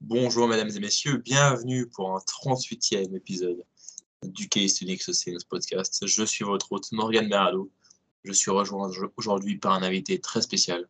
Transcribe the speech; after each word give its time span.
Bonjour 0.00 0.48
mesdames 0.48 0.70
et 0.74 0.80
messieurs, 0.80 1.18
bienvenue 1.18 1.88
pour 1.88 2.14
un 2.14 2.18
38e 2.18 3.16
épisode 3.16 3.64
du 4.22 4.48
Case 4.48 4.80
Unix 4.82 5.10
Science 5.12 5.44
Podcast. 5.44 6.06
Je 6.06 6.24
suis 6.24 6.44
votre 6.44 6.72
hôte 6.72 6.90
Morgan 6.92 7.28
Merado. 7.28 7.70
Je 8.24 8.32
suis 8.32 8.50
rejoint 8.50 8.90
aujourd'hui 9.16 9.58
par 9.58 9.72
un 9.72 9.82
invité 9.82 10.20
très 10.20 10.42
spécial, 10.42 10.88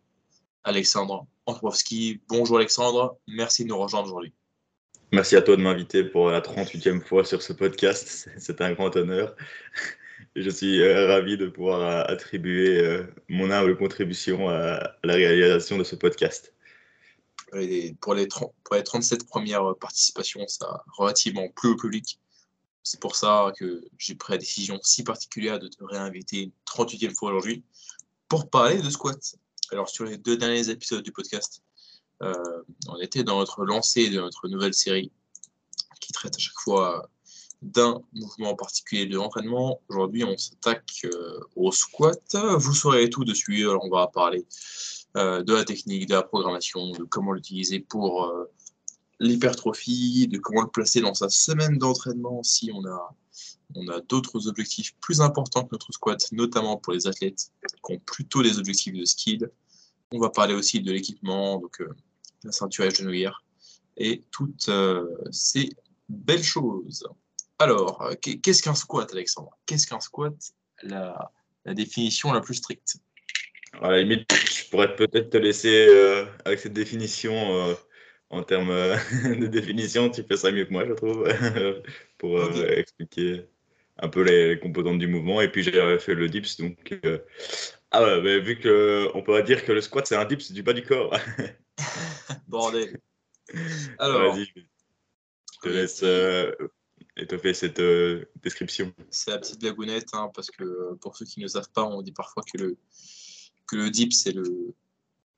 Alexandre 0.62 1.26
Antropowski. 1.46 2.22
Bonjour 2.28 2.56
Alexandre, 2.56 3.18
merci 3.28 3.64
de 3.64 3.68
nous 3.68 3.78
rejoindre 3.78 4.08
aujourd'hui. 4.08 4.32
Merci 5.12 5.36
à 5.36 5.42
toi 5.42 5.56
de 5.56 5.62
m'inviter 5.62 6.04
pour 6.04 6.30
la 6.30 6.40
38e 6.40 7.00
fois 7.00 7.24
sur 7.24 7.42
ce 7.42 7.52
podcast. 7.52 8.28
C'est 8.38 8.60
un 8.60 8.72
grand 8.72 8.96
honneur. 8.96 9.36
Je 10.36 10.50
suis 10.50 10.82
euh, 10.82 11.06
ravi 11.06 11.36
de 11.36 11.46
pouvoir 11.46 11.80
euh, 11.80 12.12
attribuer 12.12 12.80
euh, 12.80 13.06
mon 13.28 13.52
humble 13.52 13.76
contribution 13.76 14.48
à 14.48 14.96
la 15.04 15.14
réalisation 15.14 15.78
de 15.78 15.84
ce 15.84 15.94
podcast 15.94 16.52
pour, 18.00 18.14
les 18.14 18.26
30, 18.26 18.52
pour 18.64 18.74
les 18.74 18.82
37 18.82 19.28
premières 19.28 19.76
participations, 19.76 20.44
ça 20.48 20.64
a 20.66 20.84
relativement 20.96 21.48
plus 21.50 21.68
au 21.68 21.76
public. 21.76 22.18
C'est 22.82 22.98
pour 22.98 23.14
ça 23.14 23.52
que 23.56 23.84
j'ai 23.96 24.16
pris 24.16 24.32
la 24.32 24.38
décision 24.38 24.80
si 24.82 25.04
particulière 25.04 25.60
de 25.60 25.68
te 25.68 25.84
réinviter 25.84 26.42
une 26.42 26.52
38e 26.66 27.14
fois 27.14 27.30
aujourd'hui 27.30 27.62
pour 28.26 28.50
parler 28.50 28.82
de 28.82 28.90
squat. 28.90 29.36
Alors, 29.70 29.88
sur 29.88 30.04
les 30.04 30.18
deux 30.18 30.36
derniers 30.36 30.68
épisodes 30.68 31.04
du 31.04 31.12
podcast, 31.12 31.62
on 32.20 33.00
était 33.00 33.22
dans 33.22 33.38
notre 33.38 33.64
lancée 33.64 34.10
de 34.10 34.18
notre 34.18 34.48
nouvelle 34.48 34.74
série 34.74 35.12
qui 36.00 36.12
traite 36.12 36.34
à 36.34 36.40
chaque 36.40 36.58
fois 36.58 37.08
d'un 37.64 38.02
mouvement 38.12 38.54
particulier 38.54 39.06
de 39.06 39.16
l'entraînement. 39.16 39.80
Aujourd'hui, 39.88 40.22
on 40.22 40.36
s'attaque 40.36 40.92
euh, 41.04 41.40
au 41.56 41.72
squat. 41.72 42.36
Vous 42.58 42.74
saurez 42.74 43.08
tout 43.08 43.24
dessus. 43.24 43.62
Alors, 43.62 43.84
on 43.84 43.90
va 43.90 44.06
parler 44.06 44.46
euh, 45.16 45.42
de 45.42 45.54
la 45.54 45.64
technique, 45.64 46.06
de 46.06 46.14
la 46.14 46.22
programmation, 46.22 46.90
de 46.90 47.04
comment 47.04 47.32
l'utiliser 47.32 47.80
pour 47.80 48.26
euh, 48.26 48.44
l'hypertrophie, 49.18 50.28
de 50.28 50.38
comment 50.38 50.60
le 50.60 50.68
placer 50.68 51.00
dans 51.00 51.14
sa 51.14 51.30
semaine 51.30 51.78
d'entraînement 51.78 52.42
si 52.42 52.70
on 52.70 52.84
a, 52.84 53.16
on 53.74 53.88
a 53.88 54.00
d'autres 54.02 54.46
objectifs 54.46 54.94
plus 55.00 55.22
importants 55.22 55.64
que 55.64 55.70
notre 55.72 55.90
squat, 55.90 56.20
notamment 56.32 56.76
pour 56.76 56.92
les 56.92 57.06
athlètes 57.06 57.50
qui 57.86 57.94
ont 57.94 57.98
plutôt 57.98 58.42
des 58.42 58.58
objectifs 58.58 58.94
de 58.94 59.06
skill. 59.06 59.50
On 60.12 60.18
va 60.20 60.28
parler 60.28 60.54
aussi 60.54 60.82
de 60.82 60.92
l'équipement, 60.92 61.58
donc 61.58 61.82
la 62.44 62.52
ceinture 62.52 62.84
et 62.84 62.90
genouillère, 62.90 63.42
et 63.96 64.22
toutes 64.30 64.70
ces 65.30 65.70
belles 66.08 66.44
choses. 66.44 67.08
Alors, 67.64 68.10
qu'est-ce 68.20 68.62
qu'un 68.62 68.74
squat, 68.74 69.10
Alexandre? 69.14 69.56
Qu'est-ce 69.64 69.86
qu'un 69.86 70.00
squat 70.00 70.34
la, 70.82 71.32
la 71.64 71.72
définition 71.72 72.30
la 72.30 72.42
plus 72.42 72.56
stricte? 72.56 72.96
À 73.80 73.90
la 73.90 74.02
limite, 74.02 74.30
je 74.34 74.68
pourrais 74.68 74.94
peut-être 74.94 75.30
te 75.30 75.38
laisser 75.38 75.86
euh, 75.88 76.26
avec 76.44 76.58
cette 76.58 76.74
définition 76.74 77.32
euh, 77.32 77.74
en 78.28 78.42
termes 78.42 78.68
euh, 78.68 78.96
de 79.24 79.46
définition. 79.46 80.10
Tu 80.10 80.22
fais 80.24 80.36
ça 80.36 80.52
mieux 80.52 80.66
que 80.66 80.72
moi, 80.72 80.84
je 80.86 80.92
trouve, 80.92 81.26
pour 82.18 82.38
expliquer 82.68 83.46
un 83.96 84.08
peu 84.08 84.20
les, 84.20 84.58
composantes 84.60 84.98
du 84.98 85.06
mouvement. 85.06 85.40
Et 85.40 85.48
puis 85.48 85.62
j'ai 85.62 85.98
fait 86.00 86.14
le 86.14 86.28
dips, 86.28 86.58
donc 86.58 86.94
ah 87.90 88.02
ouais, 88.02 88.20
mais 88.20 88.40
vu 88.40 88.58
que 88.58 89.08
on 89.14 89.22
pourrait 89.22 89.44
dire 89.44 89.64
que 89.64 89.72
le 89.72 89.80
squat 89.80 90.06
c'est 90.06 90.16
un 90.16 90.24
dips 90.26 90.52
du 90.52 90.62
bas 90.62 90.74
du 90.74 90.82
corps. 90.82 91.16
Bordel. 92.46 93.00
Alors, 93.98 94.34
vas-y, 94.34 94.52
je 94.54 95.60
te 95.62 95.68
laisse 95.68 96.04
étoffer 97.16 97.54
cette 97.54 97.80
description. 98.42 98.92
C'est 99.10 99.30
la 99.30 99.38
petite 99.38 99.60
blagounette, 99.60 100.08
hein, 100.12 100.30
parce 100.34 100.50
que 100.50 100.94
pour 100.94 101.16
ceux 101.16 101.24
qui 101.24 101.40
ne 101.40 101.46
savent 101.46 101.70
pas, 101.70 101.84
on 101.84 102.02
dit 102.02 102.12
parfois 102.12 102.42
que 102.42 102.58
le 102.58 102.76
que 103.66 103.76
le 103.76 103.90
dip, 103.90 104.12
c'est 104.12 104.32
le, 104.32 104.74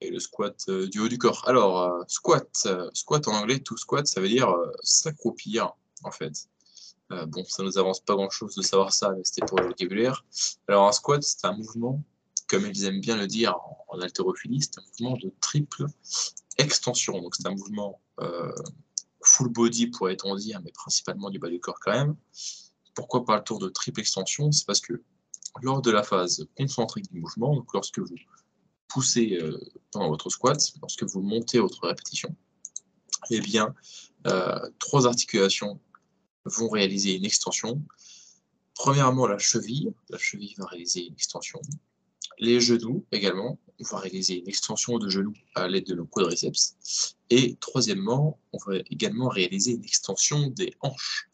et 0.00 0.10
le 0.10 0.20
squat 0.20 0.64
euh, 0.68 0.88
du 0.88 1.00
haut 1.00 1.08
du 1.08 1.18
corps. 1.18 1.42
Alors, 1.46 1.82
euh, 1.82 2.02
squat, 2.08 2.48
euh, 2.66 2.90
squat 2.92 3.26
en 3.28 3.32
anglais, 3.32 3.60
tout 3.60 3.76
squat, 3.76 4.06
ça 4.06 4.20
veut 4.20 4.28
dire 4.28 4.54
s'accroupir, 4.82 5.72
en 6.02 6.10
fait. 6.10 6.48
bon, 7.10 7.44
ça 7.44 7.62
ne 7.62 7.68
nous 7.68 7.78
avance 7.78 8.00
pas 8.00 8.14
grand-chose 8.14 8.54
de 8.56 8.62
savoir 8.62 8.92
ça, 8.92 9.12
mais 9.16 9.22
c'était 9.24 9.46
pour 9.46 9.58
le 9.58 9.66
vocabulaire. 9.68 10.24
Alors, 10.68 10.88
un 10.88 10.92
squat, 10.92 11.22
c'est 11.22 11.44
un 11.44 11.56
mouvement, 11.56 12.02
comme 12.48 12.66
ils 12.66 12.84
aiment 12.84 13.00
bien 13.00 13.16
le 13.16 13.26
dire 13.26 13.56
en, 13.88 13.98
haltérophilie, 14.00 14.60
c'est 14.62 14.78
un 14.78 14.82
mouvement 14.82 15.16
de 15.16 15.32
triple 15.40 15.86
extension. 16.58 17.20
Donc, 17.20 17.36
c'est 17.36 17.46
un 17.46 17.52
mouvement 17.54 18.00
full 19.36 19.48
body, 19.48 19.88
pourrait-on 19.88 20.34
dire, 20.36 20.60
mais 20.64 20.72
principalement 20.72 21.30
du 21.30 21.38
bas 21.38 21.48
du 21.48 21.60
corps 21.60 21.78
quand 21.80 21.92
même. 21.92 22.16
Pourquoi 22.94 23.24
parle-t-on 23.24 23.58
de 23.58 23.68
triple 23.68 24.00
extension? 24.00 24.50
C'est 24.52 24.66
parce 24.66 24.80
que 24.80 25.02
lors 25.62 25.82
de 25.82 25.90
la 25.90 26.02
phase 26.02 26.46
concentrique 26.56 27.10
du 27.12 27.20
mouvement, 27.20 27.64
lorsque 27.74 27.98
vous 27.98 28.14
poussez 28.88 29.38
euh, 29.40 29.58
pendant 29.92 30.08
votre 30.08 30.30
squat, 30.30 30.58
lorsque 30.80 31.04
vous 31.04 31.20
montez 31.20 31.58
votre 31.58 31.86
répétition, 31.86 32.34
eh 33.30 33.40
bien, 33.40 33.74
euh, 34.26 34.70
trois 34.78 35.06
articulations 35.06 35.80
vont 36.44 36.68
réaliser 36.68 37.14
une 37.16 37.24
extension. 37.24 37.82
Premièrement, 38.74 39.26
la 39.26 39.38
cheville. 39.38 39.92
La 40.10 40.18
cheville 40.18 40.54
va 40.58 40.66
réaliser 40.66 41.06
une 41.06 41.14
extension. 41.14 41.60
Les 42.38 42.60
genoux 42.60 43.04
également. 43.12 43.58
On 43.78 43.84
va 43.84 43.98
réaliser 43.98 44.38
une 44.40 44.48
extension 44.48 44.98
de 44.98 45.08
genoux 45.08 45.34
à 45.54 45.68
l'aide 45.68 45.86
de 45.86 45.94
nos 45.94 46.06
quadriceps. 46.06 46.76
Et 47.30 47.56
troisièmement, 47.56 48.38
on 48.52 48.58
va 48.66 48.78
également 48.90 49.28
réaliser 49.28 49.72
une 49.72 49.84
extension 49.84 50.48
des 50.48 50.74
hanches, 50.80 51.28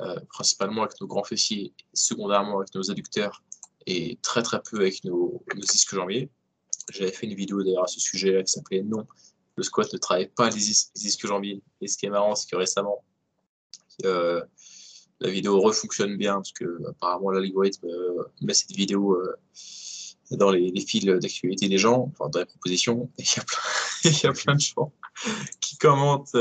euh, 0.00 0.20
principalement 0.28 0.82
avec 0.82 1.00
nos 1.00 1.06
grands 1.06 1.24
fessiers, 1.24 1.72
secondairement 1.92 2.58
avec 2.58 2.74
nos 2.74 2.90
adducteurs 2.90 3.42
et 3.86 4.18
très 4.22 4.42
très 4.42 4.62
peu 4.62 4.80
avec 4.80 5.02
nos, 5.04 5.42
nos 5.54 5.60
disques 5.62 5.94
jambiers. 5.94 6.30
J'avais 6.92 7.12
fait 7.12 7.26
une 7.26 7.34
vidéo 7.34 7.62
d'ailleurs 7.62 7.84
à 7.84 7.88
ce 7.88 8.00
sujet 8.00 8.42
qui 8.44 8.52
s'appelait 8.52 8.82
Non, 8.82 9.06
le 9.56 9.62
squat 9.62 9.92
ne 9.92 9.98
travaille 9.98 10.28
pas 10.28 10.50
les, 10.50 10.56
disques 10.56 11.26
jambiers. 11.26 11.62
Et 11.80 11.88
ce 11.88 11.98
qui 11.98 12.06
est 12.06 12.10
marrant, 12.10 12.34
c'est 12.34 12.48
que 12.48 12.56
récemment, 12.56 13.04
euh, 14.04 14.42
la 15.20 15.30
vidéo 15.30 15.60
refonctionne 15.60 16.16
bien 16.16 16.34
parce 16.34 16.52
que 16.52 16.78
apparemment 16.88 17.30
l'algorithme 17.30 17.86
euh, 17.88 18.22
met 18.40 18.54
cette 18.54 18.70
vidéo 18.70 19.20
dans 20.30 20.50
les, 20.50 20.70
les 20.70 20.80
fils 20.80 21.04
d'actualité 21.04 21.68
des 21.68 21.78
gens, 21.78 22.12
enfin 22.12 22.28
dans 22.28 22.40
les 22.40 22.46
propositions, 22.46 23.10
et 23.18 23.24
il 24.04 24.22
y, 24.22 24.26
a 24.26 24.32
plein 24.32 24.54
de 24.54 24.60
gens 24.60 24.92
qui 25.60 25.76
commentent 25.78 26.36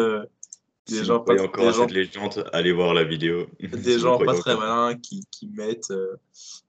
des 0.88 1.04
gens 1.04 1.20
pas 1.20 1.42
encore 1.42 1.76
cette 1.76 1.92
légende, 1.92 2.50
allez 2.54 2.72
voir 2.72 2.94
la 2.94 3.04
vidéo. 3.04 3.48
Des 3.60 4.00
gens 4.00 4.18
pas 4.18 4.34
très 4.36 4.56
malins 4.56 4.98
qui, 4.98 5.26
qui 5.32 5.48
mettent 5.48 5.92
euh, 5.92 6.16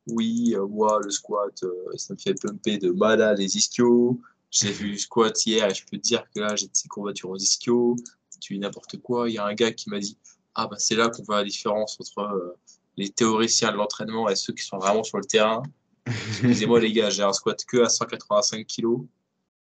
oui, 0.06 0.54
euh, 0.56 0.66
moi 0.66 1.00
le 1.02 1.10
squat, 1.10 1.62
euh, 1.62 1.72
ça 1.96 2.14
me 2.14 2.18
fait 2.18 2.34
pumper 2.34 2.78
de 2.78 2.90
malade 2.90 3.38
les 3.38 3.56
ischios. 3.56 4.20
J'ai 4.50 4.72
vu 4.72 4.92
le 4.92 4.98
squat 4.98 5.46
hier 5.46 5.70
et 5.70 5.74
je 5.74 5.84
peux 5.84 5.98
te 5.98 6.02
dire 6.02 6.24
que 6.34 6.40
là 6.40 6.56
j'ai 6.56 6.66
des 6.66 6.88
courbatures 6.88 7.30
aux 7.30 7.36
ischios. 7.36 7.96
Tu 8.40 8.54
dis 8.54 8.60
n'importe 8.60 8.96
quoi. 8.98 9.28
Il 9.28 9.34
y 9.34 9.38
a 9.38 9.44
un 9.44 9.54
gars 9.54 9.72
qui 9.72 9.90
m'a 9.90 9.98
dit 9.98 10.16
ah 10.54 10.66
bah 10.66 10.76
c'est 10.78 10.96
là 10.96 11.08
qu'on 11.10 11.22
voit 11.22 11.36
la 11.36 11.44
différence 11.44 11.98
entre 12.00 12.56
les 12.96 13.10
théoriciens 13.10 13.70
de 13.70 13.76
l'entraînement 13.76 14.28
et 14.28 14.34
ceux 14.34 14.52
qui 14.52 14.64
sont 14.64 14.78
vraiment 14.78 15.04
sur 15.04 15.18
le 15.18 15.24
terrain. 15.24 15.62
Excusez-moi 16.08 16.80
les 16.80 16.92
gars, 16.92 17.10
j'ai 17.10 17.22
un 17.22 17.32
squat 17.32 17.62
que 17.64 17.78
à 17.78 17.88
185 17.88 18.66
kg. 18.66 19.06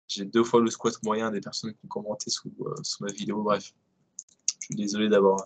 J'ai 0.08 0.24
deux 0.24 0.44
fois 0.44 0.60
le 0.60 0.70
squat 0.70 0.94
moyen 1.02 1.30
des 1.30 1.40
personnes 1.40 1.72
qui 1.72 1.78
ont 1.84 1.88
commenté 1.88 2.30
sous, 2.30 2.52
sous 2.82 3.02
ma 3.02 3.12
vidéo. 3.12 3.42
Bref, 3.42 3.72
je 4.60 4.66
suis 4.66 4.74
désolé 4.74 5.08
d'avoir 5.08 5.42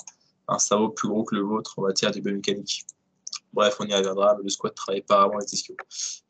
un 0.49 0.59
cerveau 0.59 0.89
plus 0.89 1.09
gros 1.09 1.25
que 1.25 1.35
le 1.35 1.43
vôtre 1.43 1.79
en 1.79 1.83
matière 1.83 2.11
de 2.11 2.21
biomécanique. 2.21 2.85
Bref, 3.53 3.77
on 3.81 3.87
y 3.87 3.95
reviendra, 3.95 4.35
mais 4.37 4.45
le 4.45 4.51
squat 4.51 4.73
ne 4.73 4.77
travaille 4.77 5.03
pas 5.03 5.23
avant 5.23 5.39
les 5.39 5.53
ischios. 5.53 5.77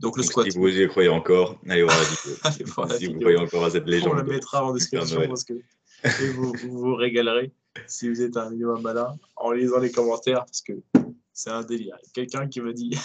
Donc 0.00 0.16
le 0.16 0.22
squat. 0.22 0.50
Si 0.50 0.56
vous 0.56 0.68
y 0.68 0.86
croyez 0.88 1.08
encore, 1.08 1.58
allez 1.68 1.82
voir 1.82 1.96
la 1.98 2.50
vidéo. 2.50 2.98
si 2.98 3.06
vous 3.06 3.20
croyez 3.20 3.38
encore 3.38 3.64
à 3.64 3.70
cette 3.70 3.86
légende. 3.86 4.12
On 4.12 4.16
le 4.16 4.24
mettra 4.24 4.64
en 4.64 4.72
description 4.72 5.26
parce 5.26 5.44
que 5.44 5.54
vous, 6.34 6.52
vous, 6.68 6.94
régalerez 6.94 7.52
si 7.86 8.08
vous 8.08 8.22
êtes 8.22 8.36
un 8.36 8.50
minimum 8.50 8.80
malin 8.82 9.16
en 9.36 9.50
lisant 9.52 9.78
les 9.78 9.90
commentaires 9.90 10.44
parce 10.44 10.62
que 10.62 10.74
c'est 11.32 11.50
un 11.50 11.62
délire. 11.62 11.96
Quelqu'un 12.14 12.46
qui 12.48 12.60
me 12.60 12.72
dit 12.72 12.96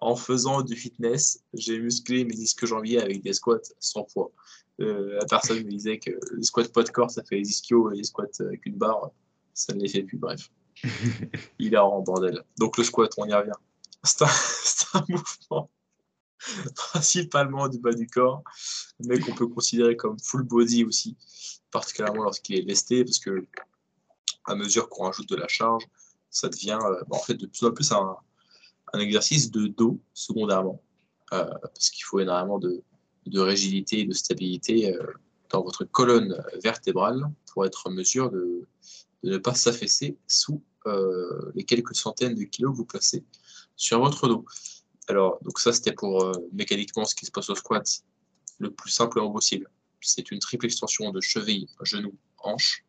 en 0.00 0.16
faisant 0.16 0.62
du 0.62 0.76
fitness, 0.76 1.42
j'ai 1.54 1.78
musclé 1.78 2.24
mes 2.24 2.34
disques 2.34 2.66
jambiers 2.66 3.00
avec 3.00 3.22
des 3.22 3.32
squats 3.32 3.60
sans 3.78 4.04
poids. 4.04 4.32
Euh, 4.80 5.16
la 5.18 5.26
personne 5.26 5.58
me 5.58 5.70
disait 5.70 5.98
que 5.98 6.10
les 6.36 6.42
squats 6.42 6.68
pas 6.68 6.82
de 6.82 6.90
corps, 6.90 7.10
ça 7.10 7.22
fait 7.22 7.36
les 7.36 7.48
ischios 7.48 7.92
et 7.92 7.96
les 7.96 8.04
squats 8.04 8.26
avec 8.40 8.66
une 8.66 8.76
barre, 8.76 9.10
ça 9.54 9.74
ne 9.74 9.80
les 9.80 9.88
fait 9.88 10.02
plus. 10.02 10.18
Bref, 10.18 10.50
il 11.58 11.74
est 11.74 11.78
en 11.78 12.00
bordel. 12.00 12.42
Donc 12.58 12.78
le 12.78 12.84
squat, 12.84 13.12
on 13.18 13.26
y 13.26 13.34
revient. 13.34 13.52
C'est 14.02 14.24
un, 14.94 15.04
mouvement 15.08 15.70
principalement 16.74 17.68
du 17.68 17.78
bas 17.78 17.92
du 17.92 18.06
corps, 18.06 18.42
mais 19.00 19.18
qu'on 19.20 19.34
peut 19.34 19.46
considérer 19.46 19.96
comme 19.96 20.18
full 20.18 20.42
body 20.42 20.84
aussi, 20.84 21.16
particulièrement 21.70 22.24
lorsqu'il 22.24 22.58
est 22.58 22.62
lesté, 22.62 23.04
parce 23.04 23.18
que 23.18 23.46
à 24.44 24.56
mesure 24.56 24.88
qu'on 24.88 25.04
rajoute 25.04 25.28
de 25.28 25.36
la 25.36 25.46
charge, 25.46 25.84
ça 26.30 26.48
devient 26.48 26.78
euh, 26.82 27.02
bah, 27.06 27.16
en 27.16 27.22
fait 27.22 27.34
de 27.34 27.46
plus 27.46 27.64
en 27.64 27.70
plus 27.70 27.92
un, 27.92 28.16
exercice 29.00 29.50
de 29.50 29.66
dos 29.66 30.00
secondairement, 30.14 30.82
euh, 31.32 31.44
parce 31.62 31.90
qu'il 31.90 32.04
faut 32.04 32.20
énormément 32.20 32.58
de, 32.58 32.82
de 33.26 33.40
rigidité 33.40 34.00
et 34.00 34.04
de 34.04 34.12
stabilité 34.12 34.94
euh, 34.94 35.06
dans 35.50 35.62
votre 35.62 35.84
colonne 35.84 36.42
vertébrale 36.62 37.22
pour 37.52 37.64
être 37.66 37.86
en 37.86 37.90
mesure 37.90 38.30
de, 38.30 38.66
ne 39.22 39.38
pas 39.38 39.54
s'affaisser 39.54 40.16
sous 40.26 40.62
euh, 40.86 41.52
les 41.54 41.64
quelques 41.64 41.94
centaines 41.94 42.34
de 42.34 42.42
kilos 42.42 42.72
que 42.72 42.76
vous 42.76 42.84
placez 42.84 43.24
sur 43.76 44.00
votre 44.00 44.26
dos. 44.26 44.44
Alors, 45.08 45.38
donc 45.42 45.58
ça, 45.58 45.72
c'était 45.72 45.92
pour 45.92 46.32
mécaniquement 46.52 47.04
ce 47.04 47.14
qui 47.14 47.26
se 47.26 47.30
passe 47.30 47.50
au 47.50 47.54
squat 47.54 48.02
le 48.58 48.70
plus 48.70 48.90
simplement 48.90 49.30
possible. 49.30 49.68
C'est 50.00 50.30
une 50.30 50.38
triple 50.38 50.66
extension 50.66 51.10
de 51.10 51.20
cheville, 51.20 51.66
genou, 51.82 52.14
hanche. 52.38 52.84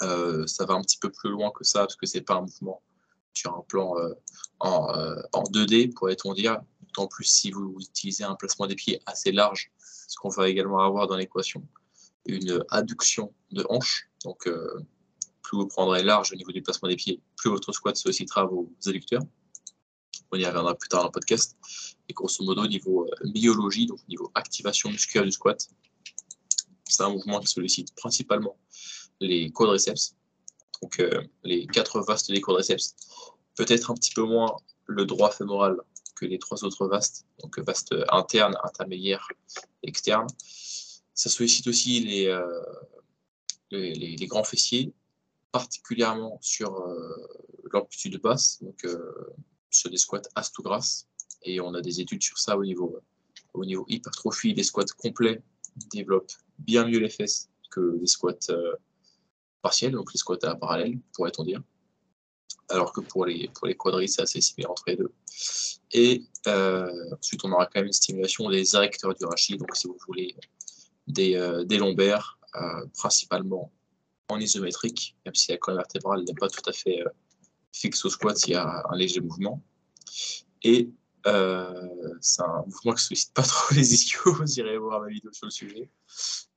Ça 0.00 0.64
va 0.64 0.74
un 0.74 0.82
petit 0.82 0.98
peu 0.98 1.10
plus 1.10 1.30
loin 1.30 1.50
que 1.50 1.64
ça 1.64 1.80
parce 1.80 1.96
que 1.96 2.06
c'est 2.06 2.20
pas 2.20 2.34
un 2.34 2.42
mouvement 2.42 2.82
sur 3.34 3.56
un 3.56 3.62
plan 3.68 3.96
euh, 3.98 4.14
en, 4.60 4.86
en, 5.32 5.42
2D, 5.44 5.92
pourrait-on 5.92 6.34
dire. 6.34 6.60
D'autant 6.80 7.08
plus 7.08 7.24
si 7.24 7.50
vous 7.50 7.76
utilisez 7.80 8.24
un 8.24 8.34
placement 8.34 8.66
des 8.66 8.74
pieds 8.74 9.00
assez 9.06 9.32
large, 9.32 9.72
ce 9.78 10.16
qu'on 10.16 10.28
va 10.28 10.48
également 10.48 10.80
avoir 10.80 11.06
dans 11.06 11.16
l'équation. 11.16 11.66
Une 12.26 12.62
adduction 12.70 13.32
de 13.50 13.64
hanche. 13.68 14.10
Donc, 14.24 14.48
plus 15.42 15.56
vous 15.56 15.66
prendrez 15.66 16.02
large 16.02 16.32
au 16.32 16.36
niveau 16.36 16.52
du 16.52 16.62
placement 16.62 16.88
des 16.88 16.96
pieds, 16.96 17.20
plus 17.36 17.50
votre 17.50 17.72
squat 17.72 17.96
sollicitera 17.96 18.44
vos 18.44 18.70
adducteurs 18.86 19.22
on 20.32 20.38
y 20.38 20.46
reviendra 20.46 20.74
plus 20.74 20.88
tard 20.88 21.00
dans 21.00 21.08
le 21.08 21.12
podcast. 21.12 21.56
Et 22.08 22.14
grosso 22.14 22.42
modo, 22.44 22.66
niveau 22.66 23.06
euh, 23.06 23.30
myologie, 23.34 23.86
donc 23.86 23.98
niveau 24.08 24.30
activation 24.34 24.90
musculaire 24.90 25.24
du 25.24 25.32
squat, 25.32 25.68
c'est 26.88 27.02
un 27.02 27.10
mouvement 27.10 27.40
qui 27.40 27.46
sollicite 27.46 27.94
principalement 27.94 28.56
les 29.20 29.50
quadriceps, 29.50 30.16
donc 30.82 30.98
euh, 31.00 31.22
les 31.44 31.66
quatre 31.66 32.00
vastes 32.00 32.30
des 32.30 32.40
quadriceps, 32.40 32.96
peut-être 33.54 33.90
un 33.90 33.94
petit 33.94 34.12
peu 34.12 34.22
moins 34.22 34.56
le 34.86 35.06
droit 35.06 35.30
fémoral 35.30 35.80
que 36.16 36.26
les 36.26 36.38
trois 36.38 36.64
autres 36.64 36.86
vastes, 36.86 37.24
donc 37.40 37.58
vaste 37.60 37.94
interne, 38.10 38.56
intermédiaire, 38.64 39.28
externe. 39.82 40.26
Ça 41.14 41.30
sollicite 41.30 41.66
aussi 41.68 42.00
les, 42.00 42.26
euh, 42.26 42.62
les, 43.70 44.26
grands 44.26 44.44
fessiers, 44.44 44.92
particulièrement 45.52 46.38
sur 46.40 46.84
l'amplitude 47.72 48.20
basse, 48.20 48.62
donc 48.62 48.86
sur 49.70 49.90
des 49.90 49.96
squats 49.96 50.22
asto-grasses. 50.34 51.06
Et 51.44 51.60
on 51.60 51.74
a 51.74 51.80
des 51.80 52.00
études 52.00 52.22
sur 52.22 52.38
ça 52.38 52.56
au 52.56 52.64
niveau, 52.64 52.98
au 53.54 53.64
niveau 53.64 53.84
hypertrophie. 53.88 54.54
Les 54.54 54.62
squats 54.62 54.84
complets 54.96 55.42
développent 55.90 56.32
bien 56.58 56.86
mieux 56.86 56.98
les 56.98 57.10
fesses 57.10 57.50
que 57.70 57.98
les 58.00 58.06
squats 58.06 58.48
euh, 59.62 59.68
partiels, 59.68 59.92
donc 59.92 60.12
les 60.12 60.18
squats 60.18 60.38
à 60.42 60.54
parallèle, 60.54 60.98
pourrait-on 61.12 61.44
dire. 61.44 61.62
Alors 62.68 62.92
que 62.92 63.00
pour 63.00 63.26
les, 63.26 63.48
pour 63.48 63.66
les 63.66 64.06
c'est 64.06 64.22
assez 64.22 64.40
similaire 64.40 64.70
entre 64.70 64.84
les 64.86 64.96
deux. 64.96 65.12
Et 65.92 66.24
euh, 66.46 66.90
ensuite, 67.18 67.44
on 67.44 67.52
aura 67.52 67.66
quand 67.66 67.80
même 67.80 67.86
une 67.86 67.92
stimulation 67.92 68.48
des 68.48 68.74
érecteurs 68.74 69.14
du 69.14 69.24
rachis, 69.24 69.56
donc 69.56 69.74
si 69.76 69.86
vous 69.86 69.98
voulez, 70.06 70.34
des, 71.06 71.36
euh, 71.36 71.64
des 71.64 71.78
lombaires, 71.78 72.38
principalement 72.98 73.72
en 74.28 74.38
isométrique, 74.38 75.16
même 75.24 75.34
si 75.34 75.50
la 75.50 75.56
colonne 75.56 75.78
vertébrale 75.78 76.22
n'est 76.24 76.34
pas 76.34 76.48
tout 76.48 76.68
à 76.68 76.72
fait 76.72 77.02
fixe 77.72 78.04
au 78.04 78.10
squat, 78.10 78.38
il 78.46 78.50
y 78.50 78.54
a 78.54 78.84
un 78.90 78.96
léger 78.96 79.20
mouvement. 79.20 79.62
Et 80.62 80.90
euh, 81.26 81.88
c'est 82.20 82.42
un 82.42 82.64
mouvement 82.66 82.92
qui 82.92 83.02
ne 83.02 83.06
sollicite 83.06 83.34
pas 83.34 83.42
trop 83.42 83.74
les 83.74 83.94
ischios, 83.94 84.32
vous 84.32 84.58
irez 84.58 84.78
voir 84.78 85.00
ma 85.00 85.08
vidéo 85.08 85.32
sur 85.32 85.46
le 85.46 85.50
sujet. 85.50 85.90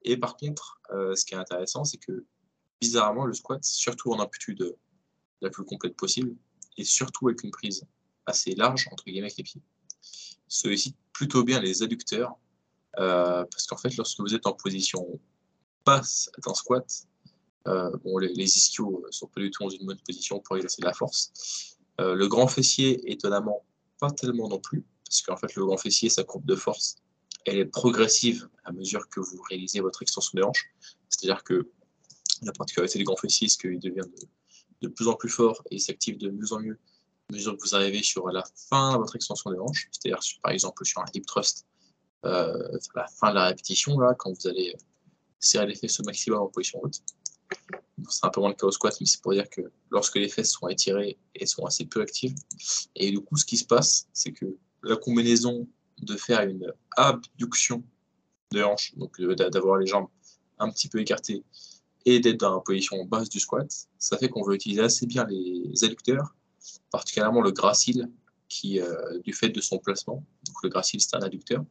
Et 0.03 0.17
par 0.17 0.37
contre, 0.37 0.79
euh, 0.91 1.15
ce 1.15 1.25
qui 1.25 1.33
est 1.33 1.37
intéressant, 1.37 1.83
c'est 1.83 1.97
que 1.97 2.25
bizarrement, 2.81 3.25
le 3.25 3.33
squat, 3.33 3.63
surtout 3.63 4.11
en 4.11 4.19
amplitude 4.19 4.75
la 5.41 5.49
plus 5.49 5.63
complète 5.63 5.95
possible, 5.95 6.35
et 6.77 6.83
surtout 6.83 7.27
avec 7.27 7.43
une 7.43 7.51
prise 7.51 7.85
assez 8.25 8.55
large, 8.55 8.87
entre 8.91 9.05
guillemets, 9.05 9.27
avec 9.27 9.37
les 9.37 9.43
pieds, 9.43 9.61
sollicite 10.47 10.95
plutôt 11.13 11.43
bien 11.43 11.59
les 11.59 11.83
adducteurs, 11.83 12.37
euh, 12.99 13.43
parce 13.51 13.67
qu'en 13.67 13.77
fait, 13.77 13.95
lorsque 13.97 14.19
vous 14.19 14.33
êtes 14.33 14.47
en 14.47 14.53
position 14.53 15.19
basse 15.85 16.29
d'un 16.45 16.53
squat, 16.53 16.85
euh, 17.67 17.91
bon, 18.03 18.17
les, 18.17 18.57
ischios 18.57 19.03
ne 19.05 19.11
sont 19.11 19.27
pas 19.27 19.41
du 19.41 19.51
tout 19.51 19.63
dans 19.63 19.69
une 19.69 19.85
bonne 19.85 19.99
position 20.05 20.39
pour 20.39 20.55
exercer 20.55 20.81
de 20.81 20.87
la 20.87 20.93
force. 20.93 21.77
Euh, 21.99 22.15
le 22.15 22.27
grand 22.27 22.47
fessier, 22.47 23.11
étonnamment, 23.11 23.65
pas 23.99 24.11
tellement 24.11 24.47
non 24.47 24.59
plus, 24.59 24.83
parce 25.05 25.21
qu'en 25.21 25.37
fait, 25.37 25.55
le 25.55 25.65
grand 25.65 25.77
fessier, 25.77 26.09
sa 26.09 26.23
courbe 26.23 26.45
de 26.45 26.55
force, 26.55 26.97
elle 27.45 27.57
est 27.57 27.65
progressive 27.65 28.47
à 28.63 28.71
mesure 28.71 29.07
que 29.09 29.19
vous 29.19 29.41
réalisez 29.49 29.79
votre 29.79 30.01
extension 30.01 30.31
de 30.35 30.43
hanche. 30.43 30.73
C'est-à-dire 31.09 31.43
que 31.43 31.69
la 32.41 32.51
particularité 32.51 32.99
du 32.99 33.05
grand 33.05 33.15
fessier, 33.15 33.47
c'est 33.47 33.57
qu'il 33.57 33.79
devient 33.79 34.07
de, 34.81 34.87
plus 34.87 35.07
en 35.07 35.15
plus 35.15 35.29
fort 35.29 35.63
et 35.71 35.79
s'active 35.79 36.17
de 36.17 36.29
mieux 36.29 36.53
en 36.53 36.59
mieux 36.59 36.79
à 37.29 37.33
mesure 37.33 37.57
que 37.57 37.63
vous 37.63 37.73
arrivez 37.73 38.03
sur 38.03 38.29
la 38.29 38.43
fin 38.69 38.93
de 38.93 38.97
votre 38.99 39.15
extension 39.15 39.49
des 39.49 39.57
hanches, 39.57 39.89
c'est-à-dire 39.91 40.19
par 40.43 40.51
exemple 40.51 40.85
sur 40.85 41.01
un 41.01 41.05
hip 41.13 41.25
thrust, 41.25 41.65
euh, 42.25 42.77
la 42.95 43.07
fin 43.07 43.29
de 43.29 43.35
la 43.35 43.47
répétition, 43.47 43.99
là, 43.99 44.13
quand 44.13 44.31
vous 44.31 44.47
allez 44.47 44.75
serrer 45.39 45.67
les 45.67 45.75
fesses 45.75 45.99
au 45.99 46.03
maximum 46.03 46.41
en 46.41 46.47
position 46.47 46.79
haute 46.83 47.01
c'est 48.09 48.25
un 48.25 48.29
peu 48.29 48.41
moins 48.41 48.49
le 48.49 48.55
cas 48.55 48.67
au 48.67 48.71
squat, 48.71 48.95
mais 48.99 49.05
c'est 49.05 49.21
pour 49.21 49.33
dire 49.33 49.49
que 49.49 49.61
lorsque 49.89 50.15
les 50.15 50.29
fesses 50.29 50.51
sont 50.51 50.67
étirées, 50.67 51.17
elles 51.33 51.47
sont 51.47 51.65
assez 51.65 51.85
peu 51.85 52.01
actives. 52.01 52.35
Et 52.95 53.11
du 53.11 53.21
coup, 53.21 53.37
ce 53.37 53.45
qui 53.45 53.57
se 53.57 53.65
passe, 53.65 54.07
c'est 54.13 54.31
que 54.31 54.45
la 54.83 54.95
combinaison 54.97 55.67
de 56.01 56.15
faire 56.17 56.41
une 56.41 56.71
abduction 56.97 57.83
de 58.51 58.63
hanche, 58.63 58.95
donc 58.95 59.19
d'avoir 59.21 59.77
les 59.77 59.87
jambes 59.87 60.07
un 60.59 60.69
petit 60.69 60.89
peu 60.89 60.99
écartées, 60.99 61.43
et 62.05 62.19
d'être 62.19 62.39
dans 62.39 62.55
la 62.55 62.61
position 62.61 63.03
basse 63.05 63.29
du 63.29 63.39
squat, 63.39 63.71
ça 63.97 64.17
fait 64.17 64.29
qu'on 64.29 64.43
veut 64.43 64.55
utiliser 64.55 64.81
assez 64.81 65.05
bien 65.05 65.25
les 65.25 65.83
adducteurs, 65.83 66.35
particulièrement 66.91 67.41
le 67.41 67.51
gracile, 67.51 68.09
qui, 68.47 68.79
euh, 68.79 69.19
du 69.19 69.33
fait 69.33 69.49
de 69.49 69.59
son 69.59 69.79
placement, 69.79 70.23
donc 70.47 70.63
le 70.63 70.69
gracile 70.69 71.01
c'est 71.01 71.15
un 71.15 71.21
adducteur, 71.21 71.65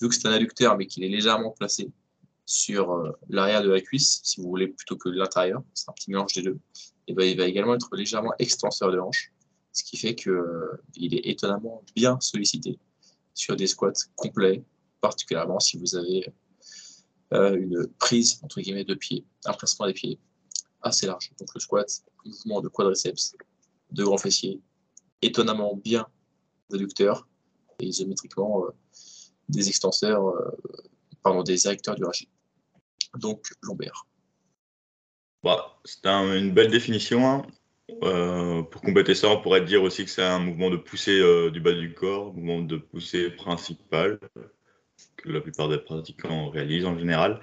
vu 0.00 0.08
que 0.08 0.14
c'est 0.14 0.26
un 0.26 0.32
adducteur 0.32 0.76
mais 0.76 0.86
qu'il 0.86 1.04
est 1.04 1.08
légèrement 1.08 1.52
placé, 1.52 1.90
sur 2.46 2.92
euh, 2.92 3.10
l'arrière 3.28 3.62
de 3.62 3.68
la 3.68 3.80
cuisse, 3.80 4.20
si 4.22 4.40
vous 4.40 4.48
voulez, 4.48 4.68
plutôt 4.68 4.96
que 4.96 5.08
l'intérieur. 5.08 5.62
C'est 5.74 5.90
un 5.90 5.92
petit 5.92 6.10
mélange 6.10 6.32
des 6.32 6.42
deux. 6.42 6.58
Et 7.08 7.12
ben, 7.12 7.24
il 7.24 7.36
va 7.36 7.46
également 7.46 7.74
être 7.74 7.94
légèrement 7.94 8.32
extenseur 8.38 8.92
de 8.92 8.98
hanche, 8.98 9.32
ce 9.72 9.82
qui 9.82 9.96
fait 9.96 10.14
qu'il 10.14 10.32
euh, 10.32 10.82
est 10.96 11.28
étonnamment 11.28 11.82
bien 11.94 12.18
sollicité 12.20 12.78
sur 13.34 13.56
des 13.56 13.66
squats 13.66 13.92
complets, 14.14 14.62
particulièrement 15.00 15.60
si 15.60 15.76
vous 15.76 15.96
avez 15.96 16.32
euh, 17.32 17.56
une 17.56 17.86
prise 17.98 18.40
entre 18.42 18.60
guillemets 18.60 18.84
de 18.84 18.94
pied, 18.94 19.24
un 19.44 19.52
placement 19.52 19.86
des 19.86 19.92
pieds 19.92 20.18
assez 20.82 21.06
large. 21.06 21.32
Donc 21.38 21.48
le 21.54 21.60
squat, 21.60 21.88
mouvement 22.24 22.60
de 22.60 22.68
quadriceps, 22.68 23.36
de 23.90 24.04
grands 24.04 24.18
fessiers, 24.18 24.60
étonnamment 25.22 25.74
bien 25.76 26.06
adducteur 26.72 27.26
et 27.80 27.86
isométriquement 27.86 28.64
des 29.48 29.68
extenseurs, 29.68 30.34
pardon, 31.22 31.42
des 31.42 31.66
érecteurs 31.66 31.94
du 31.94 32.04
rachis 32.04 32.28
donc 33.18 33.46
lombaire. 33.62 34.06
Bah, 35.42 35.78
c'est 35.84 36.06
une 36.06 36.52
belle 36.52 36.70
définition. 36.70 37.26
Hein. 37.26 37.46
Euh, 38.02 38.62
pour 38.62 38.82
compléter 38.82 39.14
ça, 39.14 39.28
on 39.28 39.40
pourrait 39.40 39.64
dire 39.64 39.82
aussi 39.82 40.04
que 40.04 40.10
c'est 40.10 40.22
un 40.22 40.40
mouvement 40.40 40.70
de 40.70 40.76
poussée 40.76 41.20
euh, 41.20 41.50
du 41.50 41.60
bas 41.60 41.72
du 41.72 41.94
corps, 41.94 42.34
mouvement 42.34 42.60
de 42.60 42.76
poussée 42.76 43.30
principal 43.30 44.18
que 45.16 45.28
la 45.30 45.40
plupart 45.40 45.68
des 45.68 45.78
pratiquants 45.78 46.50
réalisent 46.50 46.86
en 46.86 46.98
général, 46.98 47.40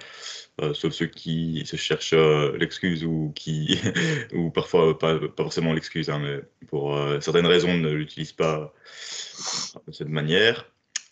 euh, 0.62 0.74
sauf 0.74 0.94
ceux 0.94 1.08
qui 1.08 1.64
se 1.66 1.76
cherchent 1.76 2.14
l'excuse 2.14 3.04
ou 3.04 3.32
qui, 3.36 3.80
ou 4.34 4.52
parfois 4.52 4.98
pas, 4.98 5.20
forcément 5.38 5.74
l'excuse, 5.74 6.10
hein, 6.10 6.20
mais 6.20 6.42
pour 6.68 6.98
certaines 7.22 7.48
raisons 7.48 7.74
ne 7.76 7.92
l'utilisent 7.92 8.34
pas 8.34 8.74
de 9.88 9.92
cette 9.92 10.10
manière. 10.10 10.66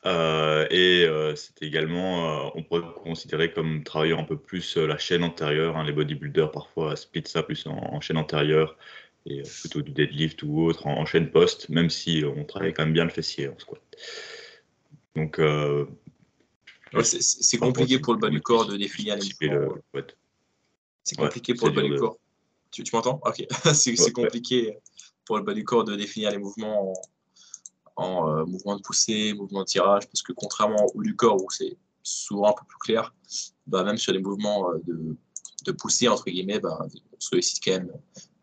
Euh, 0.06 0.66
et 0.72 1.06
euh, 1.06 1.36
c'est 1.36 1.62
également, 1.62 2.46
euh, 2.48 2.50
on 2.56 2.64
pourrait 2.64 2.82
considérer 3.04 3.52
comme 3.52 3.84
travaillant 3.84 4.20
un 4.20 4.24
peu 4.24 4.38
plus 4.38 4.78
la 4.78 4.98
chaîne 4.98 5.24
antérieure. 5.24 5.78
Hein, 5.78 5.84
les 5.84 5.94
bodybuilders 5.94 6.52
parfois 6.52 6.96
split 6.96 7.24
ça 7.26 7.44
plus 7.44 7.68
en, 7.68 8.02
chaîne 8.02 8.18
antérieure 8.18 8.78
et 9.28 9.44
plutôt 9.44 9.82
du 9.82 9.92
deadlift 9.92 10.42
ou 10.44 10.64
autre 10.64 10.88
en, 10.88 11.06
chaîne 11.06 11.30
post, 11.30 11.70
même 11.70 11.90
si 11.90 12.24
on 12.26 12.44
travaille 12.46 12.74
quand 12.74 12.84
même 12.84 12.94
bien 12.94 13.04
le 13.04 13.12
fessier 13.12 13.48
en 13.50 13.60
squat. 13.60 13.82
Donc, 15.16 15.40
c'est 17.04 17.58
compliqué 17.58 18.00
pour 18.00 18.14
le 18.14 18.20
bas 18.20 18.30
du 18.30 18.42
corps 18.42 18.66
de 18.66 18.78
définir 18.78 19.16
les 19.16 19.50
mouvements. 19.50 19.76
C'est 21.04 21.16
compliqué 21.16 21.54
pour 21.54 21.70
le 21.70 21.74
bas 21.74 21.82
du 21.82 21.96
corps. 21.96 22.18
Tu, 22.72 22.84
tu 22.84 22.96
m'entends? 22.96 23.20
Ok. 23.26 23.46
c'est 23.74 24.12
compliqué 24.12 24.78
pour 25.26 25.38
le 25.38 25.44
bas 25.44 25.54
du 25.54 25.64
corps 25.64 25.84
de 25.84 25.96
définir 25.96 26.32
les 26.32 26.38
mouvements 26.38 26.94
en 27.96 28.30
euh, 28.30 28.46
mouvement 28.46 28.78
de 28.78 28.82
poussée, 28.82 29.34
mouvement 29.34 29.62
de 29.62 29.66
tirage, 29.66 30.08
parce 30.08 30.22
que 30.22 30.34
contrairement 30.34 30.86
au 30.86 31.00
haut 31.00 31.04
du 31.04 31.16
corps 31.16 31.42
où 31.42 31.50
c'est 31.50 31.78
souvent 32.04 32.50
un 32.50 32.54
peu 32.54 32.66
plus 32.68 32.78
clair, 32.80 33.14
bah, 33.68 33.84
même 33.84 33.98
sur 33.98 34.14
les 34.14 34.20
mouvements 34.20 34.72
euh, 34.72 34.80
de, 34.86 35.18
de 35.66 35.72
poussée, 35.72 36.08
entre 36.08 36.26
guillemets, 36.26 36.60
bah, 36.60 36.80
on 36.82 37.20
sollicite 37.20 37.64
quand 37.64 37.72
même 37.72 37.92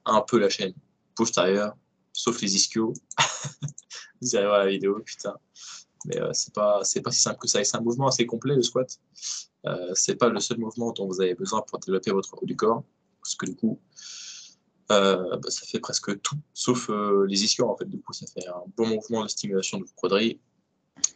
un 0.04 0.20
peu 0.20 0.38
la 0.38 0.48
chaîne 0.48 0.74
postérieure, 1.14 1.74
sauf 2.12 2.40
les 2.40 2.54
ischios. 2.54 2.92
Vous 4.20 4.36
allez 4.36 4.46
voir 4.46 4.58
la 4.58 4.68
vidéo, 4.68 5.00
putain. 5.04 5.34
Mais 6.06 6.20
euh, 6.20 6.30
c'est 6.32 6.54
pas 6.54 6.80
c'est 6.84 7.02
pas 7.02 7.10
si 7.10 7.20
simple 7.20 7.38
que 7.40 7.48
ça. 7.48 7.62
C'est 7.64 7.76
un 7.76 7.80
mouvement 7.80 8.08
assez 8.08 8.26
complet, 8.26 8.54
le 8.54 8.62
squat. 8.62 8.98
Euh, 9.66 9.90
c'est 9.94 10.16
pas 10.16 10.28
le 10.28 10.40
seul 10.40 10.58
mouvement 10.58 10.92
dont 10.92 11.06
vous 11.06 11.20
avez 11.20 11.34
besoin 11.34 11.62
pour 11.62 11.78
développer 11.78 12.10
votre 12.12 12.34
haut 12.40 12.46
du 12.46 12.56
corps. 12.56 12.84
Parce 13.20 13.34
que 13.34 13.46
du 13.46 13.56
coup, 13.56 13.80
euh, 14.90 15.36
bah, 15.36 15.50
ça 15.50 15.66
fait 15.66 15.80
presque 15.80 16.18
tout, 16.22 16.38
sauf 16.54 16.88
euh, 16.88 17.26
les 17.28 17.44
ischios 17.44 17.68
en 17.68 17.76
fait. 17.76 17.84
Du 17.84 18.00
coup, 18.00 18.12
ça 18.14 18.26
fait 18.26 18.46
un 18.48 18.62
bon 18.76 18.86
mouvement 18.86 19.22
de 19.22 19.28
stimulation 19.28 19.78
de 19.78 19.84
vos 19.84 19.92
quadrilles, 19.94 20.40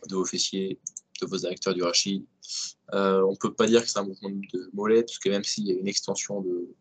de 0.08 0.14
vos 0.14 0.26
fessiers, 0.26 0.78
de 1.20 1.26
vos 1.26 1.46
acteurs 1.46 1.72
du 1.72 1.82
rachis. 1.82 2.26
Euh, 2.92 3.22
on 3.22 3.34
peut 3.34 3.54
pas 3.54 3.66
dire 3.66 3.82
que 3.82 3.88
c'est 3.88 3.98
un 3.98 4.04
mouvement 4.04 4.28
de 4.30 4.70
mollet, 4.74 5.02
parce 5.02 5.18
que 5.18 5.30
même 5.30 5.44
s'il 5.44 5.66
y 5.66 5.70
a 5.72 5.74
une 5.74 5.88
extension 5.88 6.42
de, 6.42 6.74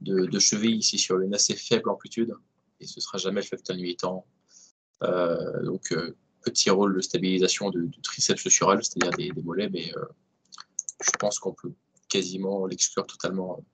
de, 0.00 0.38
cheville 0.38 0.76
ici 0.76 0.96
sur 0.96 1.18
une 1.18 1.34
assez 1.34 1.56
faible 1.56 1.90
amplitude, 1.90 2.32
et 2.78 2.86
ce 2.86 3.00
sera 3.00 3.18
jamais 3.18 3.40
le 3.40 3.46
facteur 3.46 3.74
limitant. 3.74 4.24
donc, 5.64 5.92
petit 6.50 6.70
rôle 6.70 6.96
de 6.96 7.00
stabilisation 7.00 7.70
du, 7.70 7.90
triceps 8.02 8.48
sural, 8.48 8.82
c'est-à-dire 8.82 9.34
des, 9.34 9.42
mollets, 9.42 9.68
mais 9.70 9.92
je 11.00 11.10
pense 11.18 11.38
qu'on 11.38 11.52
peut 11.52 11.72
quasiment 12.08 12.66
l'exclure 12.66 13.06
totalement 13.06 13.64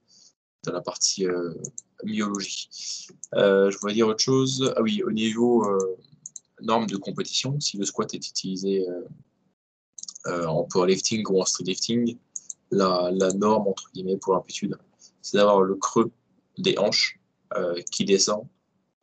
dans 0.63 0.73
la 0.73 0.81
partie 0.81 1.25
myologie. 2.03 3.07
je 3.33 3.77
voulais 3.79 3.93
dire 3.93 4.07
autre 4.07 4.23
chose. 4.23 4.73
Ah 4.75 4.81
oui, 4.81 5.03
au 5.03 5.11
niveau 5.11 5.65
normes 6.61 6.87
de 6.87 6.97
compétition, 6.97 7.59
si 7.59 7.77
le 7.77 7.85
squat 7.85 8.13
est 8.13 8.27
utilisé 8.27 8.85
en 10.25 10.63
powerlifting 10.63 11.23
ou 11.29 11.41
en 11.41 11.45
streetlifting, 11.45 12.17
la, 12.71 13.11
la 13.13 13.31
norme 13.33 13.67
entre 13.67 13.89
guillemets 13.93 14.17
pour 14.17 14.33
l'amplitude, 14.33 14.77
c'est 15.21 15.37
d'avoir 15.37 15.61
le 15.61 15.75
creux 15.75 16.11
des 16.57 16.77
hanches 16.77 17.19
euh, 17.55 17.81
qui 17.91 18.05
descend 18.05 18.47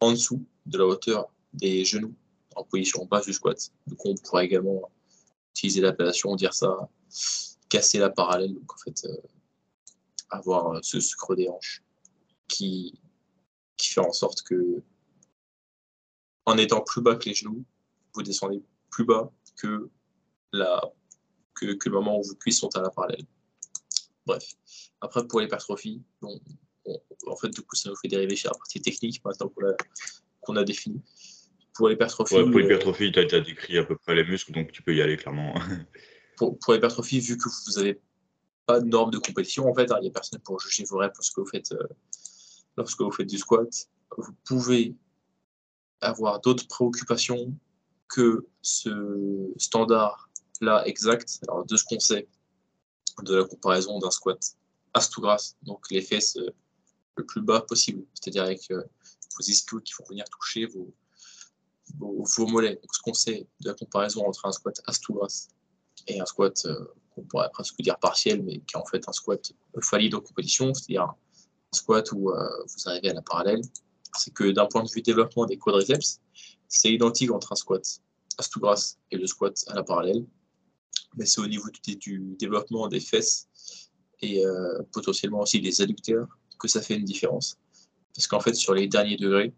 en 0.01 0.13
dessous 0.13 0.45
de 0.67 0.79
la 0.79 0.87
hauteur 0.87 1.33
des 1.53 1.85
genoux 1.85 2.15
en 2.57 2.65
position 2.65 3.05
basse 3.07 3.27
du 3.27 3.33
squat. 3.33 3.59
Donc 3.87 4.05
on 4.05 4.15
pourrait 4.15 4.45
également 4.45 4.91
utiliser 5.51 5.81
l'appellation, 5.81 6.35
dire 6.37 6.55
ça, 6.55 6.89
casser 7.69 7.99
la 7.99 8.11
parallèle, 8.11 8.55
donc 8.55 8.73
en 8.73 8.79
fait 8.79 9.05
euh, 9.05 9.17
avoir 10.31 10.83
ce, 10.83 10.99
creux 11.17 11.37
des 11.37 11.49
hanches 11.49 11.83
qui, 12.49 13.01
qui 13.77 13.89
fait 13.89 14.01
en 14.01 14.13
sorte 14.13 14.43
que 14.43 14.83
en 16.45 16.57
étant 16.59 16.81
plus 16.81 17.03
bas 17.03 17.17
que 17.17 17.29
les 17.29 17.35
genoux, 17.35 17.65
vous 18.15 18.23
descendez 18.23 18.63
plus 18.91 19.05
bas 19.05 19.31
que, 19.57 19.89
la, 20.53 20.83
que, 21.55 21.67
le 21.67 21.91
moment 21.91 22.19
où 22.19 22.23
vos 22.23 22.35
cuisses 22.35 22.59
sont 22.59 22.75
à 22.77 22.83
la 22.83 22.91
parallèle. 22.91 23.25
Bref. 24.27 24.55
Après, 25.01 25.27
pour 25.27 25.41
l'hypertrophie, 25.41 26.03
bon, 26.21 26.41
en 27.27 27.37
fait, 27.37 27.49
du 27.51 27.63
coup, 27.63 27.77
ça 27.77 27.89
nous 27.89 27.97
fait 27.97 28.09
dériver 28.09 28.37
sur 28.37 28.51
la 28.51 28.59
partie 28.59 28.81
technique 28.81 29.25
maintenant 29.25 29.53
qu'on 30.41 30.57
a, 30.57 30.61
a 30.61 30.65
défini. 30.65 31.01
Pour 31.75 31.89
l'hypertrophie. 31.89 32.35
pour 32.35 32.59
l'hypertrophie, 32.59 33.13
tu 33.13 33.19
as 33.19 33.23
déjà 33.23 33.41
décrit 33.41 33.79
à 33.79 33.85
peu 33.85 33.97
près 33.97 34.15
les 34.15 34.25
muscles, 34.25 34.53
donc 34.53 34.73
tu 34.73 34.83
peux 34.83 34.95
y 34.95 35.01
aller 35.01 35.17
clairement. 35.17 35.55
pour, 36.37 36.59
pour 36.59 36.73
l'hypertrophie, 36.75 37.21
vu 37.21 37.37
que 37.37 37.49
vous 37.49 37.79
n'avez 37.79 38.01
pas 38.67 38.81
de 38.81 38.87
normes 38.87 39.11
de 39.11 39.19
compétition, 39.19 39.69
en 39.69 39.75
fait, 39.75 39.91
hein, 39.91 39.97
il 40.01 40.03
n'y 40.03 40.09
a 40.09 40.13
personne 40.13 40.41
pour 40.41 40.61
juger 40.61 40.85
vos 40.85 40.99
rêves 40.99 41.13
lorsque 41.15 41.39
vous 41.39 41.47
faites, 41.47 41.73
euh, 41.73 41.87
lorsque 42.77 43.01
vous 43.01 43.11
faites 43.11 43.29
du 43.29 43.39
squat. 43.39 43.69
Vous 44.19 44.33
pouvez 44.45 44.95
avoir 46.01 46.41
d'autres 46.41 46.67
préoccupations 46.69 47.55
que 48.09 48.47
ce 48.61 49.51
standard-là 49.57 50.87
exact. 50.87 51.41
Alors, 51.49 51.65
de 51.65 51.77
ce 51.77 51.85
qu'on 51.85 52.01
sait, 52.01 52.29
de 53.23 53.37
la 53.37 53.45
comparaison 53.45 53.99
d'un 53.99 54.11
squat 54.11 54.39
astougras, 54.95 55.55
donc 55.63 55.91
les 55.91 56.03
fesses 56.03 56.37
euh, 56.37 56.51
le 57.17 57.25
plus 57.25 57.41
bas 57.41 57.63
possible, 57.63 58.05
c'est-à-dire 58.15 58.45
avec 58.45 58.71
euh, 58.71 58.83
vos 59.37 59.45
ischios 59.45 59.81
qui 59.81 59.93
vont 59.99 60.05
venir 60.09 60.25
toucher 60.31 60.67
vos, 60.67 60.93
vos, 61.99 62.47
mollets. 62.47 62.77
Donc, 62.77 62.95
ce 62.95 63.01
qu'on 63.03 63.15
sait 63.15 63.47
de 63.61 63.69
la 63.69 63.75
comparaison 63.75 64.27
entre 64.27 64.47
un 64.47 64.53
squat 64.53 64.81
astougras 64.87 65.49
et 66.09 66.21
un 66.21 66.27
squat 66.27 66.67
euh, 66.67 66.87
qu'on 67.15 67.23
pourrait 67.23 67.51
presque 67.53 67.81
dire 67.81 67.99
partiel, 67.99 68.43
mais 68.43 68.61
qui 68.61 68.75
est 68.75 68.79
en 68.79 68.85
fait 68.85 69.09
un 69.09 69.13
squat 69.13 69.53
valide 69.91 70.15
en 70.15 70.21
compétition, 70.21 70.73
c'est-à-dire 70.75 71.03
un, 71.03 71.17
squat 71.75 72.13
où 72.13 72.31
vous 72.31 72.89
arrivez 72.89 73.11
à 73.11 73.15
la 73.15 73.23
parallèle, 73.23 73.63
c'est 74.19 74.33
que 74.35 74.51
d'un 74.51 74.67
point 74.67 74.83
de 74.83 74.91
vue 74.91 75.01
développement 75.01 75.47
des 75.47 75.57
quadriceps, 75.57 76.21
c'est 76.69 76.93
identique 76.93 77.31
entre 77.31 77.53
un 77.53 77.57
squat 77.57 77.83
astougras 78.37 78.97
et 79.11 79.17
le 79.17 79.27
squat 79.27 79.65
à 79.69 79.75
la 79.75 79.83
parallèle 79.83 80.27
mais 81.17 81.27
c'est 81.27 81.41
au 81.41 81.47
niveau 81.47 81.69
du, 81.71 82.37
développement 82.39 82.89
des 82.89 83.01
fesses 83.01 83.49
et 84.21 84.45
euh, 84.45 84.83
potentiellement 84.93 85.41
aussi 85.41 85.61
des 85.61 85.81
adducteurs 85.81 86.29
que 86.59 86.69
ça 86.69 86.81
fait 86.81 86.95
une 86.95 87.05
différence. 87.05 87.57
Parce 88.15 88.27
qu'en 88.27 88.41
fait, 88.41 88.55
sur 88.55 88.75
les 88.75 88.87
derniers 88.87 89.17
degrés, 89.17 89.53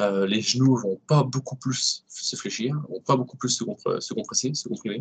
euh, 0.00 0.26
les 0.26 0.40
genoux 0.40 0.76
vont 0.76 1.00
pas 1.08 1.24
beaucoup 1.24 1.56
plus 1.56 2.04
se 2.08 2.36
fléchir, 2.36 2.76
vont 2.88 3.00
pas 3.00 3.16
beaucoup 3.16 3.36
plus 3.36 3.48
se, 3.48 3.64
compresser, 3.64 4.54
se 4.54 4.68
comprimer. 4.68 4.98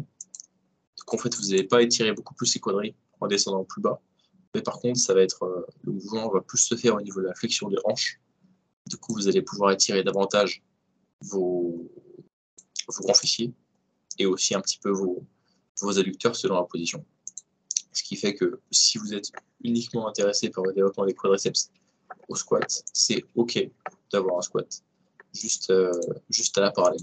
Donc 0.97 1.13
en 1.13 1.17
fait, 1.17 1.35
vous 1.35 1.49
n'allez 1.49 1.63
pas 1.63 1.83
étirer 1.83 2.13
beaucoup 2.13 2.33
plus 2.33 2.47
ces 2.47 2.59
quadrilles 2.59 2.95
en 3.19 3.27
descendant 3.27 3.63
plus 3.63 3.81
bas. 3.81 4.01
Mais 4.55 4.61
par 4.61 4.79
contre, 4.79 4.99
ça 4.99 5.13
va 5.13 5.21
être 5.21 5.43
euh, 5.43 5.65
le 5.83 5.93
mouvement 5.93 6.29
va 6.29 6.41
plus 6.41 6.57
se 6.57 6.75
faire 6.75 6.95
au 6.95 7.01
niveau 7.01 7.21
de 7.21 7.27
la 7.27 7.35
flexion 7.35 7.69
des 7.69 7.77
hanches. 7.85 8.19
Du 8.87 8.97
coup, 8.97 9.13
vous 9.13 9.27
allez 9.27 9.43
pouvoir 9.43 9.71
étirer 9.71 10.03
davantage 10.03 10.63
vos, 11.21 11.91
vos 12.87 13.03
grands 13.03 13.13
fessiers 13.13 13.53
et 14.17 14.25
aussi 14.25 14.55
un 14.55 14.61
petit 14.61 14.79
peu 14.79 14.89
vos, 14.89 15.23
vos 15.81 15.99
adducteurs 15.99 16.35
selon 16.35 16.55
la 16.55 16.63
position. 16.63 17.05
Ce 17.91 18.01
qui 18.01 18.15
fait 18.15 18.33
que 18.33 18.61
si 18.71 18.97
vous 18.97 19.13
êtes 19.13 19.31
uniquement 19.63 20.07
intéressé 20.07 20.49
par 20.49 20.63
le 20.63 20.73
développement 20.73 21.05
des 21.05 21.13
quadriceps 21.13 21.69
au 22.29 22.35
squat, 22.35 22.83
c'est 22.93 23.23
OK 23.35 23.59
d'avoir 24.11 24.39
un 24.39 24.41
squat 24.41 24.83
juste, 25.33 25.69
euh, 25.69 25.91
juste 26.29 26.57
à 26.57 26.61
la 26.61 26.71
parallèle. 26.71 27.01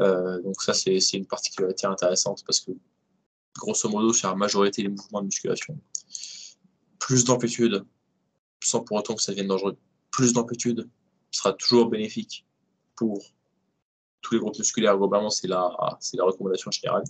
Euh, 0.00 0.42
donc 0.42 0.60
ça, 0.62 0.74
c'est 0.74 0.98
une 1.12 1.26
particularité 1.26 1.86
intéressante 1.86 2.42
parce 2.46 2.60
que, 2.60 2.72
grosso 3.56 3.88
modo, 3.88 4.12
c'est 4.12 4.26
la 4.26 4.34
majorité 4.34 4.82
des 4.82 4.88
mouvements 4.88 5.20
de 5.20 5.26
musculation. 5.26 5.78
Plus 6.98 7.24
d'amplitude, 7.24 7.84
sans 8.62 8.80
pour 8.80 8.96
autant 8.96 9.14
que 9.14 9.22
ça 9.22 9.32
devienne 9.32 9.48
dangereux, 9.48 9.76
plus 10.10 10.32
d'amplitude 10.32 10.88
sera 11.30 11.52
toujours 11.52 11.88
bénéfique 11.88 12.46
pour 12.96 13.22
tous 14.20 14.34
les 14.34 14.40
groupes 14.40 14.58
musculaires. 14.58 14.96
Globalement, 14.96 15.30
c'est 15.30 15.48
la, 15.48 15.68
recommandation 16.20 16.70
générale 16.70 17.04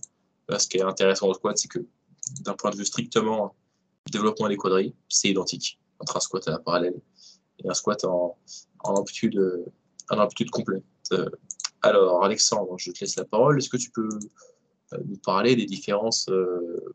ce 0.58 0.68
qui 0.68 0.78
est 0.78 0.82
intéressant 0.82 1.28
au 1.28 1.34
squat, 1.34 1.56
c'est 1.56 1.68
que 1.68 1.78
d'un 2.40 2.54
point 2.54 2.70
de 2.70 2.76
vue 2.76 2.84
strictement 2.84 3.54
développement 4.10 4.48
des 4.48 4.56
quadrilles, 4.56 4.94
c'est 5.08 5.30
identique 5.30 5.78
entre 5.98 6.16
un 6.16 6.20
squat 6.20 6.46
à 6.48 6.52
la 6.52 6.58
parallèle 6.58 7.00
et 7.58 7.68
un 7.68 7.74
squat 7.74 8.04
en, 8.04 8.36
amplitude, 8.80 9.40
en 10.10 10.18
amplitude 10.18 10.50
complète. 10.50 10.82
Alors, 11.82 12.24
Alexandre, 12.24 12.76
je 12.78 12.92
te 12.92 13.00
laisse 13.00 13.16
la 13.16 13.26
parole. 13.26 13.58
Est-ce 13.58 13.68
que 13.68 13.76
tu 13.76 13.90
peux 13.90 14.08
euh, 14.94 14.98
nous 15.04 15.18
parler 15.18 15.54
des 15.54 15.66
différences 15.66 16.28
euh, 16.30 16.94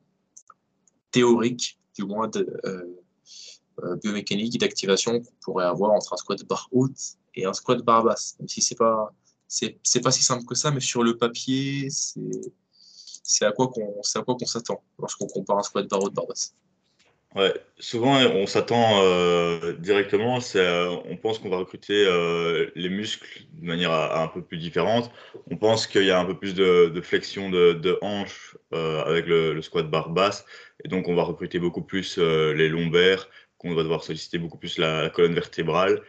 théoriques, 1.11 1.79
du 1.95 2.05
moins 2.05 2.27
de, 2.27 2.47
euh, 2.65 3.95
biomécanique 4.03 4.55
et 4.55 4.57
d'activation 4.57 5.19
qu'on 5.19 5.33
pourrait 5.41 5.65
avoir 5.65 5.91
entre 5.91 6.13
un 6.13 6.17
squat 6.17 6.43
barre 6.45 6.67
haute 6.71 7.17
et 7.35 7.45
un 7.45 7.53
squat 7.53 7.83
barre 7.83 8.03
basse? 8.03 8.35
Même 8.39 8.47
si 8.47 8.61
c'est 8.61 8.75
pas 8.75 9.13
c'est 9.47 10.01
pas 10.01 10.11
si 10.11 10.23
simple 10.23 10.45
que 10.45 10.55
ça, 10.55 10.71
mais 10.71 10.79
sur 10.79 11.03
le 11.03 11.17
papier, 11.17 11.89
c'est 11.89 12.53
c'est 13.23 13.45
à 13.45 13.51
quoi 13.51 13.67
qu'on 13.67 14.01
s'attend 14.01 14.83
lorsqu'on 14.97 15.27
compare 15.27 15.59
un 15.59 15.63
squat 15.63 15.87
barre 15.87 16.03
haute 16.03 16.13
barre 16.13 16.27
basse. 16.27 16.55
Ouais, 17.35 17.53
souvent 17.77 18.17
on 18.17 18.47
s'attend 18.47 19.03
euh, 19.03 19.73
directement, 19.73 20.39
euh, 20.55 20.97
on 21.05 21.15
pense 21.15 21.37
qu'on 21.37 21.49
va 21.49 21.57
recruter 21.57 22.03
euh, 22.07 22.71
les 22.73 22.89
muscles 22.89 23.43
de 23.53 23.67
manière 23.67 23.91
un 23.91 24.27
peu 24.27 24.41
plus 24.41 24.57
différente. 24.57 25.11
On 25.51 25.55
pense 25.55 25.85
qu'il 25.85 26.05
y 26.05 26.11
a 26.11 26.19
un 26.19 26.25
peu 26.25 26.35
plus 26.35 26.55
de, 26.55 27.01
flexion 27.03 27.51
de, 27.51 27.73
de 27.73 27.99
hanches 28.01 28.57
avec 28.71 29.27
le, 29.27 29.61
squat 29.61 29.87
barre 29.89 30.09
basse, 30.09 30.43
et 30.83 30.87
donc 30.87 31.07
on 31.07 31.15
va 31.15 31.21
recruter 31.23 31.59
beaucoup 31.59 31.83
plus 31.83 32.17
les 32.17 32.67
lombaires, 32.67 33.29
qu'on 33.59 33.75
va 33.75 33.83
devoir 33.83 34.03
solliciter 34.03 34.39
beaucoup 34.39 34.57
plus 34.57 34.79
la, 34.79 35.09
colonne 35.11 35.35
vertébrale, 35.35 36.01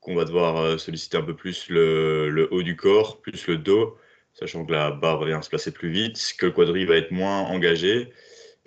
qu'on 0.00 0.14
va 0.14 0.26
devoir 0.26 0.78
solliciter 0.78 1.16
un 1.16 1.22
peu 1.22 1.34
plus 1.34 1.70
le, 1.70 2.28
le, 2.28 2.52
haut 2.52 2.62
du 2.62 2.76
corps, 2.76 3.22
plus 3.22 3.46
le 3.46 3.56
dos 3.56 3.96
sachant 4.34 4.64
que 4.64 4.72
la 4.72 4.90
barre 4.92 5.24
vient 5.24 5.42
se 5.42 5.48
placer 5.48 5.72
plus 5.72 5.90
vite, 5.90 6.34
que 6.38 6.46
le 6.46 6.52
quadri 6.52 6.84
va 6.84 6.96
être 6.96 7.10
moins 7.10 7.40
engagé. 7.40 8.12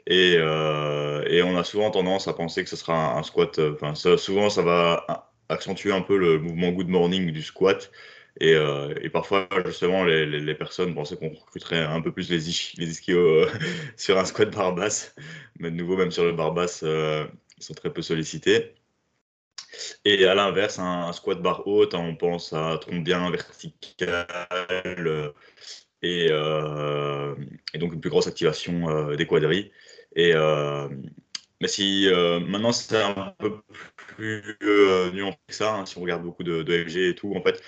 Et, 0.08 0.36
euh, 0.38 1.24
et, 1.28 1.44
on 1.44 1.58
a 1.58 1.64
souvent 1.64 1.92
tendance 1.92 2.28
à 2.28 2.34
penser 2.34 2.64
que 2.64 2.70
ce 2.70 2.76
sera 2.76 3.18
un, 3.18 3.24
squat. 3.24 3.60
Euh, 3.60 3.74
enfin, 3.74 3.96
souvent, 4.18 4.50
ça 4.50 4.62
va 4.62 5.32
accentuer 5.50 5.92
un 5.92 6.02
peu 6.02 6.18
le 6.18 6.40
mouvement 6.40 6.72
good 6.72 6.90
morning 6.90 7.32
du 7.32 7.44
squat. 7.44 7.92
Et, 8.40 8.54
euh, 8.56 8.94
parfois, 9.14 9.48
justement, 9.66 10.04
les, 10.04 10.56
personnes 10.56 10.96
pensaient 10.96 11.18
qu'on 11.18 11.30
recruterait 11.30 11.84
un 11.84 12.02
peu 12.02 12.12
plus 12.12 12.30
les, 12.30 12.38
les 12.38 12.92
ischios 12.92 13.46
sur 13.98 14.18
un 14.18 14.26
squat 14.26 14.54
barre 14.56 14.74
basse. 14.74 15.16
Mais 15.60 15.72
de 15.72 15.76
nouveau, 15.76 15.98
même 15.98 16.12
sur 16.12 16.26
le 16.26 16.34
barre 16.34 16.54
basse, 16.54 16.84
ils 16.84 17.64
sont 17.64 17.74
très 17.74 17.92
peu 17.94 18.02
sollicités. 18.02 18.74
Et 20.06 20.26
à 20.26 20.36
l'inverse, 20.36 20.80
un, 20.80 21.12
squat 21.14 21.42
barre 21.42 21.68
haute, 21.68 21.94
on 21.94 22.16
pense 22.16 22.54
à 22.54 22.78
tronc 22.82 23.02
bien 23.02 23.30
vertical 23.30 25.34
et, 26.02 26.26
et, 26.26 27.78
donc 27.78 27.94
une 27.94 28.02
plus 28.02 28.10
grosse 28.10 28.28
activation 28.28 29.14
des 29.16 29.28
quadrilles. 29.28 29.72
Et, 30.16 30.34
euh, 30.36 30.90
mais 31.62 31.68
si 31.68 32.08
maintenant 32.48 32.72
c'est 32.72 33.02
un 33.02 33.34
peu 33.40 33.62
plus 33.96 34.58
nuancé 35.14 35.38
que 35.48 35.54
ça, 35.56 35.76
hein, 35.76 35.86
si 35.86 35.98
on 35.98 36.02
regarde 36.02 36.24
beaucoup 36.24 36.44
de, 36.44 36.64
FG 36.64 36.98
et 37.10 37.16
tout, 37.16 37.34
en 37.36 37.42
fait, 37.42 37.62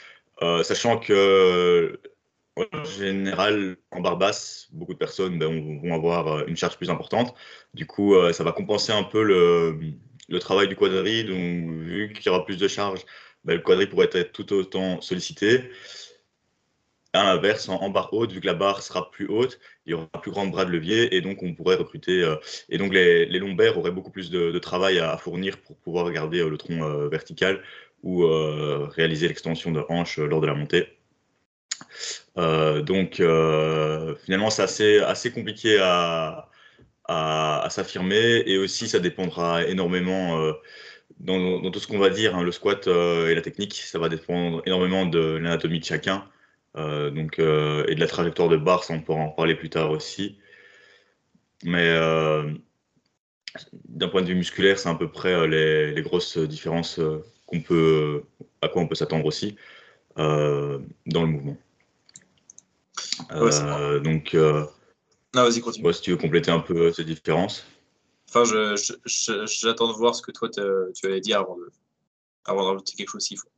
sachant 0.64 1.00
que 1.00 2.00
en 2.56 2.84
général, 2.86 3.78
en 3.92 4.02
barre 4.02 4.18
basse, 4.18 4.68
beaucoup 4.72 4.94
de 4.94 5.00
personnes 5.00 5.40
ben, 5.40 5.82
vont 5.82 5.94
avoir 5.94 6.48
une 6.48 6.56
charge 6.56 6.78
plus 6.78 6.90
importante. 6.90 7.34
Du 7.74 7.86
coup, 7.88 8.16
ça 8.32 8.44
va 8.44 8.52
compenser 8.52 8.92
un 8.92 9.04
peu 9.04 9.24
le, 9.24 10.40
travail 10.40 10.68
du 10.68 10.76
quadri, 10.76 11.24
donc 11.24 11.38
vu 11.38 12.14
qu'il 12.14 12.26
y 12.26 12.30
aura 12.30 12.46
plus 12.46 12.58
de 12.58 12.68
charges, 12.68 13.06
ben, 13.44 13.56
le 13.56 13.62
quadri 13.62 13.88
pourrait 13.88 14.10
être 14.14 14.32
tout 14.32 14.54
autant 14.54 15.02
sollicité. 15.02 15.70
À 17.14 17.24
l'inverse, 17.24 17.70
en, 17.70 17.90
barre 17.90 18.14
haute, 18.14 18.32
vu 18.32 18.42
que 18.42 18.48
la 18.48 18.54
barre 18.56 18.82
sera 18.82 19.12
plus 19.12 19.28
haute, 19.28 19.60
il 19.86 19.92
y 19.92 19.94
aura 19.94 20.08
un 20.14 20.20
plus 20.20 20.32
grand 20.32 20.48
bras 20.48 20.66
de 20.66 20.72
levier 20.72 21.16
et 21.16 21.22
donc 21.22 21.44
on 21.44 21.54
pourrait 21.54 21.76
recruter. 21.76 22.24
Euh, 22.24 22.36
et 22.70 22.78
donc 22.78 22.94
les, 22.94 23.26
lombaires 23.40 23.78
auraient 23.78 23.92
beaucoup 23.92 24.12
plus 24.12 24.30
de, 24.30 24.58
travail 24.60 25.00
à, 25.00 25.18
fournir 25.18 25.58
pour 25.60 25.78
pouvoir 25.78 26.10
garder 26.12 26.40
euh, 26.40 26.50
le 26.50 26.58
tronc 26.58 26.82
euh, 26.82 27.10
vertical 27.10 27.62
ou 28.04 28.26
réaliser 28.90 29.30
l'extension 29.30 29.72
de 29.72 29.82
hanche 29.88 30.18
lors 30.20 30.42
de 30.42 30.48
la 30.48 30.54
montée. 30.54 30.90
donc 32.36 33.16
finalement, 34.26 34.50
c'est 34.50 35.00
assez, 35.00 35.32
compliqué 35.32 35.78
à, 35.80 36.50
à, 37.06 37.66
s'affirmer 37.70 38.44
et 38.46 38.58
aussi 38.58 38.90
ça 38.90 39.00
dépendra 39.00 39.64
énormément 39.66 40.52
dans, 41.22 41.72
tout 41.72 41.80
ce 41.80 41.88
qu'on 41.88 41.98
va 41.98 42.10
dire, 42.10 42.36
hein, 42.36 42.44
le 42.44 42.52
squat 42.52 42.88
et 42.88 43.34
la 43.34 43.42
technique, 43.42 43.76
ça 43.76 44.00
va 44.00 44.10
dépendre 44.10 44.62
énormément 44.66 45.06
de 45.06 45.38
l'anatomie 45.38 45.80
de 45.80 45.86
chacun. 45.86 46.26
Donc, 46.76 47.40
et 47.40 47.96
de 47.96 48.00
la 48.00 48.08
trajectoire 48.08 48.50
de 48.50 48.58
barre, 48.58 48.84
ça 48.84 48.94
on 48.94 49.02
pourra 49.02 49.22
en 49.22 49.30
parler 49.30 49.56
plus 49.56 49.70
tard 49.70 49.92
aussi. 49.92 50.38
Mais 51.64 51.90
d'un 53.86 54.08
point 54.08 54.22
de 54.22 54.28
vue 54.28 54.36
musculaire, 54.36 54.80
c'est 54.80 54.90
à 54.90 54.96
peu 54.96 55.10
près 55.12 55.34
euh, 55.34 55.94
les, 55.94 56.02
grosses 56.02 56.38
différences 56.38 57.00
euh, 57.00 57.24
qu'on 57.46 57.62
peut, 57.62 58.24
à 58.62 58.68
quoi 58.68 58.82
on 58.82 58.88
peut 58.88 58.96
s'attendre 58.96 59.26
aussi 59.26 59.56
euh, 60.18 60.80
dans 61.06 61.24
le 61.24 61.28
mouvement. 61.28 61.58
donc, 64.04 64.34
non, 65.36 65.44
vas-y, 65.44 65.62
continue. 65.62 65.94
si 65.94 66.02
tu 66.02 66.12
veux 66.12 66.18
compléter 66.18 66.52
un 66.52 66.60
peu 66.60 66.92
ces 66.92 67.04
différences. 67.04 67.66
Enfin, 68.30 68.44
j'attends 69.06 69.88
de 69.88 69.94
voir 69.94 70.16
ce 70.16 70.22
que 70.22 70.32
toi 70.32 70.50
tu 70.50 71.06
allais 71.06 71.22
dire 71.22 71.40
avant 71.40 71.58
de, 71.58 71.72
avant 72.46 72.72
d'ajouter 72.72 72.94
quelque 72.96 73.10
chose 73.10 73.24
s'il 73.24 73.38
faut. 73.38 73.50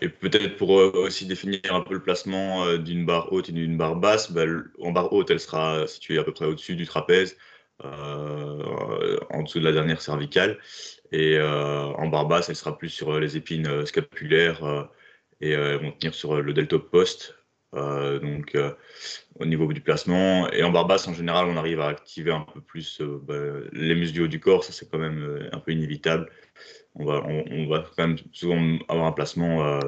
Et 0.00 0.08
peut-être 0.08 0.56
pour 0.56 0.70
aussi 0.70 1.26
définir 1.26 1.60
un 1.70 1.80
peu 1.80 1.94
le 1.94 2.02
placement 2.02 2.76
d'une 2.76 3.06
barre 3.06 3.32
haute 3.32 3.48
et 3.48 3.52
d'une 3.52 3.76
barre 3.76 3.96
basse, 3.96 4.32
bah, 4.32 4.44
en 4.80 4.92
barre 4.92 5.12
haute, 5.12 5.30
elle 5.30 5.40
sera 5.40 5.86
située 5.86 6.18
à 6.18 6.24
peu 6.24 6.32
près 6.32 6.46
au-dessus 6.46 6.76
du 6.76 6.86
trapèze. 6.86 7.36
Euh, 7.84 9.18
en 9.28 9.42
dessous 9.42 9.58
de 9.58 9.64
la 9.64 9.72
dernière 9.72 10.00
cervicale. 10.00 10.58
Et 11.12 11.36
euh, 11.36 11.84
en 11.84 12.08
barre 12.08 12.26
basse, 12.26 12.48
elle 12.48 12.56
sera 12.56 12.76
plus 12.76 12.88
sur 12.88 13.20
les 13.20 13.36
épines 13.36 13.66
euh, 13.66 13.84
scapulaires 13.84 14.88
et 15.40 15.50
elles 15.50 15.76
vont 15.76 15.92
tenir 15.92 16.14
sur 16.14 16.40
le 16.40 16.52
delta 16.54 16.78
post. 16.78 17.36
donc 17.74 18.56
au 19.38 19.44
niveau 19.44 19.70
du 19.72 19.82
placement. 19.82 20.50
Et 20.52 20.62
en 20.62 20.70
barre 20.70 20.86
basse, 20.86 21.06
en 21.08 21.14
général, 21.14 21.46
on 21.46 21.56
arrive 21.58 21.80
à 21.80 21.88
activer 21.88 22.32
un 22.32 22.40
peu 22.40 22.60
plus 22.62 23.02
bah, 23.02 23.34
les 23.72 23.94
muscles 23.94 24.14
du 24.14 24.22
haut 24.22 24.28
du 24.28 24.40
corps. 24.40 24.64
Ça, 24.64 24.72
c'est 24.72 24.90
quand 24.90 24.98
même 24.98 25.48
un 25.52 25.58
peu 25.60 25.72
inévitable. 25.72 26.30
On 26.98 27.04
va, 27.04 27.22
on, 27.26 27.68
va 27.68 27.84
quand 27.94 28.08
même 28.08 28.18
souvent 28.32 28.78
avoir 28.88 29.06
un 29.06 29.12
placement, 29.12 29.80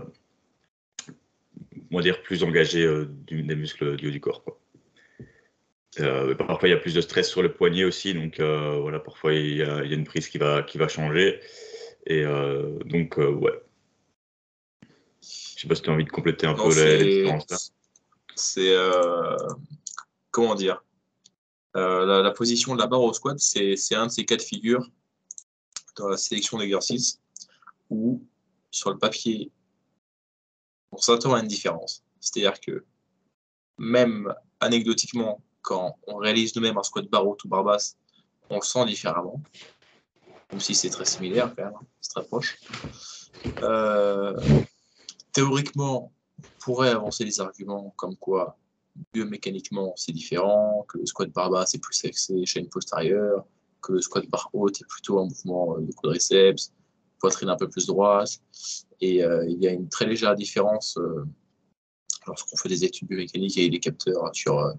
on 1.91 1.97
va 1.97 2.03
dire, 2.03 2.23
plus 2.23 2.45
engagé 2.45 2.87
des 3.27 3.57
muscles 3.57 3.97
du 3.97 4.09
haut 4.09 4.11
du 4.11 4.21
corps. 4.21 4.45
Quoi. 4.45 4.59
Euh, 6.01 6.35
parfois, 6.35 6.69
il 6.69 6.73
y 6.73 6.75
a 6.75 6.79
plus 6.79 6.95
de 6.95 7.01
stress 7.01 7.29
sur 7.29 7.43
le 7.43 7.53
poignet 7.53 7.85
aussi, 7.85 8.15
donc 8.15 8.41
euh, 8.41 8.79
voilà, 8.81 9.01
parfois 9.01 9.35
il 9.35 9.57
y, 9.57 9.63
a, 9.63 9.83
une 9.83 10.05
prise 10.05 10.29
qui 10.29 10.39
va, 10.39 10.63
qui 10.63 10.79
va 10.79 10.89
changer. 10.89 11.41
Et 12.07 12.25
euh, 12.25 12.79
donc, 12.85 13.17
ouais. 13.17 13.63
Je 15.23 15.63
sais 15.63 15.69
pas 15.69 15.75
si 15.75 15.83
tu 15.83 15.91
as 15.91 15.93
envie 15.93 16.05
de 16.05 16.11
compléter 16.11 16.47
un 16.47 16.55
peu 16.55 16.73
les, 16.75 17.05
différences 17.05 17.73
C'est. 18.37 18.77
comment 20.31 20.55
dire 20.55 20.85
la, 21.75 22.23
la, 22.23 22.31
position 22.31 22.75
de 22.75 22.81
la 22.81 22.87
barre 22.87 23.03
au 23.03 23.13
squat, 23.13 23.39
c'est 23.39 23.95
un 23.95 24.07
de 24.07 24.13
ces 24.13 24.25
cas 24.25 24.37
de 24.37 24.43
figure 24.43 24.89
dans 25.99 26.09
la 26.09 26.17
sélection 26.17 26.59
d'exercices 26.59 27.21
où, 27.91 28.23
sur 28.71 28.91
le 28.91 28.99
papier, 28.99 29.51
on 30.93 30.99
s'attend 30.99 31.35
à 31.35 31.41
une 31.41 31.49
différence. 31.49 32.03
C'est-à-dire 32.21 32.61
que, 32.61 32.85
même 33.79 34.35
anecdotiquement, 34.61 35.43
quand 35.63 35.97
on 36.07 36.17
réalise 36.17 36.55
nous-mêmes 36.57 36.79
un 36.79 36.83
squat 36.83 37.07
barre 37.07 37.27
haute 37.27 37.45
ou 37.45 37.49
barre 37.49 37.65
basse, 37.65 37.97
on 38.51 38.57
le 38.57 38.63
sent 38.63 38.87
différemment. 38.87 39.43
Même 40.51 40.61
si 40.61 40.75
c'est 40.75 40.91
très 40.91 41.05
similaire 41.05 41.55
quand 41.55 41.65
même, 41.65 41.75
hein, 41.75 41.87
c'est 42.01 42.15
très 42.15 42.25
proche. 42.25 42.59
Euh, 43.63 44.35
théoriquement, 45.33 46.13
on 46.39 46.43
pourrait 46.59 46.91
avancer 46.91 47.25
des 47.25 47.41
arguments 47.41 47.93
comme 47.97 48.17
quoi 48.17 48.57
biomécaniquement 49.13 49.93
c'est 49.97 50.13
différent, 50.13 50.85
que 50.89 50.99
le 50.99 51.07
squat 51.07 51.31
barre 51.31 51.51
basse 51.51 51.75
est 51.75 51.79
plus 51.79 51.95
sexé 51.95 52.45
chaîne 52.47 52.69
postérieure, 52.69 53.45
le 53.89 54.01
squat 54.01 54.27
barre 54.29 54.51
haute 54.53 54.81
est 54.81 54.87
plutôt 54.87 55.19
un 55.19 55.25
mouvement 55.25 55.77
euh, 55.77 55.81
de 55.81 55.93
quadriceps, 55.93 56.73
poitrine 57.21 57.49
un 57.49 57.57
peu 57.57 57.69
plus 57.69 57.87
droite. 57.87 58.41
Et 59.01 59.25
euh, 59.25 59.47
il 59.49 59.63
y 59.63 59.69
a 59.69 59.73
une 59.73 59.89
très 59.89 60.07
légère 60.07 60.35
différence 60.35 60.99
lorsqu'on 62.27 62.57
fait 62.57 62.69
des 62.69 62.85
études 62.85 63.09
biomécaniques 63.09 63.57
et 63.59 63.69
des 63.69 63.81
capteurs 63.81 64.31
sur 64.35 64.75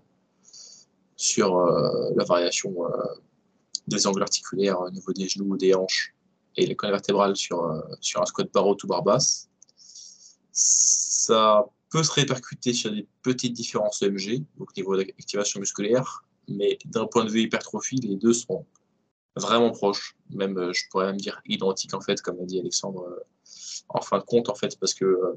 sur 1.19 1.57
euh, 1.57 2.11
la 2.15 2.23
variation 2.23 2.73
euh, 2.85 3.03
des 3.87 4.07
angles 4.07 4.21
articulaires 4.21 4.79
au 4.79 4.89
niveau 4.89 5.11
des 5.11 5.27
genoux, 5.27 5.57
des 5.57 5.75
hanches 5.75 6.15
et 6.55 6.65
les 6.65 6.77
colonnes 6.77 6.93
vertébrales 6.93 7.35
sur, 7.35 7.65
euh, 7.65 7.81
sur 7.99 8.21
un 8.21 8.25
squat 8.25 8.49
barre 8.53 8.67
ou 8.67 8.87
barre 8.87 9.03
basse. 9.03 9.49
Ça 10.53 11.65
peut 11.89 12.03
se 12.03 12.13
répercuter 12.13 12.71
sur 12.71 12.91
des 12.91 13.05
petites 13.21 13.51
différences 13.51 14.01
EMG, 14.01 14.45
donc 14.57 14.75
niveau 14.77 14.95
d'activation 14.95 15.59
musculaire, 15.59 16.23
mais 16.47 16.79
d'un 16.85 17.05
point 17.05 17.25
de 17.25 17.29
vue 17.29 17.41
hypertrophie, 17.41 17.97
les 17.97 18.15
deux 18.15 18.33
sont 18.33 18.65
vraiment 19.39 19.71
proches, 19.71 20.15
même 20.29 20.71
je 20.73 20.83
pourrais 20.89 21.07
même 21.07 21.17
dire 21.17 21.41
identiques 21.45 21.93
en 21.93 22.01
fait, 22.01 22.21
comme 22.21 22.39
a 22.39 22.45
dit 22.45 22.59
Alexandre 22.59 23.25
en 23.89 24.01
fin 24.01 24.19
de 24.19 24.23
compte 24.23 24.49
en 24.49 24.55
fait, 24.55 24.77
parce 24.79 24.93
que 24.93 25.35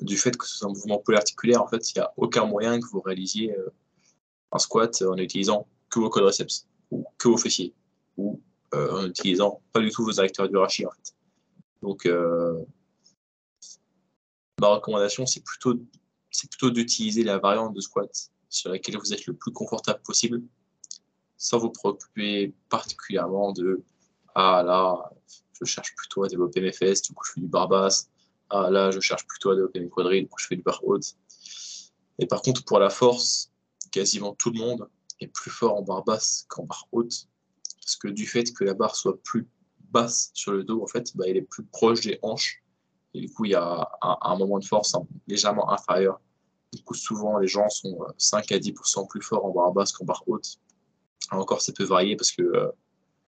du 0.00 0.16
fait 0.18 0.36
que 0.36 0.46
ce 0.46 0.58
soit 0.58 0.68
un 0.68 0.72
mouvement 0.72 0.98
polyarticulaire, 0.98 1.62
en 1.62 1.68
fait, 1.68 1.92
il 1.92 1.98
n'y 1.98 2.02
a 2.02 2.12
aucun 2.16 2.44
moyen 2.44 2.80
que 2.80 2.86
vous 2.86 3.00
réalisiez 3.00 3.56
un 4.52 4.58
squat 4.58 5.02
en 5.02 5.16
utilisant 5.16 5.66
que 5.90 5.98
vos 5.98 6.10
quadriceps 6.10 6.66
ou 6.90 7.04
que 7.18 7.28
vos 7.28 7.36
fessiers 7.36 7.74
ou 8.16 8.40
euh, 8.74 8.90
en 8.92 9.06
utilisant 9.06 9.60
pas 9.72 9.80
du 9.80 9.90
tout 9.90 10.04
vos 10.04 10.12
directeurs 10.12 10.48
du 10.48 10.56
rachis 10.56 10.86
en. 10.86 10.90
Donc 11.82 12.06
euh, 12.06 12.62
ma 14.60 14.68
recommandation 14.68 15.26
c'est 15.26 15.42
plutôt 15.42 15.74
c'est 16.30 16.48
plutôt 16.48 16.70
d'utiliser 16.70 17.24
la 17.24 17.38
variante 17.38 17.74
de 17.74 17.80
squat 17.80 18.30
sur 18.48 18.70
laquelle 18.70 18.96
vous 18.98 19.12
êtes 19.12 19.26
le 19.26 19.34
plus 19.34 19.52
confortable 19.52 20.00
possible 20.02 20.42
sans 21.42 21.58
vous 21.58 21.70
préoccuper 21.70 22.54
particulièrement 22.68 23.52
de 23.52 23.82
ah 24.34 24.62
là 24.64 25.10
je 25.60 25.64
cherche 25.64 25.94
plutôt 25.94 26.24
à 26.24 26.28
développer 26.28 26.60
mes 26.60 26.72
fesses 26.72 27.02
du 27.02 27.12
coup 27.12 27.24
je 27.24 27.32
fais 27.32 27.40
du 27.40 27.48
bar 27.48 27.68
basse 27.68 28.08
ah 28.50 28.70
là 28.70 28.90
je 28.90 29.00
cherche 29.00 29.26
plutôt 29.26 29.50
à 29.50 29.54
développer 29.54 29.80
mes 29.80 29.88
quadrilles 29.88 30.22
du 30.22 30.28
coup 30.28 30.38
je 30.38 30.46
fais 30.46 30.56
du 30.56 30.62
bar 30.62 30.80
haute 30.84 31.16
et 32.18 32.26
par 32.26 32.42
contre 32.42 32.64
pour 32.64 32.78
la 32.78 32.90
force 32.90 33.52
quasiment 33.90 34.34
tout 34.34 34.50
le 34.50 34.58
monde 34.58 34.88
est 35.20 35.28
plus 35.28 35.50
fort 35.50 35.76
en 35.76 35.82
barre 35.82 36.04
basse 36.04 36.46
qu'en 36.48 36.64
barre 36.64 36.88
haute. 36.92 37.28
Parce 37.80 37.96
que 37.96 38.08
du 38.08 38.26
fait 38.26 38.52
que 38.52 38.64
la 38.64 38.74
barre 38.74 38.96
soit 38.96 39.20
plus 39.22 39.48
basse 39.90 40.30
sur 40.34 40.52
le 40.52 40.64
dos, 40.64 40.82
en 40.82 40.86
fait, 40.86 41.16
bah, 41.16 41.24
elle 41.28 41.36
est 41.36 41.42
plus 41.42 41.64
proche 41.64 42.00
des 42.00 42.18
hanches. 42.22 42.62
Et 43.14 43.20
du 43.20 43.28
coup, 43.30 43.44
il 43.44 43.50
y 43.50 43.54
a 43.54 43.88
un, 44.00 44.38
moment 44.38 44.58
de 44.58 44.64
force 44.64 44.94
légèrement 45.26 45.70
inférieur. 45.70 46.20
Du 46.72 46.82
coup, 46.82 46.94
souvent, 46.94 47.38
les 47.38 47.48
gens 47.48 47.68
sont 47.68 47.98
5 48.16 48.50
euh, 48.50 48.56
à 48.56 48.58
10% 48.58 49.06
plus 49.08 49.20
forts 49.20 49.44
en 49.44 49.50
barre 49.50 49.72
basse 49.72 49.92
qu'en 49.92 50.06
barre 50.06 50.22
haute. 50.26 50.56
Encore, 51.30 51.60
ça 51.60 51.72
peut 51.72 51.84
varier 51.84 52.16
parce 52.16 52.32
que 52.32 52.42
euh, 52.42 52.70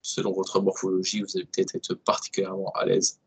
selon 0.03 0.33
votre 0.33 0.61
morphologie, 0.61 1.23
vous 1.23 1.37
allez 1.37 1.47
peut-être 1.47 1.75
être 1.75 1.95
particulièrement 1.95 2.71
à 2.73 2.85
l'aise 2.85 3.21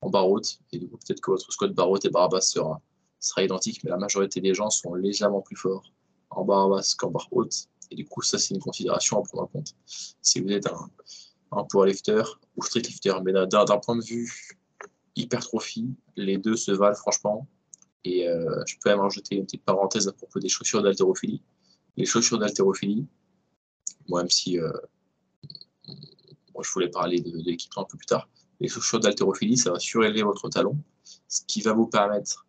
en 0.00 0.10
barre 0.10 0.28
haute. 0.28 0.60
Et 0.72 0.78
du 0.78 0.88
coup, 0.88 0.96
peut-être 0.98 1.20
que 1.20 1.30
votre 1.30 1.50
squat 1.52 1.72
barre 1.72 1.90
haute 1.90 2.04
et 2.04 2.10
barre 2.10 2.28
basse 2.28 2.50
sera, 2.50 3.42
identique, 3.42 3.82
mais 3.84 3.90
la 3.90 3.98
majorité 3.98 4.40
des 4.40 4.54
gens 4.54 4.70
sont 4.70 4.94
légèrement 4.94 5.40
plus 5.40 5.56
forts 5.56 5.92
en 6.30 6.44
barre 6.44 6.68
basse 6.68 6.94
qu'en 6.94 7.10
barre 7.10 7.28
haute. 7.32 7.68
Et 7.90 7.94
du 7.94 8.04
coup, 8.04 8.22
ça, 8.22 8.38
c'est 8.38 8.54
une 8.54 8.60
considération 8.60 9.18
à 9.18 9.22
prendre 9.22 9.44
en 9.44 9.46
compte. 9.46 9.74
Si 10.20 10.40
vous 10.40 10.50
êtes 10.50 10.66
un, 10.66 10.90
un 11.52 11.64
powerlifter 11.64 12.22
ou 12.56 12.62
streetlifter, 12.62 13.14
mais 13.24 13.32
d'un 13.32 13.78
point 13.78 13.96
de 13.96 14.04
vue 14.04 14.30
hypertrophie, 15.16 15.94
les 16.16 16.38
deux 16.38 16.56
se 16.56 16.70
valent 16.70 16.94
franchement. 16.94 17.48
Et 18.04 18.28
euh, 18.28 18.62
je 18.66 18.76
peux 18.80 18.90
même 18.90 19.00
rajouter 19.00 19.36
une 19.36 19.44
petite 19.44 19.64
parenthèse 19.64 20.08
à 20.08 20.12
propos 20.12 20.38
des 20.38 20.48
chaussures 20.48 20.82
d'haltérophilie. 20.82 21.42
Les 21.96 22.06
chaussures 22.06 22.38
d'haltérophilie, 22.38 23.06
moi, 24.08 24.22
même 24.22 24.30
si 24.30 24.58
euh, 24.58 24.72
moi, 26.54 26.62
je 26.64 26.70
voulais 26.72 26.88
parler 26.88 27.20
de, 27.20 27.36
l'équipement 27.38 27.82
un 27.82 27.86
peu 27.86 27.96
plus 27.96 28.06
tard, 28.06 28.28
les 28.60 28.68
chaussures 28.68 29.00
d'haltérophilie, 29.00 29.56
ça 29.56 29.70
va 29.70 29.78
surélever 29.78 30.22
votre 30.22 30.48
talon, 30.48 30.76
ce 31.28 31.42
qui 31.46 31.60
va 31.60 31.72
vous 31.72 31.86
permettre 31.86 32.46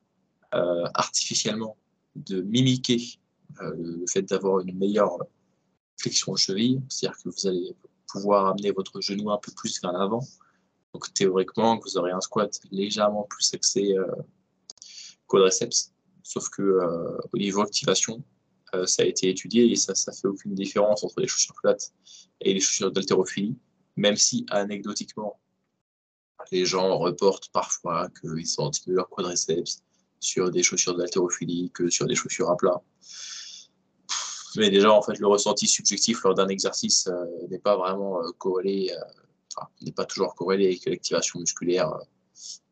euh, 0.55 0.85
artificiellement 0.95 1.77
de 2.15 2.41
mimiquer 2.41 3.19
euh, 3.61 3.75
le 3.77 4.05
fait 4.07 4.23
d'avoir 4.23 4.61
une 4.61 4.77
meilleure 4.77 5.17
flexion 5.97 6.33
de 6.33 6.37
cheville, 6.37 6.81
c'est-à-dire 6.89 7.17
que 7.21 7.29
vous 7.29 7.47
allez 7.47 7.75
pouvoir 8.07 8.47
amener 8.47 8.71
votre 8.71 8.99
genou 9.01 9.29
un 9.31 9.37
peu 9.37 9.51
plus 9.51 9.79
vers 9.81 9.91
l'avant. 9.91 10.25
Donc 10.93 11.13
théoriquement, 11.13 11.77
vous 11.77 11.97
aurez 11.97 12.11
un 12.11 12.21
squat 12.21 12.59
légèrement 12.71 13.27
plus 13.29 13.53
axé 13.53 13.95
euh, 13.95 14.07
quadriceps, 15.27 15.93
sauf 16.23 16.49
que 16.49 16.79
au 17.31 17.37
niveau 17.37 17.61
activation, 17.61 18.23
ça 18.85 19.03
a 19.03 19.05
été 19.05 19.29
étudié 19.29 19.71
et 19.71 19.75
ça 19.75 19.93
ne 19.93 20.13
fait 20.13 20.27
aucune 20.27 20.53
différence 20.53 21.03
entre 21.03 21.21
les 21.21 21.27
chaussures 21.27 21.55
plates 21.61 21.91
et 22.41 22.53
les 22.53 22.59
chaussures 22.59 22.91
d'haltérophilie, 22.91 23.55
même 23.95 24.15
si 24.15 24.45
anecdotiquement, 24.49 25.39
les 26.51 26.65
gens 26.65 26.97
reportent 26.97 27.49
parfois 27.51 28.09
qu'ils 28.21 28.47
sentent 28.47 28.85
mieux 28.87 28.95
leur 28.95 29.09
quadriceps 29.09 29.83
sur 30.19 30.51
des 30.51 30.63
chaussures 30.63 30.95
d'haltérophilie 30.95 31.71
que 31.73 31.89
sur 31.89 32.05
des 32.05 32.15
chaussures 32.15 32.49
à 32.49 32.57
plat. 32.57 32.81
Mais 34.55 34.69
déjà, 34.69 34.91
en 34.91 35.01
fait, 35.01 35.19
le 35.19 35.27
ressenti 35.27 35.67
subjectif 35.67 36.23
lors 36.23 36.33
d'un 36.33 36.47
exercice 36.47 37.07
euh, 37.07 37.47
n'est 37.49 37.59
pas 37.59 37.77
vraiment 37.77 38.19
euh, 38.21 38.31
corrélé, 38.37 38.91
euh, 38.91 39.61
n'est 39.81 39.91
pas 39.91 40.05
toujours 40.05 40.33
corrélé 40.35 40.67
avec 40.67 40.85
l'activation 40.85 41.39
musculaire 41.39 41.93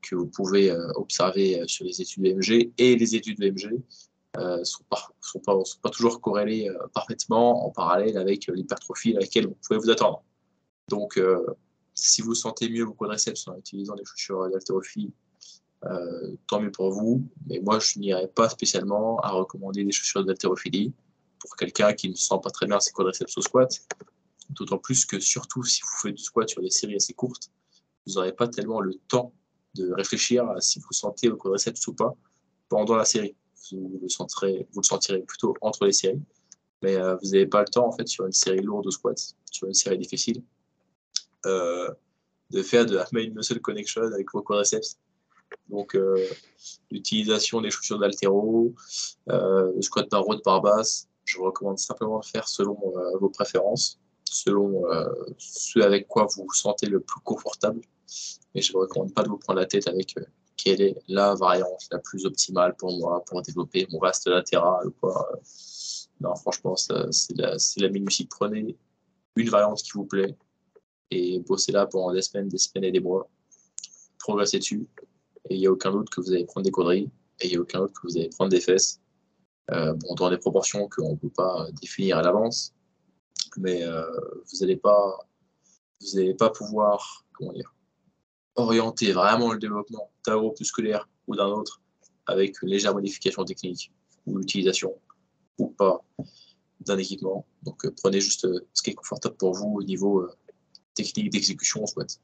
que 0.01 0.15
vous 0.15 0.27
pouvez 0.27 0.71
observer 0.95 1.61
sur 1.67 1.83
les 1.83 2.01
études 2.01 2.23
MG 2.23 2.71
et 2.77 2.95
les 2.95 3.15
études 3.15 3.39
MG 3.41 3.81
ne 4.37 4.63
sont, 4.63 4.83
pas, 4.89 5.89
toujours 5.89 6.21
corrélées 6.21 6.69
parfaitement 6.93 7.65
en 7.65 7.71
parallèle 7.71 8.17
avec 8.17 8.47
l'hypertrophie 8.47 9.15
à 9.15 9.19
laquelle 9.19 9.47
vous 9.47 9.57
pouvez 9.65 9.79
vous 9.79 9.89
attendre. 9.89 10.23
Donc, 10.89 11.19
si 11.93 12.21
vous 12.21 12.35
sentez 12.35 12.69
mieux 12.69 12.83
vos 12.83 12.93
quadriceps 12.93 13.47
en 13.47 13.57
utilisant 13.57 13.95
des 13.95 14.05
chaussures 14.05 14.49
d'haltérophilie, 14.49 15.11
euh, 15.85 16.35
tant 16.47 16.59
mieux 16.59 16.71
pour 16.71 16.91
vous. 16.91 17.27
Mais 17.45 17.59
moi, 17.59 17.79
je 17.79 17.99
n'irais 17.99 18.27
pas 18.27 18.49
spécialement 18.49 19.19
à 19.19 19.29
recommander 19.29 19.83
des 19.83 19.91
chaussures 19.91 20.25
d'haltérophilie 20.25 20.93
pour 21.39 21.55
quelqu'un 21.55 21.93
qui 21.93 22.09
ne 22.09 22.15
sent 22.15 22.39
pas 22.41 22.49
très 22.49 22.65
bien 22.65 22.79
ses 22.79 22.91
quadriceps 22.91 23.37
au 23.37 23.41
squat. 23.41 23.69
D'autant 24.49 24.79
plus 24.79 25.05
que, 25.05 25.19
surtout, 25.19 25.63
si 25.63 25.81
vous 25.81 25.97
faites 26.01 26.15
du 26.15 26.23
squat 26.23 26.49
sur 26.49 26.61
des 26.61 26.69
séries 26.71 26.95
assez 26.95 27.13
courtes, 27.13 27.51
vous 28.05 28.13
n'aurez 28.13 28.33
pas 28.33 28.47
tellement 28.47 28.79
le 28.79 28.95
temps 29.07 29.33
de 29.75 29.91
réfléchir 29.91 30.47
à 30.49 30.61
si 30.61 30.79
vous 30.79 30.91
sentez 30.91 31.29
vos 31.29 31.37
quadriceps 31.37 31.85
ou 31.87 31.93
pas 31.93 32.15
pendant 32.69 32.95
la 32.95 33.05
série. 33.05 33.35
Vous 33.71 33.99
le, 34.01 34.09
sentirez, 34.09 35.23
plutôt 35.23 35.55
entre 35.61 35.85
les 35.85 35.93
séries. 35.93 36.21
Mais 36.81 36.95
euh, 36.95 37.15
vous 37.15 37.29
n'avez 37.29 37.47
pas 37.47 37.61
le 37.61 37.67
temps, 37.67 37.87
en 37.87 37.91
fait, 37.91 38.07
sur 38.07 38.25
une 38.25 38.31
série 38.31 38.61
lourde 38.61 38.87
au 38.87 38.91
squat, 38.91 39.17
sur 39.51 39.67
une 39.67 39.73
série 39.73 39.97
difficile, 39.97 40.43
euh, 41.45 41.89
de 42.51 42.61
faire 42.61 42.85
de 42.85 42.95
la 42.95 43.05
main 43.11 43.29
muscle 43.29 43.59
connection 43.59 44.03
avec 44.03 44.31
vos 44.31 44.41
quadriceps 44.41 44.97
donc, 45.69 45.95
euh, 45.95 46.27
l'utilisation 46.91 47.61
des 47.61 47.69
chaussures 47.69 47.99
d'altéro, 47.99 48.73
le 49.27 49.81
squat 49.81 50.09
par 50.09 50.27
haut, 50.27 50.37
par 50.39 50.61
basse, 50.61 51.07
je 51.23 51.37
vous 51.37 51.45
recommande 51.45 51.79
simplement 51.79 52.19
de 52.19 52.25
faire 52.25 52.47
selon 52.47 52.77
vos 53.19 53.29
préférences, 53.29 53.97
selon 54.25 54.83
ce 55.37 55.79
avec 55.79 56.07
quoi 56.07 56.25
vous 56.25 56.43
vous 56.43 56.53
sentez 56.53 56.87
le 56.87 56.99
plus 56.99 57.21
confortable. 57.21 57.79
Mais 58.53 58.61
je 58.61 58.69
ne 58.69 58.73
vous 58.73 58.79
recommande 58.81 59.13
pas 59.13 59.23
de 59.23 59.29
vous 59.29 59.37
prendre 59.37 59.59
la 59.59 59.65
tête 59.65 59.87
avec 59.87 60.15
quelle 60.55 60.81
est 60.81 60.97
la 61.07 61.35
variante 61.35 61.87
la 61.91 61.99
plus 61.99 62.25
optimale 62.25 62.75
pour 62.75 62.97
moi 62.97 63.23
pour 63.25 63.41
développer 63.41 63.87
mon 63.91 63.99
vaste 63.99 64.27
latéral. 64.27 64.89
Quoi. 64.99 65.39
Non, 66.19 66.35
franchement, 66.35 66.75
c'est 66.75 67.37
la, 67.37 67.55
la 67.77 67.89
minutie. 67.89 68.25
Prenez 68.25 68.75
une 69.35 69.49
variante 69.49 69.83
qui 69.83 69.91
vous 69.93 70.05
plaît 70.05 70.35
et 71.11 71.39
bossez 71.39 71.71
là 71.71 71.85
pendant 71.85 72.11
des 72.11 72.21
semaines, 72.21 72.47
des 72.47 72.57
semaines 72.57 72.85
et 72.85 72.91
des 72.91 72.99
mois. 72.99 73.29
Progressez 74.17 74.59
dessus 74.59 74.87
et 75.49 75.55
il 75.55 75.59
n'y 75.59 75.67
a 75.67 75.71
aucun 75.71 75.91
doute 75.91 76.09
que 76.09 76.21
vous 76.21 76.31
allez 76.31 76.45
prendre 76.45 76.65
des 76.65 76.71
quadrilles, 76.71 77.09
et 77.39 77.47
il 77.47 77.51
n'y 77.51 77.57
a 77.57 77.61
aucun 77.61 77.79
doute 77.79 77.93
que 77.93 78.07
vous 78.07 78.17
allez 78.17 78.29
prendre 78.29 78.51
des 78.51 78.61
fesses. 78.61 78.99
Euh, 79.71 79.93
bon, 79.93 80.15
dans 80.15 80.29
des 80.29 80.37
proportions 80.37 80.87
qu'on 80.87 81.11
ne 81.11 81.17
peut 81.17 81.29
pas 81.29 81.67
définir 81.81 82.17
à 82.17 82.21
l'avance, 82.21 82.73
mais 83.57 83.83
euh, 83.83 84.03
vous 84.11 84.59
n'allez 84.61 84.77
pas, 84.77 85.27
vous 86.01 86.35
pas 86.35 86.49
pouvoir 86.49 87.25
comment 87.33 87.53
dire, 87.53 87.73
orienter 88.57 89.13
vraiment 89.13 89.53
le 89.53 89.59
développement 89.59 90.11
d'un 90.25 90.37
groupe 90.37 90.59
musculaire 90.59 91.07
ou 91.27 91.35
d'un 91.35 91.47
autre 91.47 91.81
avec 92.25 92.55
légère 92.61 92.93
modification 92.93 93.45
technique 93.45 93.91
ou 94.25 94.37
l'utilisation 94.37 94.93
ou 95.57 95.69
pas 95.69 96.03
d'un 96.81 96.97
équipement. 96.97 97.45
Donc 97.63 97.85
euh, 97.85 97.93
prenez 98.01 98.19
juste 98.19 98.47
ce 98.73 98.83
qui 98.83 98.89
est 98.89 98.95
confortable 98.95 99.37
pour 99.37 99.53
vous 99.53 99.77
au 99.77 99.83
niveau 99.83 100.27
technique 100.97 101.29
d'exécution, 101.29 101.83
en 101.83 101.87
soit. 101.87 102.19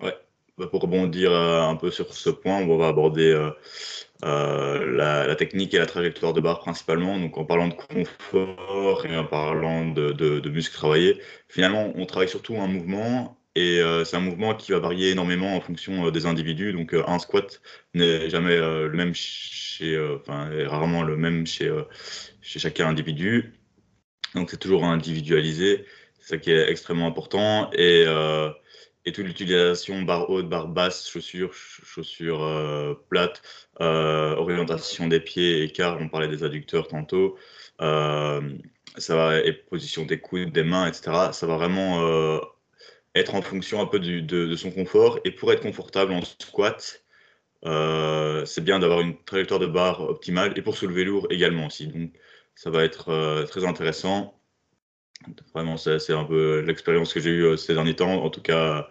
Ouais, 0.00 0.16
bah, 0.58 0.66
pour 0.66 0.82
rebondir 0.82 1.32
euh, 1.32 1.62
un 1.62 1.76
peu 1.76 1.90
sur 1.90 2.12
ce 2.12 2.30
point, 2.30 2.58
on 2.58 2.76
va 2.76 2.88
aborder 2.88 3.30
euh, 3.30 3.50
euh, 4.24 5.26
la, 5.26 5.34
technique 5.36 5.74
et 5.74 5.78
la 5.78 5.86
trajectoire 5.86 6.32
de 6.32 6.40
barre 6.40 6.60
principalement. 6.60 7.18
Donc 7.18 7.38
en 7.38 7.44
parlant 7.44 7.68
de 7.68 7.74
confort 7.74 9.06
et 9.06 9.16
en 9.16 9.24
parlant 9.24 9.86
de, 9.86 10.48
muscles 10.48 10.74
travaillés, 10.74 11.20
finalement 11.48 11.92
on 11.94 12.06
travaille 12.06 12.28
surtout 12.28 12.56
un 12.56 12.68
mouvement 12.68 13.38
et 13.54 13.80
c'est 14.04 14.16
un 14.16 14.20
mouvement 14.20 14.54
qui 14.54 14.72
va 14.72 14.80
varier 14.80 15.10
énormément 15.10 15.56
en 15.56 15.60
fonction 15.60 16.10
des 16.10 16.26
individus. 16.26 16.72
Donc 16.72 16.94
un 16.94 17.18
squat 17.18 17.60
n'est 17.94 18.28
jamais 18.28 18.56
le 18.56 18.92
même 18.92 19.14
chez, 19.14 19.98
enfin 20.16 20.50
rarement 20.66 21.02
le 21.02 21.16
même 21.16 21.46
chez, 21.46 21.72
chez 22.42 22.58
chacun 22.58 22.88
individu. 22.88 23.54
Donc 24.34 24.50
c'est 24.50 24.58
toujours 24.58 24.84
individualisé, 24.84 25.84
c'est 26.18 26.30
ça 26.30 26.38
qui 26.38 26.50
est 26.50 26.68
extrêmement 26.68 27.06
important 27.06 27.70
et 29.06 29.12
toute 29.12 29.26
l'utilisation 29.26 30.02
barre 30.02 30.30
haute, 30.30 30.48
barre 30.48 30.68
basse, 30.68 31.08
chaussures, 31.08 31.52
chaussures 31.52 32.42
euh, 32.42 32.94
plates, 33.08 33.42
euh, 33.80 34.34
orientation 34.36 35.08
des 35.08 35.20
pieds, 35.20 35.62
écart, 35.62 35.98
on 36.00 36.08
parlait 36.08 36.28
des 36.28 36.42
adducteurs 36.42 36.88
tantôt, 36.88 37.36
euh, 37.80 38.40
ça 38.96 39.14
va, 39.14 39.38
et 39.40 39.52
position 39.52 40.06
des 40.06 40.20
coudes, 40.20 40.52
des 40.52 40.62
mains, 40.62 40.86
etc. 40.86 41.32
Ça 41.32 41.46
va 41.46 41.56
vraiment 41.56 42.40
être 43.14 43.34
en 43.34 43.42
fonction 43.42 43.80
un 43.80 43.86
peu 43.86 43.98
de, 44.00 44.56
son 44.56 44.70
confort. 44.70 45.18
Et 45.24 45.30
pour 45.30 45.52
être 45.52 45.62
confortable 45.62 46.12
en 46.12 46.22
squat, 46.22 47.02
c'est 47.64 48.64
bien 48.64 48.78
d'avoir 48.78 49.00
une 49.00 49.16
trajectoire 49.24 49.60
de 49.60 49.66
barre 49.66 50.00
optimale 50.02 50.52
et 50.56 50.62
pour 50.62 50.76
soulever 50.76 51.04
lourd 51.04 51.26
également 51.30 51.66
aussi. 51.66 51.86
Donc 51.88 52.10
ça 52.54 52.70
va 52.70 52.84
être 52.84 53.44
très 53.48 53.64
intéressant. 53.64 54.34
Vraiment, 55.54 55.76
c'est 55.76 56.12
un 56.12 56.24
peu 56.24 56.60
l'expérience 56.60 57.12
que 57.12 57.20
j'ai 57.20 57.30
eue 57.30 57.44
euh, 57.44 57.56
ces 57.56 57.74
derniers 57.74 57.96
temps, 57.96 58.24
en 58.24 58.30
tout 58.30 58.42
cas 58.42 58.88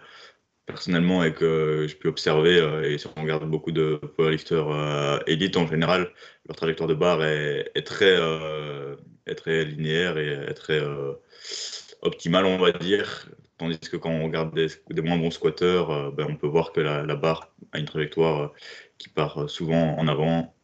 personnellement, 0.66 1.22
et 1.24 1.34
que 1.34 1.86
je 1.88 1.96
peux 1.96 2.08
observer. 2.08 2.58
Euh, 2.58 2.90
et 2.90 2.98
si 2.98 3.06
on 3.16 3.22
regarde 3.22 3.48
beaucoup 3.48 3.72
de 3.72 3.96
powerlifters 4.16 4.68
euh, 4.70 5.18
élites 5.26 5.56
en 5.56 5.66
général, 5.66 6.10
leur 6.48 6.56
trajectoire 6.56 6.88
de 6.88 6.94
barre 6.94 7.22
est, 7.24 7.82
très, 7.84 8.16
très 9.36 9.64
linéaire 9.64 10.18
et 10.18 10.54
très 10.54 10.82
optimale, 12.02 12.46
on 12.46 12.58
va 12.58 12.72
dire. 12.72 13.28
Tandis 13.58 13.78
que 13.78 13.96
quand 13.96 14.10
on 14.10 14.24
regarde 14.24 14.54
des, 14.54 15.02
moins 15.02 15.16
bons 15.16 15.30
squatteurs, 15.30 16.12
ben, 16.12 16.26
on 16.28 16.36
peut 16.36 16.48
voir 16.48 16.72
que 16.72 16.80
la, 16.80 17.14
barre 17.14 17.54
a 17.72 17.78
une 17.78 17.84
trajectoire 17.86 18.52
qui 18.98 19.08
part 19.08 19.48
souvent 19.48 19.96
en 19.96 20.08
avant 20.08 20.54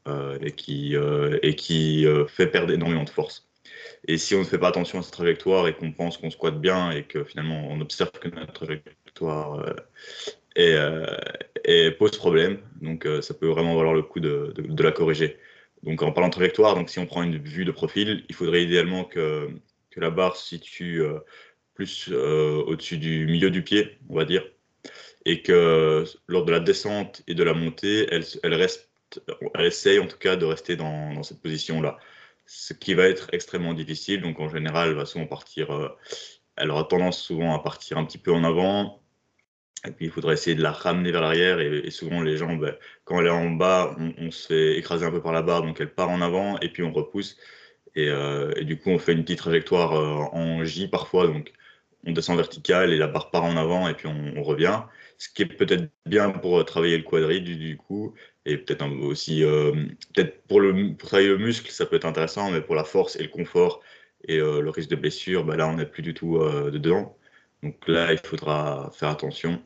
et 0.40 0.52
qui, 0.52 0.96
et 1.42 1.54
qui 1.54 2.04
fait 2.26 2.48
perdre 2.48 2.72
énormément 2.72 3.04
de 3.04 3.10
force. 3.10 3.50
Et 4.06 4.18
si 4.18 4.34
on 4.34 4.40
ne 4.40 4.44
fait 4.44 4.58
pas 4.58 4.68
attention 4.68 4.98
à 4.98 5.02
cette 5.02 5.12
trajectoire 5.12 5.68
et 5.68 5.74
qu'on 5.74 5.92
pense 5.92 6.16
qu'on 6.16 6.30
squatte 6.30 6.60
bien 6.60 6.90
et 6.90 7.04
que 7.04 7.24
finalement 7.24 7.66
on 7.68 7.80
observe 7.80 8.12
que 8.12 8.28
notre 8.28 8.52
trajectoire 8.52 9.64
euh, 10.58 11.16
euh, 11.68 11.90
pose 11.98 12.16
problème, 12.16 12.60
donc 12.80 13.06
euh, 13.06 13.22
ça 13.22 13.34
peut 13.34 13.48
vraiment 13.48 13.76
valoir 13.76 13.94
le 13.94 14.02
coup 14.02 14.20
de, 14.20 14.54
la 14.82 14.92
corriger. 14.92 15.38
Donc 15.82 16.02
en 16.02 16.12
parlant 16.12 16.28
de 16.28 16.34
trajectoire, 16.34 16.74
donc 16.74 16.90
si 16.90 16.98
on 16.98 17.06
prend 17.06 17.22
une 17.22 17.38
vue 17.38 17.64
de 17.64 17.72
profil, 17.72 18.24
il 18.28 18.34
faudrait 18.34 18.64
idéalement 18.64 19.04
que, 19.04 19.48
que 19.90 20.00
la 20.00 20.10
barre 20.10 20.36
se 20.36 20.48
situe 20.48 21.02
plus 21.80 22.12
au-dessus 22.12 22.98
du 22.98 23.26
milieu 23.26 23.50
du 23.50 23.62
pied, 23.62 23.98
on 24.10 24.16
va 24.16 24.24
dire, 24.24 24.44
et 25.24 25.42
que 25.42 26.04
lors 26.28 26.44
de 26.44 26.52
la 26.52 26.60
descente 26.60 27.22
et 27.26 27.34
de 27.34 27.42
la 27.42 27.54
montée, 27.54 28.06
elle, 28.10 28.24
elle 28.42 28.54
reste, 28.54 28.90
elle 29.54 29.66
essaye 29.66 29.98
en 29.98 30.06
tout 30.06 30.18
cas 30.18 30.36
de 30.36 30.44
rester 30.44 30.76
dans, 30.76 31.22
cette 31.22 31.40
position-là 31.40 31.98
ce 32.46 32.72
qui 32.72 32.94
va 32.94 33.04
être 33.08 33.28
extrêmement 33.32 33.74
difficile. 33.74 34.22
Donc 34.22 34.40
en 34.40 34.48
général, 34.48 34.90
elle 34.90 34.96
va 34.96 35.06
souvent 35.06 35.26
partir, 35.26 35.70
euh, 35.72 35.88
elle 36.56 36.70
aura 36.70 36.84
tendance 36.84 37.22
souvent 37.22 37.54
à 37.54 37.60
partir 37.60 37.96
un 37.96 38.04
petit 38.04 38.18
peu 38.18 38.32
en 38.32 38.42
avant. 38.44 39.00
Et 39.86 39.92
puis 39.92 40.06
il 40.06 40.10
faudra 40.10 40.32
essayer 40.32 40.56
de 40.56 40.62
la 40.62 40.72
ramener 40.72 41.12
vers 41.12 41.20
l'arrière. 41.22 41.60
Et, 41.60 41.90
souvent 41.90 42.22
les 42.22 42.36
jambes, 42.36 42.60
ben, 42.60 42.76
quand 43.04 43.20
elle 43.20 43.28
est 43.28 43.30
en 43.30 43.50
bas, 43.50 43.96
on, 44.18 44.30
se 44.30 44.48
fait 44.48 44.78
écraser 44.78 45.06
un 45.06 45.10
peu 45.12 45.22
par 45.22 45.32
la 45.32 45.42
barre, 45.42 45.62
donc 45.62 45.80
elle 45.80 45.94
part 45.94 46.10
en 46.10 46.20
avant 46.20 46.58
et 46.58 46.70
puis 46.70 46.82
on 46.82 46.92
repousse. 46.92 47.36
Et, 47.94 48.08
euh, 48.08 48.52
du 48.62 48.78
coup, 48.78 48.90
on 48.90 48.98
fait 48.98 49.12
une 49.12 49.22
petite 49.22 49.38
trajectoire 49.38 49.94
euh, 49.94 50.28
en 50.32 50.64
J 50.64 50.88
parfois. 50.88 51.28
Donc 51.28 51.52
on 52.06 52.12
descend 52.12 52.36
vertical 52.36 52.92
et 52.92 52.98
la 52.98 53.06
barre 53.06 53.30
part 53.30 53.44
en 53.44 53.56
avant 53.56 53.88
et 53.88 53.94
puis 53.94 54.08
on, 54.08 54.42
revient. 54.42 54.82
Ce 55.18 55.28
qui 55.28 55.42
est 55.42 55.46
peut-être 55.46 55.90
bien 56.06 56.30
pour 56.30 56.64
travailler 56.64 56.96
le 56.96 57.02
quadrille 57.02 57.42
du 57.42 57.76
coup 57.76 58.14
et 58.46 58.56
peut-être 58.56 58.86
aussi 59.02 59.44
euh, 59.44 59.72
peut-être 60.14 60.42
pour 60.46 60.60
le 60.60 60.96
travailler 60.96 61.28
le 61.28 61.38
muscle 61.38 61.70
ça 61.70 61.84
peut 61.86 61.96
être 61.96 62.06
intéressant 62.06 62.50
mais 62.50 62.62
pour 62.62 62.74
la 62.74 62.84
force 62.84 63.16
et 63.16 63.22
le 63.22 63.28
confort 63.28 63.80
et 64.26 64.38
euh, 64.38 64.60
le 64.60 64.70
risque 64.70 64.88
de 64.88 64.96
blessure 64.96 65.44
bah 65.44 65.56
là 65.56 65.68
on 65.68 65.74
n'est 65.74 65.86
plus 65.86 66.02
du 66.02 66.14
tout 66.14 66.38
euh, 66.38 66.70
dedans. 66.70 67.16
Donc 67.62 67.86
là 67.86 68.12
il 68.12 68.18
faudra 68.18 68.90
faire 68.94 69.10
attention. 69.10 69.60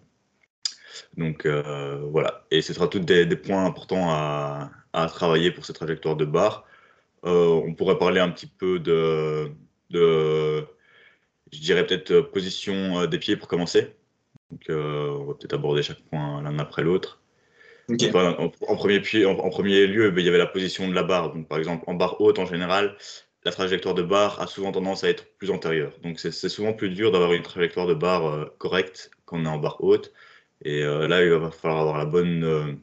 Donc 1.17 1.47
voilà. 1.47 2.47
Et 2.51 2.63
ce 2.63 2.73
sera 2.73 2.89
tous 2.89 3.01
des, 3.01 3.27
points 3.37 3.65
importants 3.65 4.11
à, 4.11 4.71
travailler 5.09 5.51
pour 5.51 5.65
cette 5.65 5.77
trajectoire 5.77 6.17
de 6.17 6.25
barre. 6.25 6.67
On 7.25 7.75
pourrait 7.75 7.99
parler 7.99 8.21
un 8.21 8.31
petit 8.31 8.47
peu 8.47 8.79
de 8.79 9.51
je 11.55 11.61
dirais 11.61 11.87
peut-être 11.87 12.21
position 12.21 13.07
des 13.07 13.19
pieds 13.19 13.37
pour 13.37 13.49
commencer 13.49 13.95
donc 14.51 14.63
on 14.69 15.25
va 15.25 15.35
peut-être 15.35 15.55
aborder 15.55 15.83
chaque 15.83 16.01
point 16.01 16.43
l'un 16.43 16.59
après 16.59 16.83
l'autre 16.83 17.21
en, 17.89 18.77
premier, 18.77 19.27
en, 19.27 19.51
premier 19.51 19.87
lieu, 19.87 20.11
ben, 20.11 20.21
il 20.21 20.27
y 20.27 20.29
avait 20.29 20.39
la 20.39 20.47
position 20.47 20.89
de 20.89 20.95
la 20.95 21.03
barre. 21.03 21.33
Donc, 21.33 21.49
par 21.49 21.59
exemple, 21.59 21.85
en 21.87 21.95
barre 21.95 22.21
haute, 22.21 22.39
en 22.39 22.47
général, 22.47 22.97
la 23.45 23.53
trajectoire 23.53 23.95
de 23.95 24.03
barre 24.03 24.41
a 24.41 24.47
souvent 24.47 24.73
tendance 24.73 25.05
à 25.05 25.09
être 25.09 25.27
plus 25.37 25.51
antérieure. 25.51 25.93
Donc, 26.03 26.19
c'est 26.19 26.49
souvent 26.49 26.73
plus 26.73 26.89
dur 26.91 27.13
d'avoir 27.13 27.33
une 27.33 27.43
trajectoire 27.43 27.87
de 27.87 27.95
barre 27.95 28.27
euh, 28.27 28.55
correcte 28.59 29.11
quand 29.27 29.39
on 29.39 29.45
est 29.45 29.49
en 29.49 29.59
barre 29.59 29.83
haute. 29.83 30.13
Et 30.63 30.83
euh, 30.83 31.07
là, 31.09 31.23
il 31.23 31.31
va 31.31 31.51
falloir 31.51 31.81
avoir 31.81 31.99
la 31.99 32.07
bonne. 32.07 32.81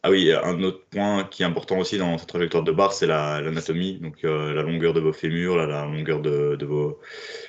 Euh, 0.00 0.08
ah 0.08 0.10
oui, 0.10 0.32
un 0.32 0.62
autre 0.62 0.86
point 0.90 1.24
qui 1.24 1.42
est 1.42 1.46
important 1.46 1.78
aussi 1.78 1.98
dans 1.98 2.16
cette 2.16 2.28
trajectoire 2.28 2.62
de 2.62 2.72
barre, 2.72 2.92
c'est 2.92 3.06
l'anatomie. 3.06 3.98
Donc, 3.98 4.22
la 4.22 4.62
longueur 4.62 4.94
de 4.94 5.00
vos 5.00 5.12
fémurs, 5.12 5.56
la 5.56 5.84
longueur 5.84 6.20
de, 6.20 6.64
vos, 6.64 7.00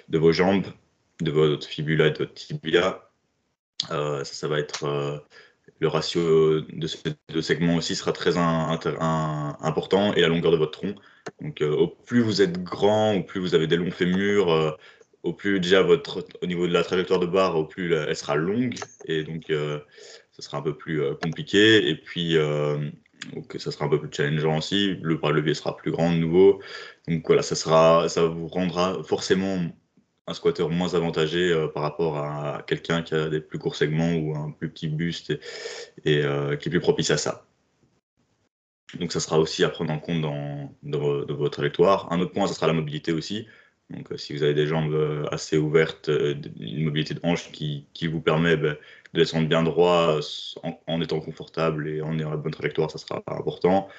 de 0.10 0.18
vos 0.18 0.32
jambes, 0.34 0.66
de 1.22 1.32
votre 1.32 1.68
fibula 1.68 2.08
et 2.08 2.12
de 2.12 2.18
votre 2.18 2.34
tibia 2.34 3.08
ça, 3.90 4.24
ça 4.24 4.48
va 4.48 4.60
être 4.60 5.24
le 5.80 5.88
ratio 5.88 6.62
de 6.62 6.88
ces 6.88 7.00
deux 7.30 7.42
segments 7.42 7.76
aussi 7.76 7.96
sera 7.96 8.12
très 8.12 8.38
important 8.38 10.14
et 10.14 10.22
la 10.22 10.28
longueur 10.28 10.52
de 10.52 10.58
votre 10.58 10.80
tronc. 10.80 10.96
Donc, 11.42 11.62
au 11.62 11.88
plus 11.88 12.22
vous 12.22 12.42
êtes 12.42 12.62
grand, 12.62 13.16
au 13.16 13.24
plus 13.24 13.40
vous 13.40 13.56
avez 13.56 13.68
des 13.68 13.78
longs 13.78 13.92
fémurs, 13.92 14.78
au 15.24 15.34
plus 15.34 15.60
déjà 15.60 15.82
votre, 15.84 16.26
au 16.42 16.46
niveau 16.48 16.68
de 16.68 16.74
la 16.74 16.84
trajectoire 16.84 17.20
de 17.20 17.28
barre, 17.28 17.56
au 17.56 17.66
plus 17.66 17.94
elle 17.94 18.16
sera 18.16 18.36
longue 18.36 18.76
et 19.06 19.24
donc 19.24 19.52
sera 20.42 20.58
un 20.58 20.62
peu 20.62 20.76
plus 20.76 21.02
compliqué. 21.22 21.90
Et 21.90 21.96
puis, 21.96 22.38
donc 23.34 23.56
ça 23.60 23.72
sera 23.72 23.86
un 23.86 23.90
peu 23.90 24.00
plus 24.00 24.10
challengeant 24.12 24.58
aussi. 24.58 24.96
Le 25.02 25.16
bras 25.16 25.32
levier 25.32 25.54
sera 25.54 25.78
plus 25.78 25.92
grand 25.92 26.12
de 26.12 26.18
nouveau. 26.18 26.62
Donc 27.08 27.24
voilà, 27.26 27.42
ça, 27.42 27.56
sera, 27.56 28.10
ça 28.10 28.26
vous 28.26 28.48
rendra 28.48 29.04
forcément 29.04 29.60
un 30.28 30.34
squatter 30.34 30.68
moins 30.68 30.94
avantagé 30.94 31.52
euh, 31.52 31.68
par 31.68 31.84
rapport 31.84 32.18
à 32.18 32.64
quelqu'un 32.68 33.02
qui 33.04 33.14
a 33.14 33.30
des 33.30 33.42
plus 33.42 33.60
courts 33.60 33.76
segments 33.76 34.14
ou 34.14 34.36
un 34.36 34.52
plus 34.52 34.70
petit 34.70 34.88
buste 34.88 35.32
et, 36.06 36.24
euh, 36.24 36.56
qui 36.56 36.70
est 36.70 36.72
plus 36.72 36.80
propice 36.80 37.12
à 37.12 37.18
ça. 37.18 37.46
Donc 39.00 39.12
ça 39.12 39.20
sera 39.20 39.40
aussi 39.40 39.64
à 39.64 39.70
prendre 39.70 39.92
en 39.92 40.00
compte 40.00 40.22
dans, 40.22 40.76
dans, 40.84 41.00
votre 41.00 41.50
trajectoire. 41.50 42.12
Un 42.12 42.20
autre 42.20 42.34
point, 42.34 42.48
ça 42.48 42.54
sera 42.54 42.68
la 42.68 42.74
mobilité 42.74 43.14
aussi. 43.14 43.48
Donc 43.90 44.12
euh, 44.12 44.18
si 44.18 44.34
vous 44.34 44.44
avez 44.44 44.54
des 44.54 44.68
jambes 44.68 45.28
assez 45.32 45.58
ouvertes, 45.58 46.10
une 46.10 46.84
mobilité 46.84 47.14
de 47.14 47.20
hanche 47.24 47.52
qui, 47.52 47.88
qui 47.94 48.08
vous 48.08 48.22
permet 48.22 48.58
ben, 48.58 48.78
de 49.14 49.20
descendre 49.20 49.48
bien 49.48 49.64
droit 49.64 50.20
en, 50.88 51.02
étant 51.02 51.20
confortable 51.20 51.88
et 51.90 52.02
en 52.02 52.18
ayant 52.18 52.32
la 52.32 52.38
bonne 52.38 52.54
trajectoire, 52.54 52.90
ça 52.92 52.98
sera 52.98 53.22
important. 53.28 53.90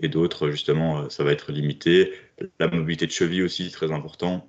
Et 0.00 0.08
d'autres, 0.08 0.50
justement, 0.50 1.08
ça 1.10 1.24
va 1.24 1.32
être 1.32 1.52
limité. 1.52 2.12
La 2.58 2.68
mobilité 2.68 3.06
de 3.06 3.12
cheville 3.12 3.42
aussi, 3.42 3.70
très 3.70 3.92
important. 3.92 4.48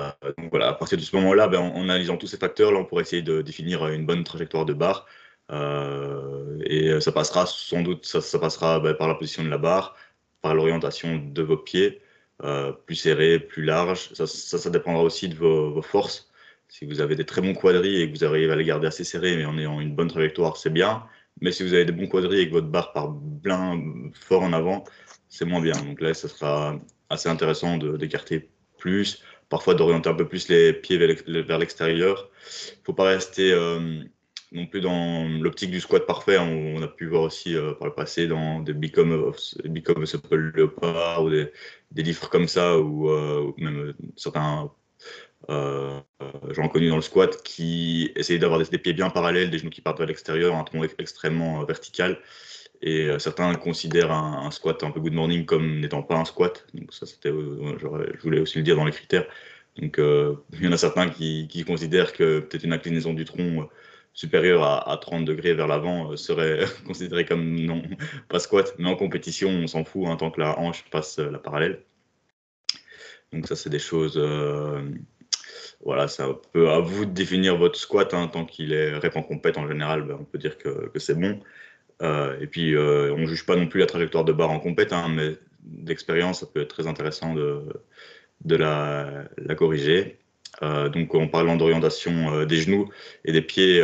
Euh, 0.00 0.10
donc 0.38 0.50
voilà, 0.50 0.68
à 0.68 0.74
partir 0.74 0.98
de 0.98 1.02
ce 1.02 1.14
moment-là, 1.16 1.48
ben, 1.48 1.60
en, 1.60 1.82
analysant 1.82 2.16
tous 2.16 2.26
ces 2.26 2.38
facteurs, 2.38 2.72
là, 2.72 2.78
on 2.78 2.84
pourrait 2.84 3.02
essayer 3.02 3.22
de 3.22 3.42
définir 3.42 3.86
une 3.88 4.06
bonne 4.06 4.24
trajectoire 4.24 4.64
de 4.64 4.72
barre. 4.72 5.06
Euh, 5.50 6.58
et 6.64 7.00
ça 7.00 7.12
passera 7.12 7.46
sans 7.46 7.82
doute, 7.82 8.06
ça, 8.06 8.38
passera 8.38 8.80
ben, 8.80 8.94
par 8.94 9.08
la 9.08 9.14
position 9.14 9.44
de 9.44 9.50
la 9.50 9.58
barre, 9.58 9.96
par 10.40 10.54
l'orientation 10.54 11.16
de 11.18 11.42
vos 11.42 11.56
pieds, 11.58 12.00
euh, 12.42 12.72
plus 12.72 12.96
serrés, 12.96 13.38
plus 13.38 13.64
larges. 13.64 14.12
Ça, 14.14 14.26
ça, 14.26 14.70
dépendra 14.70 15.02
aussi 15.02 15.28
de 15.28 15.34
vos, 15.36 15.82
forces. 15.82 16.30
Si 16.76 16.86
vous 16.86 17.00
avez 17.00 17.14
des 17.14 17.24
très 17.24 17.40
bons 17.40 17.54
quadris 17.54 18.02
et 18.02 18.10
que 18.10 18.18
vous 18.18 18.24
arrivez 18.24 18.50
à 18.50 18.56
les 18.56 18.64
garder 18.64 18.88
assez 18.88 19.04
serrés, 19.04 19.36
mais 19.36 19.44
en 19.44 19.56
ayant 19.56 19.80
une 19.80 19.94
bonne 19.94 20.08
trajectoire, 20.08 20.56
c'est 20.56 20.70
bien. 20.72 21.04
Mais 21.40 21.52
si 21.52 21.62
vous 21.62 21.72
avez 21.72 21.84
des 21.84 21.92
bons 21.92 22.08
quadris 22.08 22.40
et 22.40 22.48
que 22.48 22.52
votre 22.52 22.66
barre 22.66 22.92
part 22.92 23.12
bien 23.12 23.80
fort 24.12 24.42
en 24.42 24.52
avant, 24.52 24.82
c'est 25.28 25.44
moins 25.44 25.60
bien. 25.60 25.80
Donc 25.84 26.00
là, 26.00 26.12
ça 26.14 26.26
sera 26.26 26.76
assez 27.10 27.28
intéressant 27.28 27.78
d'écarter 27.78 28.50
plus, 28.76 29.22
parfois 29.50 29.76
d'orienter 29.76 30.08
un 30.08 30.14
peu 30.14 30.26
plus 30.26 30.48
les 30.48 30.72
pieds 30.72 30.98
vers 30.98 31.58
l'extérieur. 31.58 32.28
Il 32.72 32.80
ne 32.80 32.84
faut 32.86 32.92
pas 32.92 33.04
rester 33.04 33.52
euh, 33.52 34.02
non 34.50 34.66
plus 34.66 34.80
dans 34.80 35.28
l'optique 35.28 35.70
du 35.70 35.78
squat 35.78 36.04
parfait. 36.04 36.38
On, 36.38 36.82
a 36.82 36.88
pu 36.88 37.06
voir 37.06 37.22
aussi 37.22 37.54
euh, 37.54 37.74
par 37.74 37.86
le 37.86 37.94
passé 37.94 38.26
dans 38.26 38.58
des 38.58 38.72
Become 38.72 39.12
of, 39.12 39.38
Become 39.64 40.04
Leopard 40.32 41.22
ou 41.22 41.30
des, 41.30 41.52
des, 41.92 42.02
livres 42.02 42.28
comme 42.30 42.48
ça, 42.48 42.80
ou 42.80 43.10
euh, 43.10 43.52
même 43.58 43.94
certains 44.16 44.72
gens 45.48 46.68
connus 46.68 46.88
dans 46.88 46.96
le 46.96 47.02
squat 47.02 47.42
qui 47.42 48.10
essayent 48.16 48.38
d'avoir 48.38 48.60
des, 48.60 48.78
pieds 48.78 48.92
bien 48.92 49.10
parallèles, 49.10 49.50
des 49.50 49.58
genoux 49.58 49.70
qui 49.70 49.80
partent 49.80 49.98
vers 49.98 50.06
l'extérieur, 50.06 50.54
un 50.54 50.64
tronc 50.64 50.82
extrêmement 50.98 51.64
vertical. 51.64 52.18
Et 52.82 53.08
certains 53.18 53.54
considèrent 53.54 54.12
un, 54.12 54.50
squat 54.50 54.82
un 54.84 54.90
peu 54.90 55.00
good 55.00 55.14
morning 55.14 55.46
comme 55.46 55.80
n'étant 55.80 56.02
pas 56.02 56.16
un 56.16 56.24
squat. 56.24 56.66
Donc 56.74 56.92
ça, 56.92 57.06
c'était, 57.06 57.30
je 57.30 58.22
voulais 58.22 58.40
aussi 58.40 58.58
le 58.58 58.64
dire 58.64 58.76
dans 58.76 58.84
les 58.84 58.92
critères. 58.92 59.26
Donc 59.80 59.96
il 59.98 60.64
y 60.64 60.68
en 60.68 60.72
a 60.72 60.76
certains 60.76 61.08
qui, 61.08 61.64
considèrent 61.66 62.12
que 62.12 62.40
peut-être 62.40 62.64
une 62.64 62.72
inclinaison 62.72 63.14
du 63.14 63.24
tronc 63.24 63.68
supérieure 64.12 64.62
à, 64.62 64.96
30 64.96 65.24
degrés 65.24 65.54
vers 65.54 65.66
l'avant 65.66 66.16
serait 66.16 66.64
considérée 66.86 67.24
comme 67.24 67.60
non, 67.60 67.82
pas 68.28 68.38
squat. 68.38 68.74
Mais 68.78 68.88
en 68.88 68.96
compétition, 68.96 69.50
on 69.50 69.66
s'en 69.66 69.84
fout 69.84 70.06
hein, 70.06 70.16
tant 70.16 70.30
que 70.30 70.40
la 70.40 70.58
hanche 70.58 70.84
passe 70.90 71.18
la 71.18 71.38
parallèle. 71.38 71.82
Donc 73.34 73.46
ça, 73.48 73.56
c'est 73.56 73.70
des 73.70 73.78
choses 73.78 74.18
voilà, 75.84 76.08
c'est 76.08 76.22
un 76.22 76.38
à 76.66 76.80
vous 76.80 77.04
de 77.04 77.10
définir 77.12 77.56
votre 77.56 77.78
squat. 77.78 78.14
Hein, 78.14 78.28
tant 78.28 78.44
qu'il 78.46 78.72
est 78.72 78.96
rep 78.96 79.16
en 79.16 79.22
compète 79.22 79.58
en 79.58 79.68
général, 79.68 80.02
ben, 80.02 80.16
on 80.20 80.24
peut 80.24 80.38
dire 80.38 80.58
que, 80.58 80.88
que 80.88 80.98
c'est 80.98 81.14
bon. 81.14 81.40
Euh, 82.02 82.38
et 82.40 82.46
puis, 82.46 82.74
euh, 82.74 83.12
on 83.14 83.18
ne 83.18 83.26
juge 83.26 83.46
pas 83.46 83.56
non 83.56 83.68
plus 83.68 83.80
la 83.80 83.86
trajectoire 83.86 84.24
de 84.24 84.32
barre 84.32 84.50
en 84.50 84.60
compète, 84.60 84.92
hein, 84.92 85.08
mais 85.14 85.36
d'expérience, 85.60 86.40
ça 86.40 86.46
peut 86.46 86.62
être 86.62 86.68
très 86.68 86.86
intéressant 86.86 87.34
de, 87.34 87.62
de 88.44 88.56
la, 88.56 89.24
la 89.38 89.54
corriger. 89.54 90.18
Euh, 90.62 90.88
donc, 90.88 91.14
en 91.14 91.28
parlant 91.28 91.56
d'orientation 91.56 92.44
des 92.46 92.56
genoux 92.58 92.88
et 93.24 93.32
des 93.32 93.42
pieds, 93.42 93.82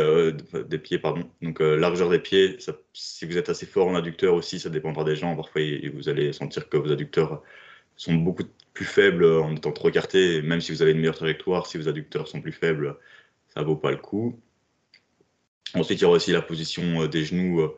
des 0.67 0.77
pieds 0.79 0.99
pardon. 0.99 1.29
Donc, 1.41 1.59
largeur 1.59 2.09
des 2.09 2.19
pieds, 2.19 2.57
si 2.93 3.25
vous 3.25 3.37
êtes 3.37 3.49
assez 3.49 3.65
fort 3.65 3.87
en 3.87 3.95
adducteur 3.95 4.33
aussi, 4.33 4.59
ça 4.59 4.69
dépendra 4.69 5.03
des 5.03 5.15
gens. 5.15 5.35
Parfois, 5.35 5.61
vous 5.93 6.09
allez 6.09 6.33
sentir 6.33 6.69
que 6.69 6.77
vos 6.77 6.91
adducteurs 6.91 7.43
sont 7.95 8.13
beaucoup 8.15 8.43
plus 8.73 8.85
faibles 8.85 9.25
en 9.25 9.55
étant 9.55 9.71
trop 9.71 9.89
écartés. 9.89 10.41
Même 10.41 10.61
si 10.61 10.71
vous 10.71 10.81
avez 10.81 10.91
une 10.91 10.99
meilleure 10.99 11.15
trajectoire, 11.15 11.67
si 11.67 11.77
vos 11.77 11.87
adducteurs 11.87 12.27
sont 12.27 12.41
plus 12.41 12.51
faibles, 12.51 12.97
ça 13.53 13.63
vaut 13.63 13.75
pas 13.75 13.91
le 13.91 13.97
coup. 13.97 14.39
Ensuite, 15.73 15.99
il 15.99 16.03
y 16.03 16.05
aura 16.05 16.17
aussi 16.17 16.31
la 16.31 16.41
position 16.41 17.05
des 17.07 17.23
genoux 17.25 17.71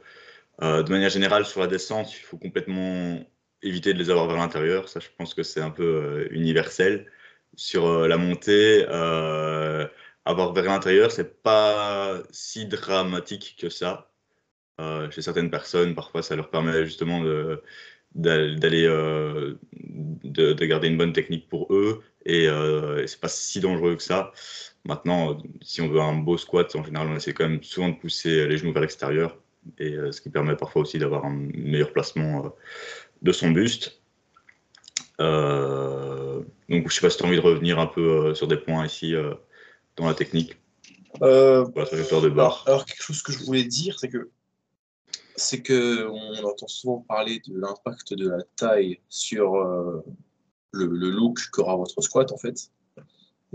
euh, 0.61 0.83
de 0.83 0.91
manière 0.91 1.09
générale, 1.09 1.45
sur 1.45 1.61
la 1.61 1.67
descente, 1.67 2.13
il 2.13 2.21
faut 2.21 2.37
complètement 2.37 3.19
éviter 3.61 3.93
de 3.93 3.99
les 3.99 4.09
avoir 4.09 4.27
vers 4.27 4.37
l'intérieur. 4.37 4.87
Ça, 4.89 4.99
je 4.99 5.07
pense 5.17 5.33
que 5.33 5.43
c'est 5.43 5.61
un 5.61 5.71
peu 5.71 5.83
euh, 5.83 6.27
universel. 6.31 7.11
Sur 7.55 7.85
euh, 7.87 8.07
la 8.07 8.17
montée, 8.17 8.85
avoir 10.25 10.53
vers 10.53 10.65
l'intérieur, 10.65 11.11
c'est 11.11 11.41
pas 11.43 12.21
si 12.31 12.65
dramatique 12.65 13.57
que 13.59 13.69
ça. 13.69 14.11
chez 15.11 15.21
certaines 15.21 15.49
personnes, 15.51 15.95
parfois, 15.95 16.23
ça 16.23 16.35
leur 16.35 16.49
permet 16.49 16.85
justement 16.85 17.21
de 17.21 17.61
d'aller 18.15 18.83
de, 20.23 20.65
garder 20.65 20.87
une 20.87 20.97
bonne 20.97 21.13
technique 21.13 21.49
pour 21.49 21.73
eux 21.73 22.01
et, 22.25 22.45
et 22.45 23.07
c'est 23.07 23.19
pas 23.19 23.27
si 23.27 23.59
dangereux 23.59 23.95
que 23.95 24.03
ça. 24.03 24.31
Maintenant, 24.85 25.37
si 25.61 25.81
on 25.81 25.87
veut 25.87 26.01
un 26.01 26.15
beau 26.15 26.37
squat, 26.37 26.75
en 26.75 26.83
général, 26.83 27.07
on 27.07 27.15
essaie 27.15 27.33
quand 27.33 27.47
même 27.47 27.63
souvent 27.63 27.89
de 27.89 27.95
pousser 27.95 28.47
les 28.47 28.57
genoux 28.57 28.73
vers 28.73 28.81
l'extérieur 28.81 29.37
et 29.77 29.93
euh, 29.93 30.11
ce 30.11 30.21
qui 30.21 30.29
permet 30.29 30.55
parfois 30.55 30.81
aussi 30.81 30.99
d'avoir 30.99 31.25
un 31.25 31.33
meilleur 31.53 31.91
placement 31.93 32.45
euh, 32.45 32.49
de 33.21 33.31
son 33.31 33.51
buste. 33.51 34.01
Euh, 35.21 36.41
donc, 36.69 36.89
je 36.89 36.95
sais 36.95 37.01
pas 37.01 37.09
si 37.09 37.17
tu 37.17 37.23
as 37.23 37.27
envie 37.27 37.37
de 37.37 37.41
revenir 37.41 37.79
un 37.79 37.87
peu 37.87 38.33
sur 38.35 38.47
des 38.47 38.57
points 38.57 38.85
ici 38.85 39.13
dans 39.95 40.07
la 40.07 40.13
technique. 40.13 40.57
Euh, 41.21 41.65
trajectoire 41.85 42.21
de 42.21 42.29
barre. 42.29 42.63
Alors, 42.67 42.85
quelque 42.85 43.03
chose 43.03 43.21
que 43.21 43.31
je 43.31 43.39
voulais 43.39 43.63
dire, 43.63 43.99
c'est 43.99 44.09
que 44.09 44.29
c'est 45.35 45.61
que 45.61 46.07
on 46.07 46.43
entend 46.43 46.67
souvent 46.67 46.99
parler 47.01 47.41
de 47.47 47.57
l'impact 47.57 48.13
de 48.13 48.29
la 48.29 48.43
taille 48.55 48.99
sur 49.09 49.55
le, 50.71 50.85
look 50.85 51.39
qu'aura 51.51 51.75
votre 51.75 52.01
squat 52.01 52.31
en 52.31 52.37
fait. 52.37 52.71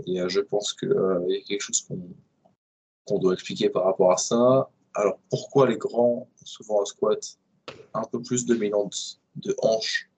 Et 0.07 0.19
je 0.27 0.39
pense 0.39 0.73
qu'il 0.73 0.93
y 1.27 1.37
a 1.37 1.41
quelque 1.41 1.61
chose 1.61 1.87
qu'on 3.07 3.19
doit 3.19 3.33
expliquer 3.33 3.69
par 3.69 3.85
rapport 3.85 4.11
à 4.11 4.17
ça. 4.17 4.69
Alors 4.95 5.19
pourquoi 5.29 5.69
les 5.69 5.77
grands 5.77 6.29
souvent 6.43 6.81
en 6.81 6.85
squat 6.85 7.37
un 7.93 8.03
peu 8.03 8.21
plus 8.21 8.45
dominante 8.45 9.21
de 9.35 9.55
hanches 9.61 10.09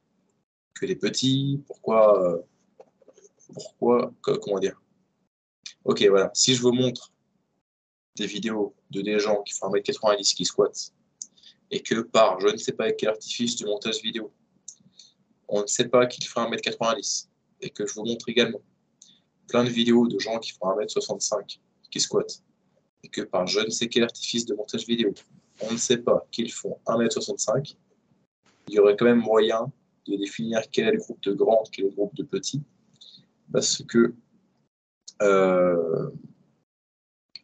que 0.74 0.86
les 0.86 0.95
petits? 0.95 1.62
Pourquoi 1.67 2.24
euh, 2.24 2.41
Pourquoi 3.54 4.13
Comment 4.21 4.60
dire? 4.60 4.82
Ok, 5.84 6.04
voilà. 6.10 6.32
Si 6.34 6.54
je 6.54 6.62
vous 6.62 6.71
montre 6.71 7.12
des 8.15 8.28
vidéos 8.28 8.76
de 8.91 9.02
des 9.02 9.19
gens 9.19 9.41
qui 9.43 9.54
font 9.54 9.71
1m90 9.71 10.36
qui 10.36 10.45
squattent 10.45 10.93
et 11.72 11.82
que 11.82 12.02
par 12.02 12.40
je 12.40 12.48
ne 12.50 12.58
sais 12.58 12.74
pas 12.74 12.92
quel 12.92 13.10
artifice 13.10 13.56
du 13.56 13.66
montage 13.66 14.02
vidéo, 14.02 14.32
on 15.48 15.62
ne 15.62 15.68
sait 15.68 15.88
pas 15.88 16.06
qu'ils 16.06 16.26
font 16.26 16.42
1m90 16.42 17.28
et 17.62 17.70
que 17.70 17.86
je 17.86 17.94
vous 17.94 18.06
montre 18.06 18.30
également 18.30 18.62
plein 19.48 19.64
de 19.64 19.70
vidéos 19.70 20.08
de 20.08 20.20
gens 20.20 20.40
qui 20.40 20.52
font 20.52 20.68
1m65 20.68 21.60
qui 21.90 22.00
squattent 22.00 22.44
et 23.04 23.10
que 23.10 23.22
par 23.22 23.48
je 23.48 23.60
ne 23.62 23.70
sais 23.70 23.88
quel 23.88 24.04
artifice 24.04 24.46
de 24.46 24.54
montage 24.54 24.86
vidéo, 24.86 25.14
on 25.62 25.72
ne 25.72 25.78
sait 25.78 25.98
pas 25.98 26.26
qu'ils 26.32 26.52
font 26.52 26.78
1m65, 26.86 27.76
il 28.68 28.76
y 28.76 28.80
aurait 28.80 28.96
quand 28.96 29.06
même 29.06 29.20
moyen 29.20 29.72
de 30.08 30.16
définir 30.16 30.62
quel 30.72 30.88
est 30.88 30.92
le 30.92 31.00
groupe 31.00 31.22
de 31.24 31.34
grands, 31.34 31.64
quel 31.72 31.86
est 31.86 31.90
le 31.90 31.96
groupe 31.96 32.16
de 32.16 32.24
petits, 32.24 32.62
parce 33.52 33.84
que 33.84 34.14
euh, 35.22 36.10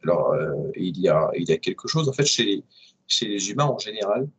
alors, 0.04 0.34
euh, 0.34 0.72
il, 0.76 1.00
y 1.00 1.10
a, 1.10 1.30
il 1.36 1.50
y 1.50 1.52
a 1.52 1.58
quelque 1.58 1.88
chose, 1.88 2.08
en 2.08 2.13
fait, 2.13 2.26
chez 2.26 2.44
les, 2.44 2.63
chez 3.08 3.28
les 3.28 3.50
humains 3.50 3.65
en 3.65 3.80
général, 3.80 4.30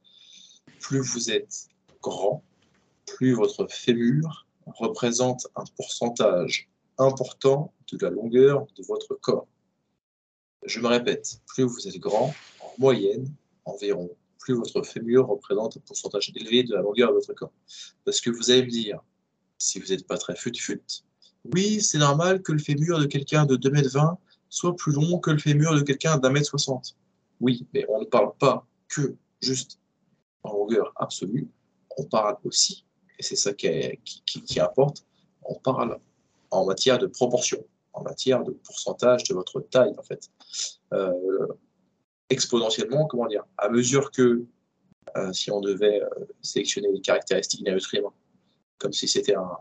plus 0.80 1.00
vous 1.00 1.30
êtes 1.30 1.68
grand, 2.02 2.42
plus 3.06 3.34
votre 3.34 3.66
fémur 3.70 4.46
représente 4.66 5.46
un 5.56 5.64
pourcentage 5.76 6.68
important 6.98 7.72
de 7.90 7.98
la 8.04 8.10
longueur 8.10 8.66
de 8.76 8.82
votre 8.84 9.14
corps. 9.14 9.48
Je 10.64 10.80
me 10.80 10.88
répète, 10.88 11.40
plus 11.46 11.64
vous 11.64 11.88
êtes 11.88 11.98
grand, 11.98 12.34
en 12.60 12.72
moyenne, 12.78 13.32
environ, 13.64 14.10
plus 14.38 14.54
votre 14.54 14.82
fémur 14.82 15.26
représente 15.26 15.76
un 15.76 15.80
pourcentage 15.80 16.32
élevé 16.34 16.64
de 16.64 16.74
la 16.74 16.82
longueur 16.82 17.10
de 17.10 17.14
votre 17.14 17.32
corps. 17.32 17.52
Parce 18.04 18.20
que 18.20 18.30
vous 18.30 18.50
allez 18.50 18.64
me 18.64 18.70
dire, 18.70 19.00
si 19.58 19.78
vous 19.78 19.86
n'êtes 19.88 20.06
pas 20.06 20.18
très 20.18 20.36
fut-fut, 20.36 20.82
oui, 21.52 21.80
c'est 21.80 21.98
normal 21.98 22.42
que 22.42 22.52
le 22.52 22.58
fémur 22.58 22.98
de 22.98 23.06
quelqu'un 23.06 23.46
de 23.46 23.56
2m20 23.56 24.16
soit 24.48 24.76
plus 24.76 24.92
long 24.92 25.18
que 25.18 25.30
le 25.30 25.38
fémur 25.38 25.74
de 25.74 25.82
quelqu'un 25.82 26.18
d'un 26.18 26.30
mètre 26.30 26.48
soixante. 26.48 26.96
Oui, 27.40 27.66
mais 27.72 27.84
on 27.88 28.00
ne 28.00 28.04
parle 28.04 28.32
pas 28.38 28.66
que 28.88 29.16
juste 29.40 29.78
en 30.42 30.52
longueur 30.52 30.92
absolue, 30.96 31.48
on 31.96 32.04
parle 32.04 32.36
aussi, 32.44 32.84
et 33.18 33.22
c'est 33.22 33.36
ça 33.36 33.52
qui, 33.52 34.60
importe, 34.60 35.04
on 35.42 35.54
parle 35.56 35.98
en 36.50 36.64
matière 36.64 36.98
de 36.98 37.06
proportion, 37.06 37.64
en 37.92 38.02
matière 38.02 38.44
de 38.44 38.52
pourcentage 38.52 39.24
de 39.24 39.34
votre 39.34 39.60
taille, 39.60 39.92
en 39.98 40.02
fait. 40.02 40.30
Euh, 40.92 41.46
exponentiellement, 42.30 43.06
comment 43.06 43.26
dire, 43.26 43.44
à 43.56 43.68
mesure 43.68 44.10
que, 44.10 44.44
euh, 45.16 45.32
si 45.32 45.50
on 45.50 45.60
devait 45.60 46.02
euh, 46.02 46.08
sélectionner 46.42 46.92
les 46.92 47.00
caractéristiques 47.00 47.64
d'un 47.64 47.76
être 47.76 47.94
humain, 47.94 48.12
comme 48.78 48.92
si 48.92 49.08
c'était 49.08 49.34
un, 49.34 49.58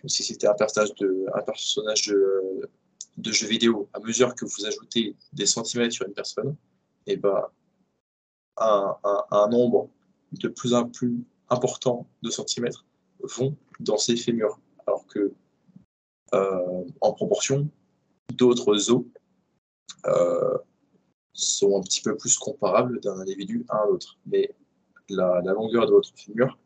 comme 0.00 0.08
si 0.08 0.22
c'était 0.22 0.46
un 0.46 0.54
personnage 0.54 0.94
de, 0.94 1.26
un 1.34 1.42
personnage 1.42 2.06
de, 2.08 2.70
de 3.20 3.32
jeu 3.32 3.46
vidéo, 3.46 3.88
à 3.92 4.00
mesure 4.00 4.34
que 4.34 4.44
vous 4.44 4.66
ajoutez 4.66 5.16
des 5.32 5.46
centimètres 5.46 5.94
sur 5.94 6.06
une 6.06 6.14
personne, 6.14 6.56
et 7.06 7.12
eh 7.12 7.16
ben, 7.16 7.42
un, 8.56 9.48
nombre 9.48 9.90
de 10.32 10.48
plus 10.48 10.74
en 10.74 10.88
plus 10.88 11.24
important 11.48 12.06
de 12.22 12.30
centimètres 12.30 12.84
vont 13.20 13.56
dans 13.80 13.96
ces 13.96 14.16
fémurs, 14.16 14.60
alors 14.86 15.06
que 15.06 15.32
euh, 16.34 16.84
en 17.00 17.12
proportion, 17.12 17.68
d'autres 18.34 18.90
os 18.90 19.04
euh, 20.06 20.58
sont 21.32 21.78
un 21.78 21.82
petit 21.82 22.02
peu 22.02 22.16
plus 22.16 22.38
comparables 22.38 23.00
d'un 23.00 23.18
individu 23.18 23.64
à 23.68 23.82
un 23.82 23.86
autre. 23.86 24.18
Mais 24.26 24.54
la, 25.08 25.40
longueur 25.40 25.86
de 25.86 25.92
votre 25.92 26.10
fémur 26.14 26.58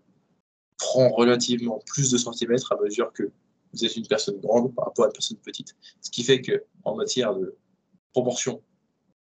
prend 0.79 1.09
relativement 1.11 1.81
plus 1.87 2.11
de 2.11 2.19
centimètres 2.19 2.73
à 2.73 2.81
mesure 2.81 3.13
que 3.13 3.31
vous 3.75 3.85
êtes 3.85 3.97
une 3.97 4.07
personne 4.07 4.41
grande 4.41 4.75
par 4.75 4.87
rapport 4.87 5.05
à 5.05 5.09
une 5.09 5.13
personne 5.13 5.37
petite. 5.39 5.75
Ce 6.01 6.11
qui 6.11 6.23
fait 6.23 6.41
que 6.41 6.65
en 6.85 6.95
matière 6.95 7.35
de 7.35 7.57
proportion, 8.13 8.63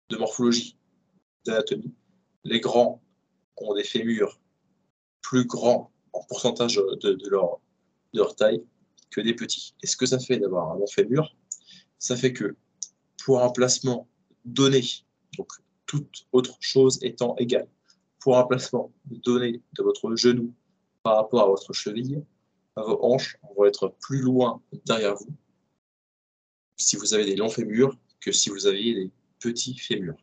de 0.08 0.16
morphologie, 0.16 0.76
d'anatomie, 1.44 1.92
les 2.44 2.60
grands 2.60 3.02
ont 3.58 3.74
des 3.74 3.84
fémurs 3.84 4.40
plus 5.20 5.44
grands 5.44 5.92
en 6.12 6.22
pourcentage 6.24 6.76
de, 6.76 7.18
leur, 7.30 8.34
taille 8.36 8.64
que 9.10 9.20
des 9.20 9.34
petits. 9.34 9.74
Et 9.82 9.86
ce 9.86 9.96
que 9.96 10.06
ça 10.06 10.18
fait 10.18 10.38
d'avoir 10.38 10.72
un 10.72 10.78
long 10.78 10.86
fémur, 10.86 11.36
ça 11.98 12.16
fait 12.16 12.32
que 12.32 12.56
pour 13.24 13.42
un 13.42 13.50
placement 13.50 14.08
donné, 14.44 14.82
donc 15.36 15.48
toute 15.86 16.26
autre 16.32 16.56
chose 16.60 16.98
étant 17.02 17.36
égale, 17.36 17.68
pour 18.20 18.38
un 18.38 18.44
placement 18.44 18.92
donné 19.04 19.62
de 19.76 19.82
votre 19.82 20.14
genou 20.16 20.54
par 21.02 21.16
rapport 21.16 21.42
à 21.42 21.46
votre 21.46 21.72
cheville, 21.72 22.22
vos 22.82 22.98
hanches 23.02 23.38
vont 23.56 23.64
être 23.66 23.94
plus 24.00 24.20
loin 24.20 24.60
derrière 24.86 25.14
vous 25.14 25.34
si 26.78 26.96
vous 26.96 27.12
avez 27.12 27.24
des 27.24 27.36
longs 27.36 27.48
fémurs 27.48 27.94
que 28.20 28.32
si 28.32 28.48
vous 28.48 28.66
aviez 28.66 28.94
des 28.94 29.10
petits 29.40 29.76
fémurs. 29.76 30.16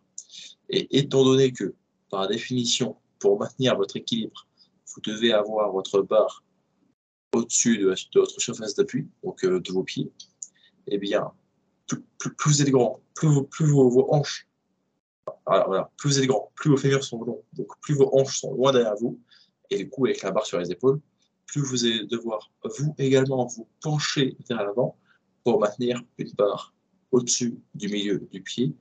Et 0.69 0.97
étant 0.97 1.23
donné 1.23 1.51
que, 1.51 1.75
par 2.09 2.27
définition, 2.27 2.95
pour 3.19 3.39
maintenir 3.39 3.75
votre 3.77 3.97
équilibre, 3.97 4.47
vous 4.93 5.01
devez 5.01 5.33
avoir 5.33 5.71
votre 5.71 6.01
barre 6.01 6.43
au-dessus 7.33 7.77
de, 7.77 7.93
votre 8.15 8.39
surface 8.39 8.75
d'appui, 8.75 9.07
donc 9.23 9.43
euh, 9.43 9.59
de 9.59 9.71
vos 9.73 9.83
pieds, 9.83 10.09
eh 10.87 10.97
bien, 10.97 11.31
plus, 11.87 12.01
vous 12.45 12.61
êtes 12.61 12.69
grand, 12.69 13.01
plus, 13.13 13.27
vos, 13.27 14.07
hanches, 14.09 14.47
plus 15.97 16.09
vous 16.09 16.19
êtes 16.19 16.27
grand, 16.27 16.51
plus 16.55 16.69
vos 16.69 16.77
fémurs 16.77 17.03
sont 17.03 17.21
longs, 17.21 17.43
donc 17.53 17.67
plus 17.81 17.93
vos 17.93 18.09
hanches 18.15 18.39
sont 18.39 18.53
loin 18.53 18.71
derrière 18.71 18.95
vous, 18.95 19.19
et 19.69 19.77
du 19.77 19.89
coup, 19.89 20.05
avec 20.05 20.21
la 20.21 20.31
barre 20.31 20.45
sur 20.45 20.59
les 20.59 20.71
épaules, 20.71 21.01
plus 21.45 21.61
vous 21.61 21.85
allez 21.85 22.05
devoir, 22.05 22.51
vous 22.63 22.95
également, 22.97 23.45
vous 23.45 23.67
pencher 23.81 24.35
vers 24.49 24.63
l'avant 24.63 24.97
pour 25.43 25.59
maintenir 25.59 26.01
une 26.17 26.31
barre 26.31 26.73
au-dessus 27.11 27.57
du 27.73 27.87
milieu 27.87 28.27
du 28.31 28.41
pied. 28.41 28.75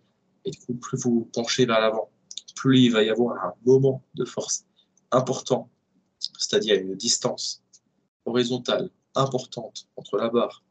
Et 0.44 0.50
du 0.50 0.58
coup, 0.58 0.74
plus 0.74 0.98
vous 0.98 1.28
penchez 1.32 1.66
vers 1.66 1.80
l'avant, 1.80 2.10
plus 2.56 2.80
il 2.80 2.92
va 2.92 3.02
y 3.02 3.10
avoir 3.10 3.42
un 3.44 3.54
moment 3.64 4.02
de 4.14 4.24
force 4.24 4.64
important, 5.10 5.70
c'est-à-dire 6.18 6.80
une 6.80 6.94
distance 6.94 7.62
horizontale 8.24 8.90
importante 9.14 9.88
entre 9.96 10.16
la 10.18 10.28
barre 10.28 10.62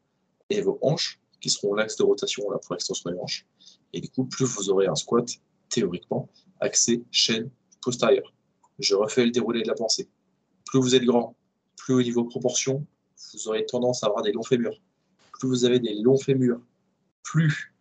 et 0.49 0.61
vos 0.61 0.77
hanches, 0.81 1.19
qui 1.39 1.49
seront 1.49 1.73
l'axe 1.73 1.97
de 1.97 2.03
rotation 2.03 2.43
pour 2.43 2.73
l'extension 2.73 3.11
des 3.11 3.17
hanches. 3.19 3.45
Et 3.91 3.99
du 3.99 4.09
coup, 4.09 4.25
plus 4.25 4.45
vous 4.45 4.69
aurez 4.69 4.87
un 4.87 4.95
squat, 4.95 5.29
théoriquement, 5.69 6.29
axé 6.59 7.03
chaîne 7.11 7.49
postérieure. 7.81 8.33
Je 8.79 8.95
refais 8.95 9.25
le 9.25 9.31
déroulé 9.31 9.61
de 9.61 9.67
la 9.67 9.75
pensée. 9.75 10.09
Plus 10.65 10.79
vous 10.79 10.95
êtes 10.95 11.03
grand, 11.03 11.35
plus 11.77 11.93
au 11.93 12.01
niveau 12.01 12.23
proportion, 12.23 12.85
vous 13.33 13.47
aurez 13.47 13.65
tendance 13.65 14.03
à 14.03 14.07
avoir 14.07 14.23
des 14.23 14.31
longs 14.31 14.43
fémurs. 14.43 14.79
Plus 15.39 15.49
vous 15.49 15.65
avez 15.65 15.79
des 15.79 15.95
longs 15.95 16.17
fémurs, 16.17 16.61
plus 17.23 17.73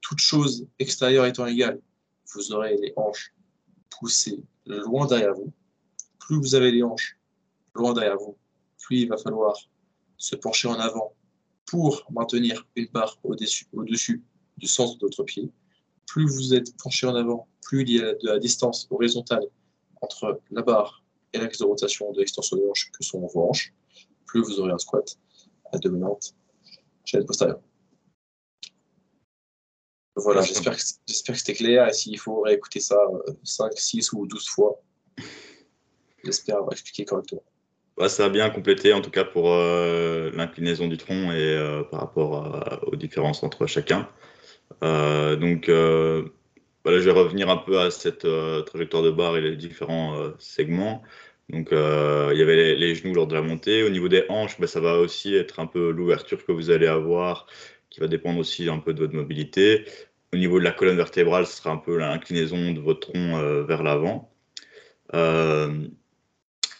toute 0.00 0.20
chose 0.20 0.66
extérieure 0.78 1.26
étant 1.26 1.46
égale, 1.46 1.80
vous 2.34 2.52
aurez 2.52 2.76
les 2.76 2.92
hanches 2.96 3.34
poussées 3.90 4.42
loin 4.66 5.06
derrière 5.06 5.34
vous. 5.34 5.52
Plus 6.18 6.36
vous 6.36 6.54
avez 6.54 6.70
les 6.70 6.82
hanches 6.82 7.18
loin 7.74 7.94
derrière 7.94 8.18
vous, 8.18 8.36
plus 8.78 9.02
il 9.02 9.08
va 9.08 9.16
falloir 9.16 9.56
se 10.16 10.36
pencher 10.36 10.68
en 10.68 10.74
avant 10.74 11.14
pour 11.66 12.06
maintenir 12.10 12.66
une 12.76 12.88
barre 12.88 13.18
au-dessus 13.22 13.68
au 13.72 13.84
du 13.84 14.66
centre 14.66 14.98
de 14.98 15.06
votre 15.06 15.22
pied. 15.22 15.50
Plus 16.06 16.26
vous 16.26 16.54
êtes 16.54 16.76
penché 16.78 17.06
en 17.06 17.14
avant, 17.14 17.48
plus 17.62 17.82
il 17.82 17.90
y 17.90 18.00
a 18.00 18.14
de 18.14 18.26
la 18.26 18.38
distance 18.38 18.86
horizontale 18.90 19.46
entre 20.00 20.40
la 20.50 20.62
barre 20.62 21.04
et 21.32 21.38
l'axe 21.38 21.58
de 21.58 21.64
rotation 21.64 22.12
de 22.12 22.20
l'extension 22.20 22.56
des 22.56 22.66
hanches 22.66 22.90
que 22.90 23.04
sont 23.04 23.26
vos 23.26 23.48
hanches, 23.48 23.74
plus 24.26 24.42
vous 24.42 24.60
aurez 24.60 24.72
un 24.72 24.78
squat 24.78 25.16
à 25.72 25.78
dominante 25.78 26.34
chaîne 27.04 27.24
postérieure. 27.24 27.60
Voilà, 30.16 30.42
j'espère 30.42 30.76
que, 30.76 30.80
que 30.80 31.34
c'était 31.34 31.54
clair. 31.54 31.88
Et 31.88 31.92
s'il 31.92 32.18
faut 32.18 32.40
réécouter 32.40 32.80
ça 32.80 32.98
5, 33.44 33.66
euh, 33.66 33.76
6 33.76 34.12
ou 34.12 34.26
12 34.26 34.48
fois, 34.48 34.82
j'espère 36.24 36.56
avoir 36.56 36.72
expliqué 36.72 37.04
correctement. 37.04 37.42
ça 38.08 38.24
a 38.24 38.28
bien 38.28 38.50
complété, 38.50 38.92
en 38.92 39.00
tout 39.00 39.10
cas 39.10 39.24
pour 39.24 39.52
euh, 39.52 40.30
l'inclinaison 40.34 40.88
du 40.88 40.96
tronc 40.96 41.32
et 41.32 41.54
euh, 41.54 41.84
par 41.84 42.00
rapport 42.00 42.82
aux 42.86 42.96
différences 42.96 43.42
entre 43.42 43.66
chacun. 43.66 44.08
donc, 44.82 45.70
je 46.96 47.04
vais 47.04 47.10
revenir 47.10 47.48
un 47.50 47.56
peu 47.56 47.78
à 47.80 47.90
cette 47.90 48.24
euh, 48.24 48.62
trajectoire 48.62 49.02
de 49.02 49.10
barre 49.10 49.36
et 49.36 49.40
les 49.40 49.56
différents 49.56 50.18
euh, 50.18 50.30
segments. 50.38 51.02
Donc, 51.50 51.72
euh, 51.72 52.30
il 52.32 52.38
y 52.38 52.42
avait 52.42 52.74
les, 52.74 52.94
genoux 52.94 53.14
lors 53.14 53.26
de 53.26 53.34
la 53.34 53.42
montée. 53.42 53.82
Au 53.82 53.90
niveau 53.90 54.08
des 54.08 54.24
hanches, 54.28 54.60
bah, 54.60 54.66
ça 54.66 54.80
va 54.80 54.98
aussi 54.98 55.34
être 55.34 55.60
un 55.60 55.66
peu 55.66 55.90
l'ouverture 55.90 56.44
que 56.44 56.52
vous 56.52 56.70
allez 56.70 56.86
avoir, 56.86 57.46
qui 57.90 58.00
va 58.00 58.06
dépendre 58.08 58.38
aussi 58.38 58.68
un 58.68 58.78
peu 58.78 58.92
de 58.92 59.00
votre 59.00 59.14
mobilité. 59.14 59.84
Au 60.32 60.36
niveau 60.36 60.58
de 60.58 60.64
la 60.64 60.72
colonne 60.72 60.96
vertébrale, 60.96 61.46
ce 61.46 61.56
sera 61.56 61.70
un 61.70 61.78
peu 61.78 61.96
l'inclinaison 61.96 62.72
de 62.72 62.80
votre 62.80 63.00
tronc 63.00 63.64
vers 63.64 63.82
l'avant. 63.82 64.30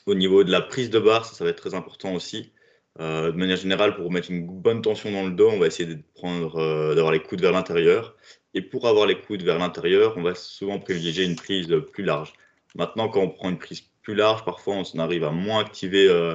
au 0.07 0.15
niveau 0.15 0.45
de 0.45 0.51
la 0.51 0.61
prise 0.61 0.91
de 0.91 0.99
barre, 0.99 1.25
ça, 1.25 1.45
va 1.45 1.51
être 1.51 1.61
très 1.61 1.75
important 1.75 2.15
aussi. 2.15 2.53
De 2.99 3.31
manière 3.33 3.57
générale, 3.57 3.95
pour 3.95 4.11
mettre 4.11 4.31
une 4.31 4.47
bonne 4.47 4.83
tension 4.83 5.13
dans 5.13 5.25
le 5.25 5.31
dos, 5.31 5.51
on 5.51 5.59
va 5.59 5.67
essayer 5.67 5.89
de 5.89 6.01
prendre, 6.15 6.95
d'avoir 6.95 7.13
les 7.13 7.21
coudes 7.21 7.41
vers 7.41 7.53
l'intérieur 7.53 8.17
et 8.55 8.63
pour 8.63 8.89
avoir 8.89 9.07
les 9.07 9.21
coudes 9.21 9.43
vers 9.43 9.59
l'intérieur, 9.59 10.15
on 10.17 10.23
va 10.23 10.35
souvent 10.35 10.79
privilégier 10.79 11.25
une 11.25 11.37
prise 11.37 11.69
plus 11.93 12.05
large. 12.05 12.33
Maintenant, 12.75 13.09
quand 13.09 13.21
on 13.21 13.29
prend 13.29 13.51
une 13.51 13.59
prise 13.59 13.83
plus 14.03 14.15
large, 14.15 14.45
parfois 14.45 14.77
on 14.77 14.99
arrive 14.99 15.25
à 15.25 15.31
moins 15.31 15.61
activer 15.61 16.09
euh, 16.09 16.35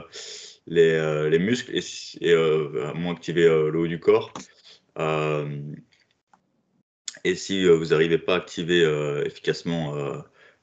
euh, 0.72 1.30
les, 1.30 1.40
muscles 1.40 1.76
et, 1.76 2.32
euh, 2.32 2.90
à 2.90 2.94
moins 2.94 3.14
activer 3.14 3.44
le 3.46 3.78
haut 3.78 3.88
du 3.88 4.00
corps. 4.00 4.32
et 7.24 7.36
si 7.36 7.66
vous 7.68 7.86
n'arrivez 7.86 8.18
pas 8.18 8.36
à 8.36 8.38
activer 8.38 8.84
efficacement 9.26 9.96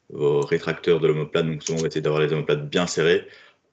vos 0.09 0.41
rétracteurs 0.41 1.01
de 1.01 1.09
l'omoplate, 1.09 1.47
donc 1.47 1.63
souvent 1.63 1.79
on 1.79 1.83
va 1.83 1.89
essayer 1.89 2.01
d'avoir 2.01 2.23
les 2.23 2.33
omoplates 2.33 2.69
bien 2.69 2.87
serrées, 2.87 3.27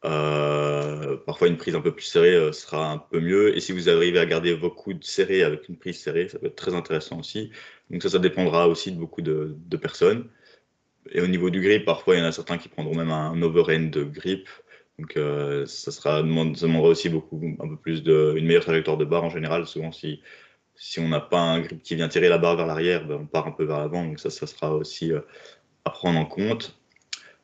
euh, 0.08 1.18
parfois, 1.18 1.48
une 1.48 1.58
prise 1.58 1.76
un 1.76 1.82
peu 1.82 1.92
plus 1.94 2.06
serrée 2.06 2.36
euh, 2.36 2.52
sera 2.52 2.92
un 2.92 2.98
peu 2.98 3.20
mieux. 3.20 3.56
Et 3.56 3.60
si 3.60 3.72
vous 3.72 3.90
arrivez 3.90 4.20
à 4.20 4.26
garder 4.26 4.54
vos 4.54 4.70
coudes 4.70 5.04
serrés 5.04 5.44
avec 5.44 5.68
une 5.70 5.78
prise 5.78 6.00
serrée, 6.00 6.30
ça 6.30 6.40
peut 6.40 6.48
être 6.48 6.56
très 6.56 6.74
intéressant 6.74 7.20
aussi. 7.20 7.52
Donc 7.90 8.04
ça, 8.04 8.10
ça 8.10 8.20
dépendra 8.20 8.68
aussi 8.68 8.92
de 8.92 8.98
beaucoup 8.98 9.22
de, 9.22 9.56
personnes. 9.82 10.30
Et 11.12 11.22
au 11.22 11.28
niveau 11.28 11.50
du 11.50 11.62
grip, 11.62 11.86
parfois, 11.86 12.16
il 12.16 12.20
y 12.20 12.22
en 12.22 12.26
a 12.26 12.32
certains 12.32 12.58
qui 12.58 12.70
prendront 12.70 12.96
même 12.96 13.12
un 13.12 13.42
overhand 13.42 13.90
de 13.90 14.04
grip. 14.04 14.48
Donc 15.00 15.16
euh, 15.18 15.66
ça, 15.66 15.92
sera, 15.92 16.22
demandera 16.24 16.90
aussi 16.90 17.10
beaucoup, 17.10 17.42
un 17.60 17.68
peu 17.68 17.78
plus 17.78 18.04
de, 18.04 18.34
une 18.38 18.46
meilleure 18.46 18.64
trajectoire 18.64 18.98
de 18.98 19.06
barre 19.06 19.24
en 19.24 19.30
général. 19.30 19.68
Souvent, 19.68 19.92
si, 19.92 20.22
si 20.76 21.00
on 21.00 21.08
n'a 21.08 21.20
pas 21.20 21.40
un 21.40 21.62
grip 21.62 21.82
qui 21.84 21.96
vient 21.96 22.08
tirer 22.08 22.30
la 22.30 22.38
barre 22.38 22.56
vers 22.58 22.66
l'arrière, 22.68 23.06
ben, 23.06 23.20
on 23.22 23.26
part 23.26 23.48
un 23.48 23.52
peu 23.52 23.66
vers 23.66 23.80
l'avant. 23.80 24.06
Donc 24.06 24.20
ça, 24.20 24.30
ça 24.30 24.48
sera 24.48 24.76
aussi 24.76 25.12
à 25.86 25.90
prendre 25.90 26.20
en 26.20 26.26
compte. 26.26 26.77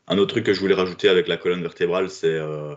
Un 0.07 0.17
autre 0.17 0.31
truc 0.31 0.45
que 0.45 0.53
je 0.53 0.59
voulais 0.59 0.75
rajouter 0.75 1.07
avec 1.07 1.27
la 1.27 1.37
colonne 1.37 1.61
vertébrale, 1.61 2.09
c'est 2.09 2.27
euh, 2.27 2.75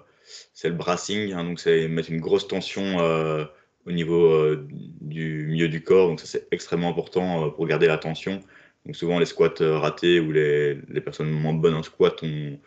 le 0.64 0.70
brassing. 0.70 1.32
Hein. 1.32 1.44
donc, 1.44 1.60
c'est 1.60 1.88
mettre 1.88 2.10
une 2.10 2.20
grosse 2.20 2.46
tension 2.46 3.00
euh, 3.00 3.44
au 3.84 3.92
niveau 3.92 4.26
euh, 4.26 4.66
du 5.00 5.46
milieu 5.48 5.68
du 5.68 5.82
corps. 5.82 6.08
Donc, 6.08 6.20
ça, 6.20 6.26
c'est 6.26 6.46
extrêmement 6.52 6.88
important 6.90 7.50
pour 7.50 7.66
garder 7.66 7.88
la 7.88 7.98
tension. 7.98 8.40
Donc, 8.84 8.94
souvent, 8.94 9.18
les 9.18 9.26
squats 9.26 9.54
ratés 9.60 10.20
ou 10.20 10.30
les, 10.30 10.78
les, 10.88 11.00
personnes 11.00 11.30
moins 11.30 11.52
bonnes 11.52 11.74
en 11.74 11.82
squat 11.82 12.22
ont, 12.22 12.58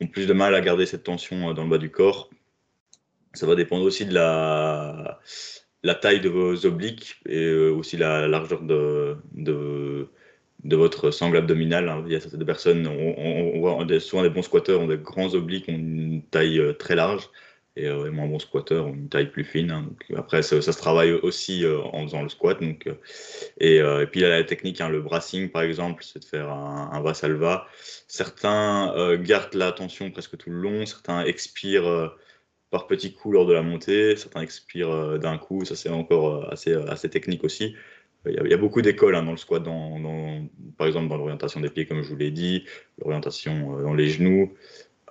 ont, 0.00 0.06
plus 0.06 0.26
de 0.26 0.32
mal 0.32 0.54
à 0.54 0.60
garder 0.60 0.86
cette 0.86 1.02
tension 1.02 1.52
dans 1.52 1.64
le 1.64 1.70
bas 1.70 1.78
du 1.78 1.90
corps. 1.90 2.30
Ça 3.34 3.46
va 3.46 3.56
dépendre 3.56 3.84
aussi 3.84 4.06
de 4.06 4.14
la, 4.14 5.20
la 5.82 5.94
taille 5.94 6.20
de 6.20 6.28
vos 6.28 6.64
obliques 6.64 7.16
et 7.26 7.52
aussi 7.54 7.96
la 7.96 8.28
largeur 8.28 8.62
de, 8.62 9.16
de, 9.32 10.08
de 10.68 10.76
votre 10.76 11.10
sangle 11.10 11.36
abdominale. 11.36 12.02
Il 12.06 12.12
y 12.12 12.16
a 12.16 12.20
certaines 12.20 12.44
personnes, 12.44 12.84
souvent 14.00 14.22
des 14.22 14.30
bons 14.30 14.42
squatteurs 14.42 14.80
ont 14.80 14.86
des 14.86 14.98
grands 14.98 15.34
obliques, 15.34 15.68
ont 15.68 15.72
une 15.72 16.22
taille 16.30 16.60
très 16.78 16.94
large 16.94 17.28
et 17.76 17.86
euh, 17.86 18.10
moins 18.10 18.26
bon 18.26 18.38
squatteur, 18.38 18.88
une 18.88 19.08
taille 19.08 19.30
plus 19.30 19.44
fine. 19.44 19.70
Hein. 19.70 19.90
après, 20.16 20.42
ça, 20.42 20.60
se 20.60 20.70
travaille 20.70 21.12
aussi 21.12 21.64
euh, 21.64 21.80
en 21.92 22.04
faisant 22.04 22.22
le 22.22 22.28
squat. 22.28 22.58
Euh, 22.62 22.94
et, 23.60 23.76
et, 23.76 24.06
puis, 24.06 24.20
il 24.20 24.22
y 24.22 24.26
a 24.26 24.30
la 24.30 24.44
technique, 24.44 24.80
hein, 24.80 24.88
le 24.88 25.02
brassing, 25.02 25.50
par 25.50 25.62
exemple, 25.62 26.02
c'est 26.02 26.20
de 26.20 26.24
faire 26.24 26.50
un, 26.50 26.90
un 26.92 27.00
va-salva. 27.02 27.66
Certains 28.08 29.16
gardent 29.16 29.54
la 29.54 29.72
tension 29.72 30.10
presque 30.10 30.36
tout 30.38 30.50
le 30.50 30.56
long, 30.56 30.86
certains 30.86 31.24
expirent 31.24 32.14
par 32.70 32.86
petits 32.86 33.12
coups 33.12 33.34
lors 33.34 33.46
de 33.46 33.52
la 33.52 33.62
montée, 33.62 34.16
certains 34.16 34.40
expirent 34.40 35.18
d'un 35.18 35.38
coup. 35.38 35.64
Ça, 35.64 35.76
c'est 35.76 35.90
encore 35.90 36.50
assez, 36.50 36.72
assez 36.72 37.10
technique 37.10 37.44
aussi. 37.44 37.76
Il 38.28 38.50
y, 38.50 38.54
a, 38.54 38.56
beaucoup 38.56 38.82
d'écoles 38.82 39.14
hein, 39.14 39.22
dans 39.22 39.32
le 39.32 39.36
squat, 39.36 39.62
dans, 39.62 40.00
par 40.76 40.86
exemple 40.86 41.08
dans 41.08 41.16
l'orientation 41.16 41.60
des 41.60 41.70
pieds, 41.70 41.86
comme 41.86 42.02
je 42.02 42.08
vous 42.08 42.16
l'ai 42.16 42.30
dit, 42.30 42.64
l'orientation 42.98 43.80
dans 43.82 43.94
les 43.94 44.08
genoux. 44.08 44.52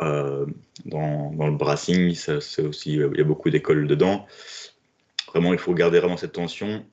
Euh, 0.01 0.45
dans, 0.85 1.31
dans, 1.31 1.47
le 1.47 1.55
brassing, 1.55 2.13
c'est 2.13 2.61
aussi, 2.61 2.93
il 2.93 3.17
y 3.17 3.21
a 3.21 3.23
beaucoup 3.23 3.49
d'écoles 3.49 3.87
dedans. 3.87 4.25
Vraiment, 5.27 5.53
il 5.53 5.59
faut 5.59 5.73
garder 5.73 5.99
vraiment 5.99 6.17
cette 6.17 6.33
tension. 6.33 6.85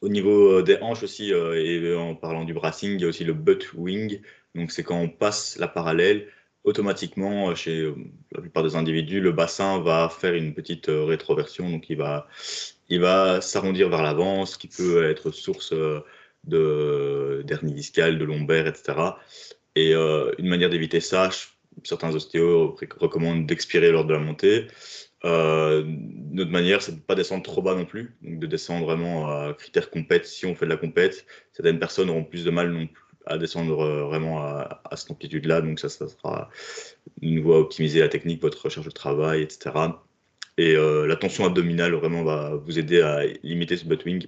Au 0.00 0.08
niveau 0.08 0.58
euh, 0.58 0.62
des 0.62 0.78
hanches 0.80 1.02
aussi, 1.02 1.32
euh, 1.32 1.54
et 1.54 1.94
en 1.96 2.14
parlant 2.14 2.44
du 2.44 2.54
brassing, 2.54 2.94
il 2.94 3.00
y 3.00 3.04
a 3.04 3.08
aussi 3.08 3.24
le 3.24 3.34
butt 3.34 3.72
wing. 3.74 4.20
Donc, 4.54 4.70
c'est 4.70 4.82
quand 4.82 4.98
on 4.98 5.08
passe 5.08 5.58
la 5.58 5.68
parallèle, 5.68 6.28
automatiquement, 6.64 7.54
chez 7.54 7.92
la 8.32 8.40
plupart 8.40 8.62
des 8.62 8.76
individus, 8.76 9.20
le 9.20 9.32
bassin 9.32 9.80
va 9.80 10.08
faire 10.08 10.34
une 10.34 10.54
petite 10.54 10.86
rétroversion. 10.88 11.68
Donc, 11.68 11.90
il 11.90 11.98
va, 11.98 12.26
il 12.88 13.00
va 13.00 13.40
s'arrondir 13.40 13.88
vers 13.88 14.02
l'avant, 14.02 14.46
ce 14.46 14.58
qui 14.58 14.68
peut 14.68 15.08
être 15.08 15.30
source 15.30 15.74
d'hernie 16.44 17.72
discale, 17.72 18.18
de 18.18 18.24
lombaire, 18.24 18.66
etc. 18.66 18.98
Et 19.76 19.94
une 19.94 20.48
manière 20.48 20.70
d'éviter 20.70 21.00
ça, 21.00 21.30
certains 21.82 22.14
ostéos 22.14 22.76
recommandent 22.98 23.46
d'expirer 23.46 23.90
lors 23.90 24.04
de 24.04 24.12
la 24.12 24.20
montée. 24.20 24.68
Euh, 25.24 25.84
notre 25.86 26.50
manière, 26.50 26.82
c'est 26.82 26.92
de 26.92 26.96
ne 26.96 27.02
pas 27.02 27.14
descendre 27.14 27.42
trop 27.42 27.62
bas 27.62 27.74
non 27.74 27.86
plus, 27.86 28.14
donc 28.22 28.38
de 28.40 28.46
descendre 28.46 28.84
vraiment 28.84 29.26
à 29.28 29.54
critères 29.54 29.90
compète 29.90 30.26
si 30.26 30.44
on 30.44 30.54
fait 30.54 30.66
de 30.66 30.70
la 30.70 30.76
compète. 30.76 31.24
Certaines 31.52 31.78
personnes 31.78 32.10
auront 32.10 32.24
plus 32.24 32.44
de 32.44 32.50
mal 32.50 32.70
non 32.70 32.86
plus 32.86 33.00
à 33.26 33.38
descendre 33.38 33.80
euh, 33.80 34.04
vraiment 34.04 34.42
à, 34.42 34.82
cette 34.96 35.10
amplitude-là, 35.10 35.62
donc 35.62 35.80
ça, 35.80 35.88
ça 35.88 36.08
sera 36.08 36.50
une 37.22 37.40
voie 37.40 37.56
à 37.56 37.60
optimiser 37.60 38.00
la 38.00 38.08
technique, 38.10 38.42
votre 38.42 38.62
recherche 38.62 38.84
de 38.84 38.90
travail, 38.90 39.40
etc. 39.40 39.70
Et 40.56 40.76
euh, 40.76 41.06
la 41.06 41.16
tension 41.16 41.44
abdominale 41.44 41.94
vraiment 41.94 42.22
va 42.22 42.54
vous 42.54 42.78
aider 42.78 43.00
à 43.00 43.24
limiter 43.42 43.76
ce 43.76 43.84
butt 43.84 44.04
wing. 44.04 44.26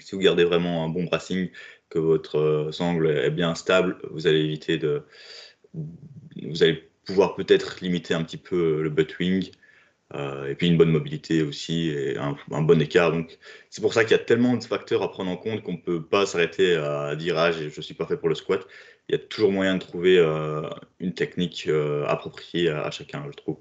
Si 0.00 0.14
vous 0.14 0.20
gardez 0.20 0.44
vraiment 0.44 0.84
un 0.84 0.88
bon 0.88 1.04
brassing, 1.04 1.50
que 1.90 1.98
votre 1.98 2.68
sangle 2.72 3.08
est 3.08 3.30
bien 3.30 3.54
stable, 3.54 3.98
vous 4.10 4.26
allez 4.26 4.40
éviter 4.40 4.78
de, 4.78 5.02
vous 5.74 6.62
allez 6.62 6.88
pouvoir 7.04 7.34
peut-être 7.34 7.80
limiter 7.80 8.14
un 8.14 8.22
petit 8.22 8.36
peu 8.36 8.82
le 8.82 8.90
butt 8.90 9.18
wing. 9.18 9.50
Euh, 10.14 10.48
et 10.48 10.56
puis 10.56 10.66
une 10.66 10.76
bonne 10.76 10.90
mobilité 10.90 11.42
aussi 11.42 11.90
et 11.90 12.16
un, 12.18 12.36
bon 12.62 12.80
écart. 12.80 13.12
Donc 13.12 13.38
c'est 13.68 13.80
pour 13.80 13.94
ça 13.94 14.02
qu'il 14.02 14.12
y 14.12 14.20
a 14.20 14.22
tellement 14.22 14.56
de 14.56 14.64
facteurs 14.64 15.02
à 15.02 15.10
prendre 15.10 15.30
en 15.30 15.36
compte 15.36 15.62
qu'on 15.62 15.74
ne 15.74 15.78
peut 15.78 16.02
pas 16.04 16.26
s'arrêter 16.26 16.74
à 16.74 17.14
dire 17.14 17.38
ah 17.38 17.52
je 17.52 17.80
suis 17.80 17.94
pas 17.94 18.06
fait 18.06 18.16
pour 18.16 18.28
le 18.28 18.34
squat. 18.34 18.66
Il 19.08 19.12
y 19.12 19.14
a 19.14 19.18
toujours 19.18 19.52
moyen 19.52 19.74
de 19.74 19.80
trouver 19.80 20.18
euh, 20.18 20.62
une 21.00 21.14
technique 21.14 21.66
euh, 21.68 22.04
appropriée 22.06 22.70
à, 22.70 22.90
chacun, 22.90 23.24
je 23.30 23.36
trouve. 23.36 23.58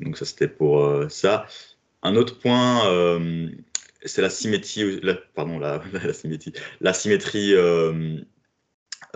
Donc 0.00 0.16
ça 0.16 0.24
c'était 0.24 0.48
pour 0.48 1.04
ça. 1.10 1.46
Un 2.02 2.16
autre 2.16 2.38
point, 2.38 2.82
c'est 4.04 4.22
la 4.22 4.30
symétrie, 4.30 5.00
pardon 5.34 5.58
la, 5.58 5.82
symétrie, 6.12 6.52
la 6.80 6.92
symétrie 6.92 7.54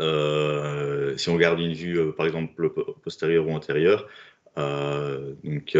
euh, 0.00 1.16
si 1.16 1.28
on 1.28 1.34
regarde 1.34 1.60
une 1.60 1.72
vue, 1.72 1.98
euh, 1.98 2.12
par 2.12 2.26
exemple, 2.26 2.70
postérieure 3.02 3.46
ou 3.46 3.52
antérieure, 3.52 4.08
euh, 4.58 5.34
donc, 5.44 5.76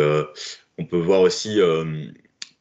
on 0.79 0.85
peut 0.85 0.99
voir 0.99 1.21
aussi, 1.21 1.61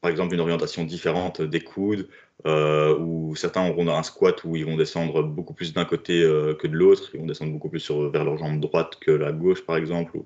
par 0.01 0.11
exemple, 0.11 0.34
une 0.34 0.39
orientation 0.39 0.84
différente 0.84 1.41
des 1.41 1.61
coudes, 1.61 2.07
euh, 2.45 2.97
où 2.97 3.36
certains 3.36 3.69
auront 3.69 3.88
un 3.89 4.03
squat 4.03 4.43
où 4.43 4.55
ils 4.55 4.65
vont 4.65 4.77
descendre 4.77 5.23
beaucoup 5.23 5.53
plus 5.53 5.73
d'un 5.73 5.86
côté 5.86 6.21
que 6.59 6.67
de 6.67 6.73
l'autre, 6.73 7.09
ils 7.13 7.19
vont 7.19 7.25
descendre 7.25 7.53
beaucoup 7.53 7.69
plus 7.69 7.79
sur, 7.79 8.09
vers 8.09 8.23
leur 8.23 8.38
jambe 8.38 8.59
droite 8.59 8.97
que 8.99 9.11
la 9.11 9.31
gauche, 9.31 9.65
par 9.65 9.77
exemple. 9.77 10.17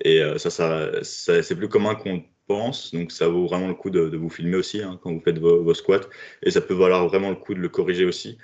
Et 0.00 0.20
ça, 0.38 0.50
ça, 0.50 1.02
c'est 1.02 1.56
plus 1.56 1.68
commun 1.68 1.94
qu'on 1.94 2.22
pense, 2.46 2.92
donc 2.94 3.12
ça 3.12 3.28
vaut 3.28 3.46
vraiment 3.46 3.68
le 3.68 3.74
coup 3.74 3.90
de, 3.90 4.16
vous 4.16 4.28
filmer 4.28 4.56
aussi 4.56 4.82
hein, 4.82 4.98
quand 5.02 5.12
vous 5.12 5.20
faites 5.20 5.38
vos, 5.38 5.74
squats, 5.74 6.08
et 6.42 6.50
ça 6.50 6.60
peut 6.60 6.74
valoir 6.74 7.06
vraiment 7.08 7.30
le 7.30 7.36
coup 7.36 7.54
de 7.54 7.60
le 7.60 7.68
corriger 7.68 8.04
aussi. 8.04 8.38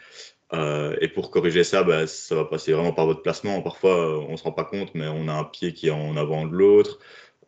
Euh, 0.53 0.97
et 1.01 1.09
pour 1.09 1.31
corriger 1.31 1.65
ça, 1.65 1.83
bah, 1.85 2.07
ça 2.07 2.35
va 2.35 2.45
passer 2.45 2.73
vraiment 2.73 2.93
par 2.93 3.07
votre 3.07 3.23
placement. 3.23 3.63
Parfois, 3.63 4.19
on 4.27 4.33
ne 4.33 4.37
se 4.37 4.43
rend 4.43 4.53
pas 4.53 4.65
compte, 4.65 4.95
mais 4.95 5.07
on 5.07 5.29
a 5.29 5.33
un 5.33 5.45
pied 5.45 5.73
qui 5.73 5.89
est 5.89 5.93
en 5.93 6.17
avant 6.17 6.47
de 6.47 6.53
l'autre, 6.53 6.99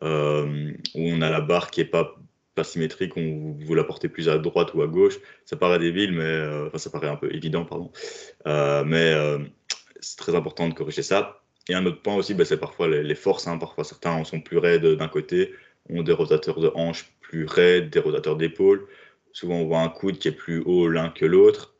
euh, 0.03 0.71
ou 0.95 1.01
on 1.09 1.21
a 1.21 1.29
la 1.29 1.41
barre 1.41 1.71
qui 1.71 1.81
n'est 1.81 1.87
pas, 1.87 2.15
pas 2.55 2.63
symétrique, 2.63 3.17
on, 3.17 3.55
vous 3.59 3.75
la 3.75 3.83
portez 3.83 4.09
plus 4.09 4.29
à 4.29 4.37
droite 4.37 4.73
ou 4.73 4.81
à 4.81 4.87
gauche. 4.87 5.19
Ça 5.45 5.55
paraît 5.55 5.79
débile, 5.79 6.11
mais 6.13 6.23
euh, 6.23 6.67
enfin, 6.67 6.77
ça 6.77 6.89
paraît 6.89 7.07
un 7.07 7.15
peu 7.15 7.33
évident, 7.33 7.65
pardon. 7.65 7.91
mais 8.45 9.13
c'est 9.99 10.17
très 10.17 10.35
important 10.35 10.67
de 10.67 10.73
corriger 10.73 11.03
ça. 11.03 11.43
Et 11.69 11.73
un 11.73 11.85
autre 11.85 12.01
point 12.01 12.15
aussi, 12.15 12.33
bah, 12.33 12.45
c'est 12.45 12.59
parfois 12.59 12.87
les, 12.87 13.15
forces. 13.15 13.47
Hein. 13.47 13.57
Parfois, 13.57 13.83
certains 13.83 14.23
sont 14.23 14.41
plus 14.41 14.57
raides 14.57 14.85
d'un 14.85 15.07
côté, 15.07 15.53
ont 15.89 16.03
des 16.03 16.11
rotateurs 16.11 16.59
de 16.59 16.71
hanches 16.75 17.13
plus 17.21 17.45
raides, 17.45 17.89
des 17.89 17.99
rotateurs 17.99 18.35
d'épaule. 18.35 18.87
Souvent, 19.31 19.55
on 19.55 19.65
voit 19.65 19.79
un 19.79 19.89
coude 19.89 20.19
qui 20.19 20.27
est 20.27 20.33
plus 20.33 20.61
haut 20.65 20.87
l'un 20.87 21.09
que 21.09 21.25
l'autre. 21.25 21.73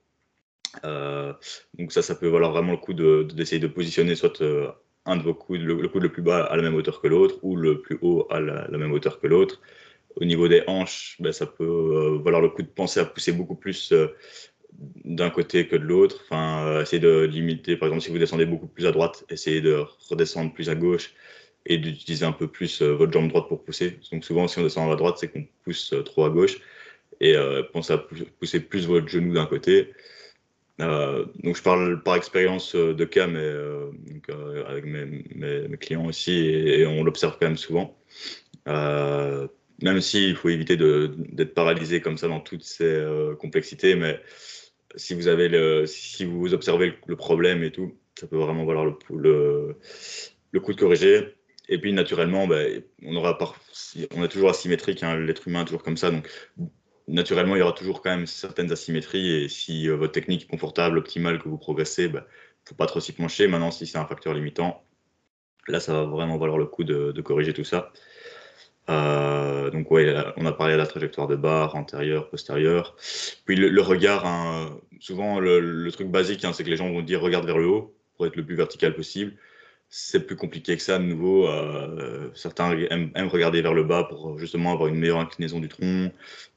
Euh, 0.86 1.34
donc 1.78 1.92
ça, 1.92 2.02
ça 2.02 2.16
peut 2.16 2.28
valoir 2.28 2.52
vraiment 2.52 2.72
le 2.72 2.78
coup 2.78 2.94
d'essayer 2.94 3.60
de, 3.60 3.68
positionner 3.68 4.16
soit 4.16 4.42
euh, 4.42 4.72
un 5.06 5.18
de 5.18 5.22
vos 5.22 5.36
coudes, 5.36 5.62
le, 5.62 5.88
coude 5.88 6.04
le 6.04 6.12
plus 6.12 6.24
bas 6.24 6.44
à 6.44 6.56
la 6.56 6.64
même 6.64 6.76
hauteur 6.76 7.02
que 7.02 7.08
l'autre, 7.08 7.36
ou 7.44 7.56
le 7.56 7.82
plus 7.82 8.00
haut 8.02 8.26
à 8.32 8.40
la, 8.40 8.68
même 8.70 8.92
hauteur 8.92 9.20
que 9.20 9.28
l'autre. 9.28 9.62
Au 10.16 10.26
niveau 10.26 10.48
des 10.48 10.64
hanches, 10.68 11.18
ben, 11.20 11.32
ça 11.32 11.46
peut 11.46 11.64
euh, 11.64 12.20
valoir 12.24 12.42
le 12.42 12.50
coup 12.50 12.62
de 12.62 12.68
penser 12.68 13.00
à 13.00 13.06
pousser 13.06 13.32
beaucoup 13.32 13.56
plus 13.56 13.94
d'un 15.06 15.30
côté 15.30 15.68
que 15.68 15.76
de 15.76 15.84
l'autre. 15.84 16.22
Enfin, 16.24 16.82
essayer 16.82 17.00
de 17.00 17.22
limiter, 17.22 17.78
par 17.78 17.88
exemple, 17.88 18.04
si 18.04 18.12
vous 18.12 18.20
descendez 18.20 18.46
beaucoup 18.46 18.68
plus 18.68 18.86
à 18.86 18.92
droite, 18.92 19.26
essayez 19.30 19.62
de 19.62 19.84
redescendre 20.10 20.54
plus 20.54 20.70
à 20.70 20.76
gauche 20.76 21.14
et 21.66 21.78
d'utiliser 21.78 22.26
un 22.26 22.32
peu 22.32 22.48
plus 22.48 22.82
votre 22.82 23.12
jambe 23.12 23.30
droite 23.30 23.48
pour 23.48 23.64
pousser. 23.64 24.00
Donc 24.12 24.26
souvent, 24.26 24.48
si 24.48 24.60
on 24.60 24.64
descend 24.64 24.92
à 24.92 24.96
droite, 24.96 25.18
c'est 25.20 25.30
qu'on 25.30 25.46
pousse 25.64 25.94
trop 26.06 26.26
à 26.26 26.30
gauche. 26.30 26.60
Et 27.22 27.36
pensez 27.72 27.94
à 27.94 27.98
pousser 27.98 28.60
plus 28.60 28.88
votre 28.88 29.08
genou 29.08 29.34
d'un 29.34 29.46
côté 29.46 29.94
euh, 30.82 31.26
donc 31.44 31.56
je 31.56 31.62
parle 31.62 32.02
par 32.02 32.16
expérience 32.16 32.76
euh, 32.76 32.94
de 32.94 33.06
cas, 33.06 33.28
mais 33.28 33.40
euh, 33.40 33.92
avec 34.68 34.86
mes, 34.86 35.78
clients 35.78 36.06
aussi, 36.06 36.34
et, 36.34 36.86
on 36.88 37.04
l'observe 37.04 37.38
quand 37.40 37.48
même 37.48 37.58
souvent. 37.58 37.96
Même 39.84 40.02
s'il 40.02 40.36
faut 40.36 40.50
éviter 40.50 40.78
d'être 40.78 41.54
paralysé 41.54 42.02
comme 42.02 42.18
ça 42.18 42.28
dans 42.28 42.40
toutes 42.40 42.64
ces 42.64 43.06
complexités, 43.40 43.96
mais 43.96 44.20
si 44.96 45.14
vous 45.14 45.28
avez 45.28 45.86
si 45.88 46.26
vous 46.26 46.54
observez 46.54 46.94
le, 47.06 47.16
problème 47.16 47.64
et 47.64 47.72
tout, 47.72 47.96
ça 48.20 48.28
peut 48.28 48.38
vraiment 48.38 48.66
valoir 48.66 48.86
le, 48.86 48.94
coup 50.60 50.74
de 50.74 50.80
corriger. 50.80 51.36
Et 51.70 51.80
puis 51.80 51.94
naturellement, 51.94 52.48
ben, 52.48 52.84
on 53.04 53.16
aura 53.16 53.38
on 54.16 54.24
est 54.24 54.28
toujours 54.28 54.50
asymétrique, 54.50 55.04
hein, 55.04 55.18
l'être 55.18 55.48
humain 55.48 55.62
est 55.62 55.66
toujours 55.66 55.84
comme 55.84 55.98
ça, 55.98 56.12
donc 56.12 56.28
naturellement, 57.08 57.56
il 57.56 57.60
y 57.60 57.62
aura 57.62 57.74
toujours 57.74 58.02
quand 58.02 58.10
même 58.10 58.28
certaines 58.28 58.72
asymétries. 58.72 59.44
Et 59.44 59.50
si 59.50 59.90
euh, 59.90 59.96
votre 59.96 60.14
technique 60.14 60.44
est 60.44 60.48
confortable, 60.48 60.98
optimale, 60.98 61.40
que 61.40 61.50
vous 61.50 61.58
progressez, 61.58 62.08
bah, 62.08 62.26
faut 62.66 62.76
pas 62.76 62.86
trop 62.86 63.00
s'y 63.00 63.14
pencher. 63.14 63.48
Maintenant, 63.48 63.72
si 63.72 63.86
c'est 63.86 63.98
un 63.98 64.06
facteur 64.06 64.34
limitant, 64.34 64.84
là, 65.68 65.80
ça 65.80 65.94
va 65.94 66.04
vraiment 66.06 66.38
valoir 66.38 66.58
le 66.58 66.66
coup 66.66 66.84
de, 66.84 67.20
corriger 67.22 67.54
tout 67.54 67.64
ça. 67.64 67.92
Euh, 68.90 69.70
donc, 69.70 69.90
oui, 69.92 70.06
on 70.38 70.46
a 70.46 70.52
parlé 70.52 70.74
de 70.74 70.78
la 70.78 70.88
trajectoire 70.88 71.28
de 71.28 71.36
barre, 71.36 71.76
antérieure, 71.76 72.30
postérieure. 72.30 72.96
Puis 73.46 73.56
le, 73.56 73.82
regard, 73.82 74.26
hein, 74.26 74.78
souvent, 75.00 75.40
le, 75.40 75.90
truc 75.92 76.10
basique, 76.10 76.44
hein, 76.46 76.52
c'est 76.54 76.64
que 76.64 76.70
les 76.70 76.78
gens 76.78 76.90
vont 76.90 77.02
dire 77.02 77.22
regarde 77.22 77.46
vers 77.46 77.58
le 77.58 77.68
haut 77.68 77.96
pour 78.16 78.26
être 78.26 78.36
le 78.36 78.46
plus 78.46 78.56
vertical 78.56 78.96
possible 78.96 79.34
c'est 79.96 80.26
plus 80.26 80.36
compliqué 80.36 80.76
que 80.76 80.82
ça 80.82 80.98
de 80.98 81.04
nouveau. 81.04 81.48
Euh, 81.48 82.32
certains 82.34 82.76
aiment, 82.90 83.12
regarder 83.28 83.62
vers 83.62 83.76
le 83.76 83.84
bas 83.84 84.06
pour 84.06 84.40
justement 84.40 84.74
avoir 84.74 84.90
une 84.90 84.96
meilleure 84.96 85.20
inclinaison 85.20 85.60
du 85.60 85.68
tronc, 85.68 86.12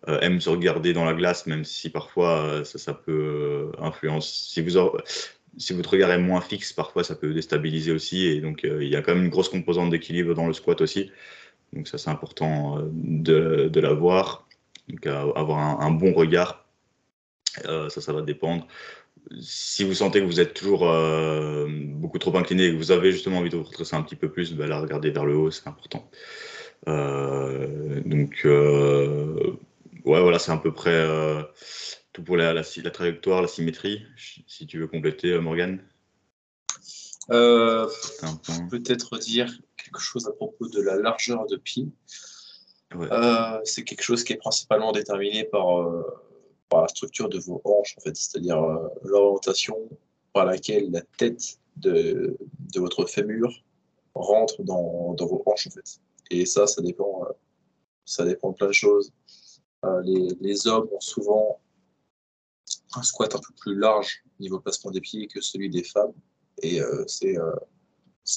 euh, 0.08 0.18
aiment 0.20 0.40
se 0.40 0.48
regarder 0.48 0.94
dans 0.94 1.04
la 1.04 1.12
glace, 1.12 1.46
même 1.46 1.62
si 1.62 1.90
parfois 1.90 2.64
ça, 2.64 2.94
peut 2.94 3.72
influencer. 3.78 4.30
Si, 4.32 4.62
vous, 4.62 4.78
si 5.58 5.74
votre 5.74 5.90
regard 5.90 6.12
est 6.12 6.18
moins 6.18 6.40
fixe, 6.40 6.72
parfois 6.72 7.04
ça 7.04 7.14
peut 7.14 7.34
déstabiliser 7.34 7.92
aussi. 7.92 8.24
Et 8.26 8.40
donc 8.40 8.62
il 8.64 8.88
y 8.88 8.96
a 8.96 9.02
quand 9.02 9.14
même 9.14 9.24
une 9.24 9.30
grosse 9.30 9.50
composante 9.50 9.90
d'équilibre 9.90 10.34
dans 10.34 10.46
le 10.46 10.54
squat 10.54 10.80
aussi. 10.80 11.10
Donc 11.76 11.88
ça 11.88 11.98
c'est 11.98 12.10
important 12.10 12.78
de, 12.92 13.68
de 13.68 13.80
l'avoir. 13.80 14.48
Donc 14.88 15.06
avoir 15.06 15.58
un, 15.58 15.86
un, 15.86 15.90
bon 15.90 16.12
regard, 16.12 16.66
ça 17.64 17.88
ça 17.90 18.12
va 18.12 18.22
dépendre 18.22 18.66
si 19.40 19.84
vous 19.84 19.94
sentez 19.94 20.20
que 20.20 20.24
vous 20.24 20.40
êtes 20.40 20.54
toujours 20.54 20.88
euh, 20.88 21.66
beaucoup 21.68 22.18
trop 22.18 22.36
incliné 22.36 22.66
et 22.66 22.72
que 22.72 22.76
vous 22.76 22.90
avez 22.92 23.12
justement 23.12 23.38
envie 23.38 23.50
de 23.50 23.56
vous 23.56 23.64
redresser 23.64 23.96
un 23.96 24.02
petit 24.02 24.16
peu 24.16 24.30
plus, 24.30 24.54
ben 24.54 24.68
là, 24.68 24.80
regardez 24.80 25.10
vers 25.10 25.24
le 25.24 25.36
haut, 25.36 25.50
c'est 25.50 25.66
important. 25.66 26.08
donc, 26.86 28.42
ouais, 28.44 29.56
voilà, 30.04 30.38
c'est 30.38 30.52
à 30.52 30.56
peu 30.56 30.72
près 30.72 31.06
tout 32.12 32.22
pour 32.22 32.36
la, 32.36 32.52
la, 32.54 32.62
la, 32.62 32.90
trajectoire, 32.90 33.42
la 33.42 33.48
symétrie. 33.48 34.02
Si 34.46 34.66
tu 34.66 34.78
veux 34.78 34.86
compléter, 34.86 35.38
Morgane? 35.38 35.82
Peut-être 38.70 39.18
dire 39.18 39.52
quelque 39.86 40.00
chose 40.00 40.26
à 40.26 40.32
propos 40.32 40.68
de 40.68 40.80
la 40.80 40.96
largeur 40.96 41.46
de 41.46 41.56
pied. 41.56 41.88
Euh, 42.94 43.60
c'est 43.64 43.84
quelque 43.84 44.02
chose 44.02 44.24
qui 44.24 44.32
est 44.32 44.36
principalement 44.36 44.92
déterminé 44.92 45.44
par, 45.44 45.80
euh, 45.80 46.02
par 46.68 46.82
la 46.82 46.88
structure 46.88 47.28
de 47.28 47.38
vos 47.38 47.60
hanches, 47.64 47.94
en 47.98 48.00
fait, 48.00 48.16
c'est-à-dire 48.16 48.62
euh, 48.62 48.88
l'orientation 49.02 49.76
par 50.32 50.44
laquelle 50.44 50.90
la 50.90 51.02
tête 51.18 51.58
de, 51.76 52.36
de, 52.72 52.80
votre 52.80 53.04
fémur 53.06 53.50
rentre 54.14 54.62
dans, 54.62 55.14
dans, 55.14 55.26
vos 55.26 55.42
hanches, 55.46 55.66
en 55.66 55.70
fait. 55.70 56.00
Et 56.30 56.46
ça, 56.46 56.66
ça 56.66 56.80
dépend, 56.82 57.26
ça 58.04 58.24
dépend 58.24 58.50
de 58.50 58.56
plein 58.56 58.68
de 58.68 58.72
choses. 58.72 59.12
Les, 60.04 60.28
les, 60.40 60.66
hommes 60.66 60.88
ont 60.92 61.00
souvent 61.00 61.60
un 62.94 63.02
squat 63.02 63.32
un 63.36 63.38
peu 63.38 63.54
plus 63.56 63.76
large 63.76 64.24
au 64.26 64.42
niveau 64.42 64.58
placement 64.58 64.90
des 64.90 65.00
pieds 65.00 65.28
que 65.28 65.40
celui 65.40 65.70
des 65.70 65.84
femmes. 65.84 66.12
Et 66.62 66.80
c'est 67.06 67.36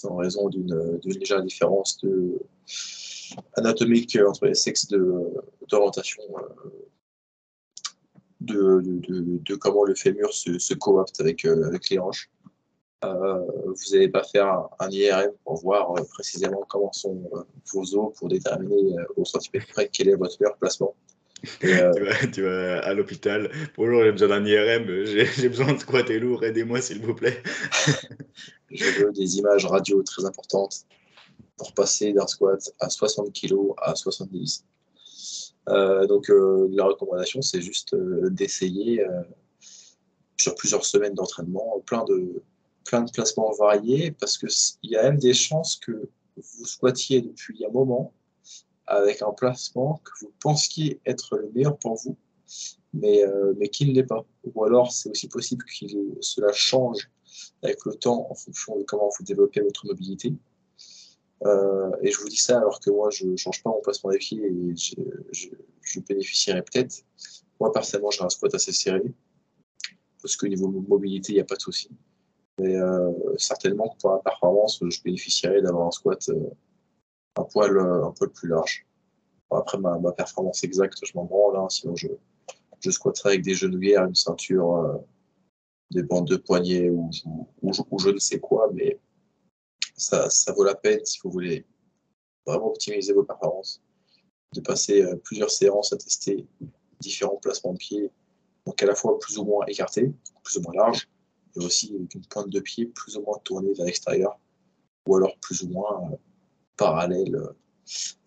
en 0.03 0.15
raison 0.15 0.49
d'une 0.49 0.99
légère 1.05 1.41
différence 1.41 1.99
de, 2.01 2.39
anatomique 3.55 4.17
entre 4.27 4.45
les 4.45 4.55
sexes 4.55 4.87
d'orientation 5.67 6.23
euh, 6.37 6.69
de, 8.41 8.81
de, 8.81 9.39
de, 9.43 9.55
comment 9.55 9.83
le 9.83 9.95
fémur 9.95 10.33
se, 10.33 10.59
se 10.59 10.73
coopte 10.73 11.19
avec, 11.19 11.45
euh, 11.45 11.67
avec 11.67 11.89
les 11.89 11.99
hanches. 11.99 12.29
Euh, 13.05 13.39
vous 13.65 13.93
n'allez 13.93 14.09
pas 14.09 14.23
faire 14.23 14.67
un, 14.79 14.89
IRM 14.89 15.31
pour 15.45 15.55
voir 15.61 15.93
précisément 16.13 16.65
comment 16.67 16.91
sont 16.91 17.29
vos 17.71 17.95
os 17.95 18.17
pour 18.17 18.27
déterminer 18.27 18.95
au 19.15 19.23
centimètre 19.23 19.67
près 19.67 19.89
quel 19.91 20.09
est 20.09 20.15
votre 20.15 20.35
meilleur 20.39 20.57
placement. 20.57 20.95
tu, 21.61 21.67
vas, 21.67 22.27
tu, 22.33 22.41
vas, 22.41 22.79
à 22.79 22.93
l'hôpital. 22.93 23.49
Bonjour, 23.77 24.03
j'ai 24.03 24.11
besoin 24.11 24.27
d'un 24.27 24.45
IRM, 24.45 25.05
j'ai 25.05 25.47
besoin 25.47 25.71
de 25.73 25.77
squatter 25.77 26.19
lourd, 26.19 26.43
aidez-moi 26.43 26.81
s'il 26.81 27.01
vous 27.01 27.15
plaît. 27.15 27.41
Je 28.71 29.05
veux 29.05 29.11
des 29.11 29.37
images 29.37 29.65
radio 29.65 30.03
très 30.03 30.25
importantes 30.25 30.85
pour 31.57 31.73
passer 31.73 32.13
d'un 32.13 32.27
squat 32.27 32.71
à 32.79 32.89
60 32.89 33.33
kg 33.33 33.55
à 33.77 33.95
70. 33.95 34.65
Euh, 35.67 36.07
donc 36.07 36.29
euh, 36.29 36.67
la 36.71 36.85
recommandation, 36.85 37.41
c'est 37.41 37.61
juste 37.61 37.93
euh, 37.93 38.29
d'essayer 38.29 39.05
sur 40.37 40.55
plusieurs 40.55 40.85
semaines 40.85 41.13
d'entraînement 41.13 41.81
plein 41.85 42.05
de, 42.05 42.41
plein 42.85 43.01
de 43.01 43.11
placements 43.11 43.51
variés 43.51 44.11
parce 44.11 44.37
qu'il 44.37 44.91
y 44.91 44.95
a 44.95 45.03
même 45.03 45.17
des 45.17 45.33
chances 45.33 45.75
que 45.75 46.09
vous 46.37 46.65
squattiez 46.65 47.21
depuis 47.21 47.65
un 47.65 47.69
moment 47.69 48.13
avec 48.87 49.21
un 49.21 49.31
placement 49.31 50.01
que 50.03 50.11
vous 50.21 50.31
pensiez 50.41 50.99
être 51.05 51.37
le 51.37 51.51
meilleur 51.53 51.77
pour 51.77 51.95
vous, 51.95 52.17
mais, 52.93 53.23
mais 53.57 53.67
qui 53.67 53.85
ne 53.85 53.93
l'est 53.93 54.03
pas. 54.03 54.25
Ou 54.45 54.63
alors, 54.63 54.91
c'est 54.91 55.09
aussi 55.09 55.27
possible 55.27 55.63
que 55.65 55.85
cela 56.21 56.51
change 56.53 57.09
avec 57.63 57.85
le 57.85 57.95
temps 57.95 58.27
en 58.29 58.35
fonction 58.35 58.77
de 58.77 58.83
comment 58.83 59.09
vous 59.17 59.23
développez 59.23 59.61
votre 59.61 59.85
mobilité. 59.85 60.33
Euh, 61.45 61.91
et 62.01 62.11
je 62.11 62.19
vous 62.19 62.27
dis 62.27 62.37
ça 62.37 62.57
alors 62.57 62.79
que 62.79 62.89
moi, 62.89 63.09
je 63.09 63.25
ne 63.25 63.37
change 63.37 63.63
pas 63.63 63.69
mon 63.69 63.81
placement 63.81 64.11
pieds 64.19 64.45
et 64.45 64.75
je, 64.75 64.95
je, 65.31 65.47
je 65.81 65.99
bénéficierais 66.01 66.61
peut-être. 66.61 67.03
Moi, 67.59 67.71
personnellement, 67.71 68.11
j'ai 68.11 68.23
un 68.23 68.29
squat 68.29 68.53
assez 68.53 68.71
serré 68.71 69.13
parce 70.21 70.35
qu'au 70.35 70.47
niveau 70.47 70.67
mobilité, 70.67 71.33
il 71.33 71.35
n'y 71.35 71.41
a 71.41 71.45
pas 71.45 71.55
de 71.55 71.61
souci. 71.61 71.89
Mais 72.59 72.75
euh, 72.75 73.11
certainement 73.37 73.95
pour 74.01 74.11
la 74.11 74.19
performance, 74.19 74.83
je 74.87 75.03
bénéficierais 75.03 75.61
d'avoir 75.61 75.87
un 75.87 75.91
squat 75.91 76.27
euh, 76.29 76.49
un, 77.37 77.43
poil, 77.43 77.77
un 77.79 78.11
poil 78.11 78.29
plus 78.31 78.49
large. 78.49 78.85
après, 79.49 79.77
ma, 79.77 79.97
ma, 79.97 80.11
performance 80.11 80.63
exacte, 80.63 80.97
je 81.05 81.11
m'en 81.15 81.23
branle. 81.23 81.57
Hein, 81.57 81.69
sinon, 81.69 81.95
je, 81.95 82.09
je 82.79 82.91
squatterais 82.91 83.29
avec 83.29 83.43
des 83.43 83.53
genouillères, 83.53 84.05
une 84.05 84.15
ceinture, 84.15 84.75
euh, 84.75 84.97
des 85.91 86.03
bandes 86.03 86.27
de 86.27 86.37
poignets 86.37 86.89
ou, 86.89 87.09
je 87.11 88.09
ne 88.09 88.19
sais 88.19 88.39
quoi. 88.39 88.69
Mais 88.73 88.99
ça, 89.95 90.27
vaut 90.55 90.63
la 90.63 90.75
peine 90.75 91.03
si 91.05 91.19
vous 91.23 91.31
voulez 91.31 91.65
vraiment 92.45 92.67
optimiser 92.67 93.13
vos 93.13 93.23
performances, 93.23 93.81
de 94.53 94.61
passer 94.61 95.03
euh, 95.03 95.15
plusieurs 95.17 95.51
séances 95.51 95.93
à 95.93 95.97
tester 95.97 96.47
différents 96.99 97.37
placements 97.37 97.73
de 97.73 97.77
pied, 97.77 98.11
donc 98.65 98.81
à 98.81 98.85
la 98.85 98.95
fois 98.95 99.19
plus 99.19 99.37
ou 99.37 99.45
moins 99.45 99.65
écartés, 99.67 100.11
plus 100.43 100.57
ou 100.57 100.61
moins 100.61 100.73
larges, 100.73 101.07
et 101.55 101.63
aussi 101.63 101.93
avec 101.95 102.15
une 102.15 102.25
pointe 102.25 102.49
de 102.49 102.59
pied 102.59 102.87
plus 102.87 103.17
ou 103.17 103.21
moins 103.21 103.37
tournée 103.43 103.73
vers 103.73 103.85
l'extérieur, 103.85 104.39
ou 105.07 105.15
alors 105.15 105.37
plus 105.39 105.63
ou 105.63 105.69
moins 105.69 106.11
euh, 106.11 106.15
parallèle, 106.75 107.35
euh, 107.35 107.53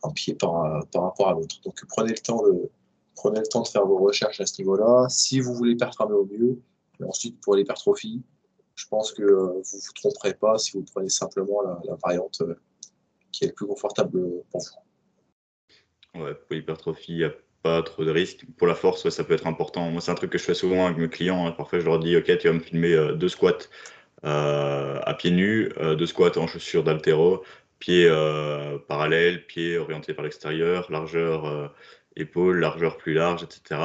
un 0.04 0.10
pied 0.10 0.34
par, 0.34 0.86
par 0.90 1.02
rapport 1.04 1.28
à 1.28 1.32
l'autre. 1.32 1.60
Donc 1.64 1.80
prenez 1.88 2.10
le 2.12 2.18
temps 2.18 2.42
de 2.42 2.70
prenez 3.14 3.40
le 3.40 3.46
temps 3.46 3.62
de 3.62 3.68
faire 3.68 3.86
vos 3.86 3.98
recherches 3.98 4.40
à 4.40 4.46
ce 4.46 4.60
niveau-là. 4.60 5.06
Si 5.08 5.40
vous 5.40 5.54
voulez 5.54 5.76
performer 5.76 6.14
au 6.14 6.24
mieux, 6.24 6.60
ensuite 7.04 7.40
pour 7.40 7.56
l'hypertrophie, 7.56 8.22
je 8.74 8.86
pense 8.88 9.12
que 9.12 9.22
euh, 9.22 9.46
vous 9.46 9.58
ne 9.58 9.62
vous 9.62 9.92
tromperez 9.94 10.34
pas 10.34 10.58
si 10.58 10.72
vous 10.72 10.84
prenez 10.92 11.08
simplement 11.08 11.62
la, 11.62 11.96
variante 12.04 12.40
euh, 12.42 12.54
qui 13.30 13.44
est 13.44 13.48
le 13.48 13.54
plus 13.54 13.66
confortable 13.66 14.10
pour 14.50 14.60
vous. 14.60 16.20
Ouais, 16.22 16.34
pour 16.34 16.46
l'hypertrophie, 16.50 17.12
il 17.12 17.18
n'y 17.18 17.24
a 17.24 17.32
pas 17.62 17.82
trop 17.82 18.04
de 18.04 18.10
risques. 18.10 18.44
Pour 18.58 18.66
la 18.66 18.74
force, 18.74 19.08
ça 19.08 19.24
peut 19.24 19.34
être 19.34 19.46
important. 19.46 19.90
Moi, 19.90 20.00
c'est 20.00 20.10
un 20.10 20.16
truc 20.16 20.30
que 20.30 20.38
je 20.38 20.44
fais 20.44 20.54
souvent 20.54 20.86
avec 20.86 20.98
mes 20.98 21.08
clients. 21.08 21.46
Hein. 21.46 21.52
Parfois, 21.52 21.78
je 21.80 21.84
leur 21.84 21.98
dis, 21.98 22.16
OK, 22.16 22.36
tu 22.38 22.48
vas 22.48 22.54
me 22.54 22.60
filmer 22.60 22.92
euh, 22.92 23.14
deux 23.14 23.28
squats 23.28 23.68
à 24.24 25.14
pieds 25.18 25.32
nus, 25.32 25.72
deux 25.98 26.06
squats 26.06 26.38
en 26.38 26.46
chaussures 26.46 26.84
d'altéro, 26.84 27.42
pieds 27.80 28.08
parallèles, 28.86 29.44
pieds 29.46 29.78
orientés 29.78 30.14
par 30.14 30.22
l'extérieur, 30.22 30.92
largeur 30.92 31.72
épaules, 32.14 32.60
largeur 32.60 32.98
plus 32.98 33.14
large, 33.14 33.42
etc. 33.42 33.80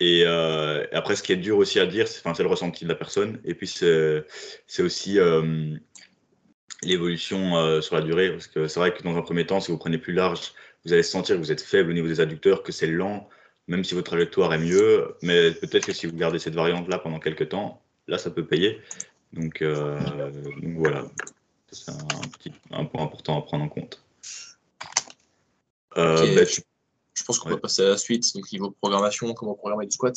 Et 0.00 0.22
euh, 0.24 0.86
après, 0.92 1.16
ce 1.16 1.22
qui 1.22 1.32
est 1.32 1.36
dur 1.36 1.56
aussi 1.58 1.80
à 1.80 1.86
dire, 1.86 2.06
c'est 2.06 2.24
le 2.38 2.46
ressenti 2.46 2.84
de 2.84 2.88
la 2.88 2.94
personne. 2.94 3.40
Et 3.44 3.54
puis, 3.54 3.66
c'est 3.66 4.82
aussi 4.82 5.18
euh, 5.18 5.76
l'évolution 6.82 7.56
euh, 7.56 7.80
sur 7.80 7.96
la 7.96 8.02
durée. 8.02 8.30
Parce 8.30 8.46
que 8.46 8.68
c'est 8.68 8.78
vrai 8.78 8.94
que 8.94 9.02
dans 9.02 9.16
un 9.16 9.22
premier 9.22 9.46
temps, 9.46 9.60
si 9.60 9.72
vous 9.72 9.78
prenez 9.78 9.98
plus 9.98 10.12
large, 10.12 10.52
vous 10.84 10.92
allez 10.92 11.02
sentir 11.02 11.34
que 11.36 11.40
vous 11.40 11.52
êtes 11.52 11.60
faible 11.60 11.90
au 11.90 11.92
niveau 11.92 12.06
des 12.06 12.20
adducteurs, 12.20 12.62
que 12.62 12.70
c'est 12.70 12.86
lent, 12.86 13.28
même 13.66 13.82
si 13.82 13.94
votre 13.94 14.10
trajectoire 14.10 14.54
est 14.54 14.58
mieux. 14.58 15.16
Mais 15.22 15.50
peut-être 15.50 15.86
que 15.86 15.92
si 15.92 16.06
vous 16.06 16.16
gardez 16.16 16.38
cette 16.38 16.54
variante-là 16.54 16.98
pendant 16.98 17.18
quelques 17.18 17.48
temps, 17.48 17.82
là, 18.06 18.18
ça 18.18 18.30
peut 18.30 18.46
payer. 18.46 18.80
Donc, 19.32 19.62
donc 19.62 20.76
voilà, 20.76 21.04
c'est 21.70 21.90
un, 21.90 22.28
petit, 22.38 22.52
un 22.70 22.84
point 22.84 23.02
important 23.02 23.38
à 23.38 23.42
prendre 23.42 23.64
en 23.64 23.68
compte. 23.68 24.02
Okay. 25.96 26.34
Bah, 26.36 26.42
je 27.18 27.24
pense 27.24 27.38
qu'on 27.38 27.50
va 27.50 27.56
passer 27.56 27.82
à 27.82 27.88
la 27.90 27.96
suite. 27.96 28.34
Donc, 28.34 28.50
niveau 28.52 28.70
programmation, 28.70 29.32
comment 29.34 29.54
programmer 29.54 29.86
du 29.86 29.92
squat? 29.92 30.16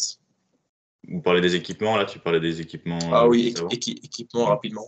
Vous 1.07 1.21
parlez 1.21 1.41
des 1.41 1.55
équipements, 1.55 1.97
là 1.97 2.05
Tu 2.05 2.19
parlais 2.19 2.39
des 2.39 2.61
équipements 2.61 2.99
Ah 3.11 3.27
oui, 3.27 3.53
équipement 3.71 4.45
rapidement. 4.45 4.87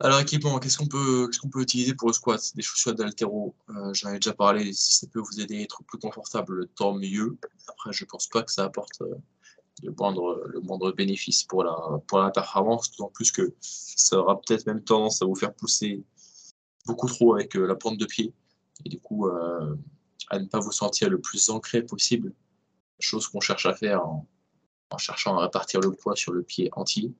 Alors, 0.00 0.20
équipement, 0.20 0.58
qu'est-ce 0.58 0.78
qu'on 0.78 0.88
peut, 0.88 1.30
qu 1.30 1.48
peut 1.48 1.62
utiliser 1.62 1.94
pour 1.94 2.08
le 2.08 2.12
squat? 2.12 2.40
Des 2.56 2.62
chaussures 2.62 2.94
d'altéro, 2.94 3.54
euh, 3.70 3.94
j'en 3.94 4.10
ai 4.10 4.14
déjà 4.14 4.32
parlé. 4.32 4.72
Si 4.72 4.98
ça 4.98 5.06
peut 5.06 5.20
vous 5.20 5.40
aider 5.40 5.58
à 5.58 5.62
être 5.62 5.82
plus 5.84 5.98
confortable, 5.98 6.66
tant 6.74 6.94
mieux. 6.94 7.38
Après, 7.68 7.92
je 7.92 8.04
ne 8.04 8.08
pense 8.08 8.26
pas 8.26 8.42
que 8.42 8.50
ça 8.50 8.64
apporte 8.64 9.00
euh, 9.02 9.14
le, 9.82 9.94
moindre, 9.96 10.42
le 10.46 10.60
moindre 10.60 10.92
bénéfice 10.92 11.44
pour 11.44 11.62
la, 11.64 11.76
pour 12.08 12.18
la 12.18 12.30
performance, 12.30 12.90
d'autant 12.90 13.10
plus 13.14 13.30
que 13.30 13.54
ça 13.60 14.18
aura 14.18 14.40
peut-être 14.40 14.66
même 14.66 14.82
tendance 14.82 15.22
à 15.22 15.24
vous 15.24 15.36
faire 15.36 15.54
pousser 15.54 16.02
beaucoup 16.86 17.06
trop 17.06 17.34
avec 17.34 17.56
euh, 17.56 17.66
la 17.66 17.74
pointe 17.74 17.98
de 17.98 18.06
pied. 18.06 18.32
Et 18.84 18.88
du 18.88 18.98
coup, 18.98 19.28
euh, 19.28 19.76
à 20.32 20.38
ne 20.38 20.46
pas 20.46 20.60
vous 20.60 20.72
sentir 20.72 21.10
le 21.10 21.20
plus 21.20 21.50
ancré 21.50 21.82
possible, 21.82 22.32
chose 22.98 23.28
qu'on 23.28 23.40
cherche 23.40 23.66
à 23.66 23.74
faire 23.74 24.04
en, 24.06 24.26
cherchant 24.96 25.36
à 25.36 25.42
répartir 25.42 25.80
le 25.80 25.92
poids 25.92 26.16
sur 26.16 26.32
le 26.32 26.42
pied 26.42 26.70
entier 26.72 27.12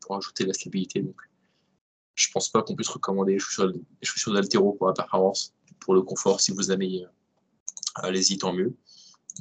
pour 0.00 0.16
ajouter 0.16 0.46
la 0.46 0.54
stabilité. 0.54 1.02
Donc, 1.02 1.20
je 2.14 2.30
pense 2.32 2.48
pas 2.48 2.62
qu'on 2.62 2.74
puisse 2.74 2.88
recommander 2.88 3.34
les 3.34 3.38
chaussures, 3.38 4.32
d'altéro 4.32 4.72
pour 4.72 4.86
la 4.86 4.94
performance. 4.94 5.52
Pour 5.78 5.94
le 5.94 6.00
confort, 6.00 6.40
si 6.40 6.52
vous 6.52 6.72
aimez, 6.72 7.04
euh, 7.04 7.08
allez-y, 7.96 8.38
tant 8.38 8.54
mieux. 8.54 8.74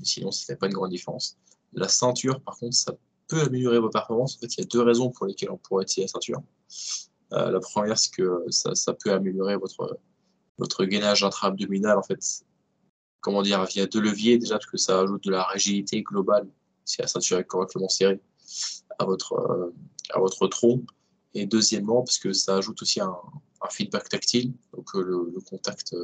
Sinon, 0.03 0.31
ça 0.31 0.45
fait 0.45 0.57
pas 0.57 0.67
une 0.67 0.73
grande 0.73 0.91
différence. 0.91 1.37
La 1.71 1.87
ceinture, 1.87 2.41
par 2.41 2.57
contre, 2.57 2.75
ça 2.75 2.93
peut 3.27 3.41
améliorer 3.41 3.79
vos 3.79 3.89
performances. 3.89 4.35
En 4.35 4.39
fait, 4.39 4.57
il 4.57 4.61
y 4.61 4.63
a 4.63 4.67
deux 4.67 4.81
raisons 4.81 5.11
pour 5.11 5.27
lesquelles 5.27 5.51
on 5.51 5.57
pourrait 5.57 5.83
utiliser 5.83 6.07
la 6.07 6.11
ceinture. 6.11 6.41
Euh, 7.31 7.51
la 7.51 7.59
première, 7.61 7.97
c'est 7.97 8.13
que 8.13 8.43
ça, 8.49 8.75
ça, 8.75 8.93
peut 8.93 9.13
améliorer 9.13 9.55
votre, 9.55 9.97
votre 10.57 10.83
gainage 10.83 11.23
intra-abdominal. 11.23 11.97
En 11.97 12.03
fait, 12.03 12.43
comment 13.23 13.41
dire, 13.41 13.63
via 13.65 13.87
deux 13.87 14.01
leviers, 14.01 14.37
déjà 14.37 14.55
parce 14.55 14.69
que 14.69 14.77
ça 14.77 14.99
ajoute 14.99 15.23
de 15.23 15.31
la 15.31 15.43
rigidité 15.45 16.03
globale 16.03 16.47
si 16.85 17.01
la 17.01 17.07
ceinture 17.07 17.39
est 17.39 17.45
correctement 17.45 17.87
serrée 17.87 18.21
à 18.99 19.05
votre, 19.05 19.33
euh, 19.33 19.73
à 20.11 20.19
votre 20.19 20.45
tronc. 20.47 20.83
Et 21.33 21.45
deuxièmement, 21.47 22.03
parce 22.03 22.19
que 22.19 22.33
ça 22.33 22.57
ajoute 22.57 22.79
aussi 22.81 22.99
un, 22.99 23.15
feedback 23.69 24.09
tactile, 24.09 24.53
donc 24.73 24.93
euh, 24.93 25.31
le, 25.33 25.39
contact 25.39 25.95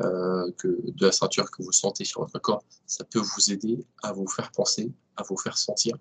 euh, 0.00 0.52
que, 0.56 0.68
de 0.68 1.06
la 1.06 1.10
ceinture 1.10 1.50
que 1.50 1.60
vous 1.60 1.72
sentez 1.72 2.04
sur 2.04 2.20
votre 2.20 2.38
corps, 2.38 2.62
ça 2.86 3.04
peut 3.04 3.18
vous 3.18 3.52
aider 3.52 3.84
à 4.04 4.12
vous 4.12 4.28
faire 4.28 4.52
penser, 4.52 4.92
à 5.16 5.24
vous 5.24 5.36
faire 5.36 5.58
sentir 5.58 5.96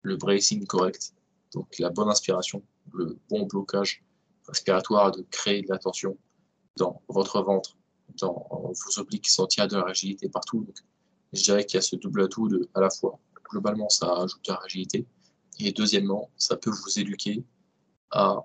le 0.00 0.16
bracing 0.16 0.66
correct, 0.66 1.12
donc 1.52 1.78
la 1.78 1.90
bonne 1.90 2.08
inspiration, 2.08 2.62
le 2.94 3.18
bon 3.28 3.44
blocage 3.44 4.02
respiratoire, 4.48 5.12
de 5.12 5.22
créer 5.30 5.60
de 5.60 5.68
la 5.68 5.78
tension 5.78 6.16
dans 6.78 7.02
votre 7.08 7.42
ventre, 7.42 7.76
dans 8.18 8.46
vos 8.50 8.98
obliques 8.98 9.28
sans 9.28 9.46
tirer 9.46 9.68
de 9.68 9.76
la 9.76 9.84
rigidité 9.84 10.28
partout. 10.28 10.64
Donc, 10.64 10.76
je 11.32 11.42
dirais 11.42 11.64
qu'il 11.64 11.76
y 11.76 11.78
a 11.78 11.82
ce 11.82 11.96
double 11.96 12.22
atout 12.22 12.48
de, 12.48 12.68
à 12.74 12.80
la 12.80 12.90
fois, 12.90 13.18
globalement, 13.50 13.88
ça 13.88 14.12
ajoute 14.22 14.44
de 14.44 14.52
la 14.52 14.58
rigidité, 14.58 15.06
et 15.58 15.72
deuxièmement, 15.72 16.30
ça 16.36 16.56
peut 16.56 16.70
vous 16.70 16.98
éduquer 16.98 17.44
à 18.10 18.42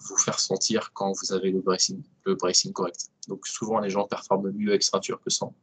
vous 0.00 0.16
faire 0.16 0.38
sentir 0.38 0.92
quand 0.92 1.12
vous 1.12 1.32
avez 1.32 1.50
le 1.50 1.60
bracing, 1.60 2.02
le 2.24 2.34
bracing 2.34 2.72
correct. 2.72 3.10
Donc 3.28 3.46
souvent, 3.46 3.78
les 3.78 3.90
gens 3.90 4.06
performent 4.06 4.50
mieux 4.50 4.70
avec 4.70 4.82
ceinture 4.82 5.20
que 5.20 5.30
sans. 5.30 5.54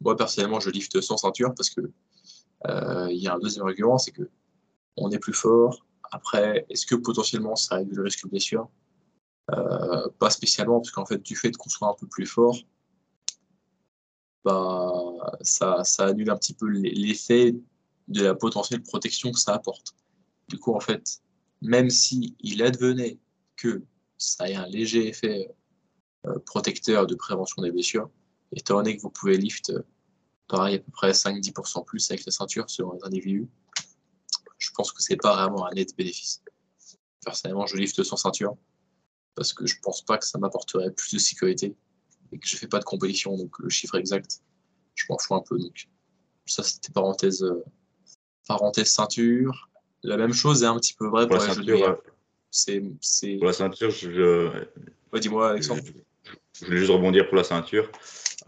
Moi, 0.00 0.16
personnellement, 0.16 0.60
je 0.60 0.70
lifte 0.70 1.00
sans 1.00 1.16
ceinture 1.16 1.54
parce 1.54 1.70
que 1.70 1.80
euh, 2.66 3.08
il 3.10 3.18
y 3.18 3.28
a 3.28 3.34
un 3.34 3.38
deuxième 3.38 3.66
argument, 3.66 3.98
c'est 3.98 4.12
que 4.12 4.28
on 4.96 5.10
est 5.10 5.18
plus 5.18 5.32
fort. 5.32 5.84
Après, 6.12 6.66
est-ce 6.68 6.86
que 6.86 6.94
potentiellement 6.94 7.56
ça 7.56 7.76
réduit 7.76 7.96
le 7.96 8.02
risque 8.02 8.24
de 8.24 8.30
blessure? 8.30 8.68
Pas 10.18 10.30
spécialement, 10.30 10.80
parce 10.80 10.90
qu'en 10.90 11.06
fait, 11.06 11.22
du 11.22 11.36
fait 11.36 11.56
qu'on 11.56 11.70
soit 11.70 11.88
un 11.88 11.94
peu 11.98 12.06
plus 12.06 12.26
fort, 12.26 12.56
bah, 14.44 15.36
ça, 15.42 15.82
annule 15.98 16.30
un 16.30 16.36
petit 16.36 16.54
peu 16.54 16.68
l'effet 16.68 17.54
de 18.08 18.22
la 18.22 18.34
potentielle 18.34 18.82
protection 18.82 19.32
que 19.32 19.38
ça 19.38 19.54
apporte. 19.54 19.94
Du 20.48 20.58
coup, 20.58 20.74
en 20.74 20.80
fait, 20.80 21.20
même 21.60 21.90
si 21.90 22.36
il 22.40 22.62
advenait 22.62 23.18
que 23.56 23.82
ça 24.18 24.48
ait 24.48 24.54
un 24.54 24.66
léger 24.66 25.08
effet 25.08 25.54
euh, 26.26 26.38
protecteur 26.46 27.06
de 27.06 27.14
prévention 27.14 27.62
des 27.62 27.70
blessures, 27.70 28.10
étant 28.52 28.76
donné 28.76 28.96
que 28.96 29.02
vous 29.02 29.10
pouvez 29.10 29.36
lift 29.36 29.70
euh, 29.70 29.82
pareil 30.48 30.76
à 30.76 30.78
peu 30.78 30.90
près 30.90 31.12
5-10% 31.12 31.84
plus 31.84 32.10
avec 32.10 32.24
la 32.26 32.32
ceinture 32.32 32.68
selon 32.68 32.92
les 32.92 33.04
individus, 33.04 33.48
je 34.58 34.70
pense 34.72 34.92
que 34.92 35.02
c'est 35.02 35.16
pas 35.16 35.34
vraiment 35.34 35.66
un 35.66 35.70
net 35.72 35.96
bénéfice. 35.96 36.42
Personnellement, 37.24 37.66
je 37.66 37.76
lift 37.76 38.02
sans 38.02 38.16
ceinture 38.16 38.56
parce 39.34 39.52
que 39.52 39.66
je 39.66 39.76
pense 39.82 40.02
pas 40.02 40.18
que 40.18 40.26
ça 40.26 40.38
m'apporterait 40.38 40.90
plus 40.90 41.14
de 41.14 41.18
sécurité 41.18 41.74
et 42.32 42.38
que 42.38 42.46
je 42.46 42.56
fais 42.56 42.66
pas 42.66 42.78
de 42.78 42.84
compétition, 42.84 43.36
donc 43.36 43.58
le 43.58 43.68
chiffre 43.68 43.96
exact, 43.96 44.40
je 44.94 45.04
m'en 45.08 45.18
fous 45.18 45.34
un 45.34 45.42
peu. 45.42 45.58
Donc 45.58 45.88
ça, 46.46 46.62
c'était 46.62 46.92
parenthèse, 46.92 47.42
euh, 47.42 47.64
parenthèse 48.46 48.88
ceinture. 48.88 49.68
La 50.02 50.16
même 50.16 50.32
chose 50.32 50.62
est 50.62 50.66
un 50.66 50.76
petit 50.76 50.94
peu 50.94 51.06
vrai 51.08 51.26
pour, 51.26 51.36
la 51.36 51.40
ceinture. 51.42 52.00
C'est, 52.50 52.80
Pour 53.38 53.46
la 53.46 53.52
ceinture, 53.52 53.90
je. 53.90 54.50
dis-moi, 55.18 55.50
Alexandre. 55.50 55.82
Je, 56.54 56.64
voulais 56.64 56.78
juste 56.78 56.90
rebondir 56.90 57.28
pour 57.28 57.36
la 57.36 57.44
ceinture. 57.44 57.90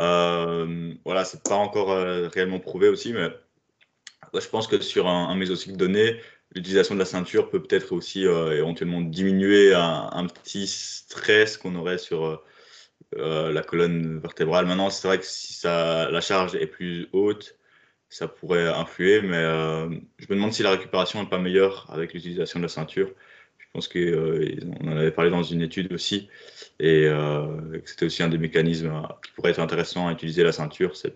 Euh, 0.00 0.94
voilà, 1.04 1.24
c'est 1.24 1.42
pas 1.42 1.54
encore 1.54 1.92
euh, 1.92 2.28
réellement 2.28 2.58
prouvé 2.58 2.88
aussi, 2.88 3.12
mais 3.12 3.28
je 4.34 4.48
pense 4.48 4.66
que 4.66 4.80
sur 4.80 5.06
un, 5.06 5.28
un 5.28 5.36
mésocycle 5.36 5.76
donné, 5.76 6.18
l'utilisation 6.54 6.94
de 6.94 7.00
la 7.00 7.06
ceinture 7.06 7.50
peut 7.50 7.62
peut-être 7.62 7.92
aussi 7.92 8.26
euh, 8.26 8.56
éventuellement 8.56 9.00
diminuer 9.00 9.74
un, 9.74 10.26
petit 10.26 10.66
stress 10.66 11.56
qu'on 11.56 11.74
aurait 11.76 11.98
sur 11.98 12.42
euh, 13.16 13.52
la 13.52 13.62
colonne 13.62 14.18
vertébrale. 14.20 14.66
Maintenant, 14.66 14.90
c'est 14.90 15.08
vrai 15.08 15.18
que 15.18 15.26
si 15.26 15.60
la 15.64 16.20
charge 16.20 16.54
est 16.54 16.66
plus 16.66 17.08
haute, 17.12 17.56
ça 18.12 18.28
pourrait 18.28 18.68
influer, 18.68 19.22
mais 19.22 19.36
euh, 19.38 19.88
je 20.18 20.26
me 20.28 20.34
demande 20.34 20.52
si 20.52 20.62
la 20.62 20.72
récupération 20.72 21.22
n'est 21.22 21.30
pas 21.30 21.38
meilleure 21.38 21.86
avec 21.90 22.12
l'utilisation 22.12 22.58
de 22.60 22.64
la 22.64 22.68
ceinture. 22.68 23.10
Je 23.56 23.66
pense 23.72 23.88
qu'on 23.88 23.98
euh, 24.00 24.54
en 24.82 24.96
avait 24.98 25.10
parlé 25.12 25.30
dans 25.30 25.42
une 25.42 25.62
étude 25.62 25.90
aussi, 25.94 26.28
et 26.78 27.06
euh, 27.06 27.78
que 27.78 27.88
c'était 27.88 28.04
aussi 28.04 28.22
un 28.22 28.28
des 28.28 28.36
mécanismes 28.36 29.02
qui 29.24 29.32
pourrait 29.32 29.52
être 29.52 29.60
intéressant 29.60 30.08
à 30.08 30.12
utiliser 30.12 30.42
la 30.44 30.52
ceinture, 30.52 30.94
c'est 30.94 31.12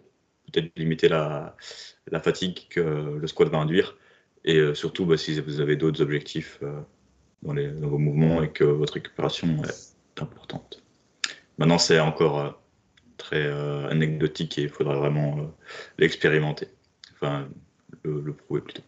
peut-être 0.51 0.70
limiter 0.76 1.09
la, 1.09 1.55
fatigue 2.22 2.66
que 2.70 2.80
le 3.20 3.26
squat 3.26 3.51
va 3.51 3.59
induire, 3.59 3.99
et 4.47 4.74
surtout 4.74 5.05
bah, 5.05 5.16
si 5.16 5.40
vous 5.40 5.61
avez 5.61 5.76
d'autres 5.76 6.01
objectifs 6.01 6.61
dans, 7.42 7.53
les, 7.53 7.68
dans, 7.68 7.88
vos 7.88 7.99
mouvements 7.99 8.42
et 8.42 8.51
que 8.51 8.64
votre 8.64 8.94
récupération 8.94 9.62
est 9.64 10.22
importante. 10.22 10.82
Maintenant, 11.59 11.78
c'est 11.78 12.01
encore 12.01 12.61
très 13.16 13.51
anecdotique 13.90 14.59
et 14.59 14.62
il 14.62 14.68
faudra 14.68 14.97
vraiment 14.97 15.53
l'expérimenter 15.99 16.68
enfin 17.16 17.49
le, 18.03 18.32
prouver 18.32 18.61
plutôt. 18.61 18.82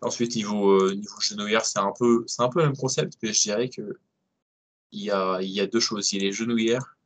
Ensuite, 0.00 0.34
niveau, 0.36 0.82
euh, 0.82 0.94
niveau 0.94 1.20
genouillère, 1.20 1.64
c'est 1.64 1.78
un, 1.78 1.92
peu, 1.98 2.26
un 2.38 2.48
peu 2.48 2.60
le 2.60 2.66
même 2.66 2.76
concept, 2.76 3.14
mais 3.22 3.32
je 3.32 3.42
dirais 3.42 3.68
que 3.68 3.98
il 4.92 5.02
y 5.02 5.10
a, 5.10 5.40
y 5.40 5.60
a 5.60 5.66
deux 5.66 5.80
choses. 5.80 6.12
Il 6.12 6.18
y 6.18 6.20
a 6.22 6.26
les 6.26 6.32
genouillères 6.32 6.96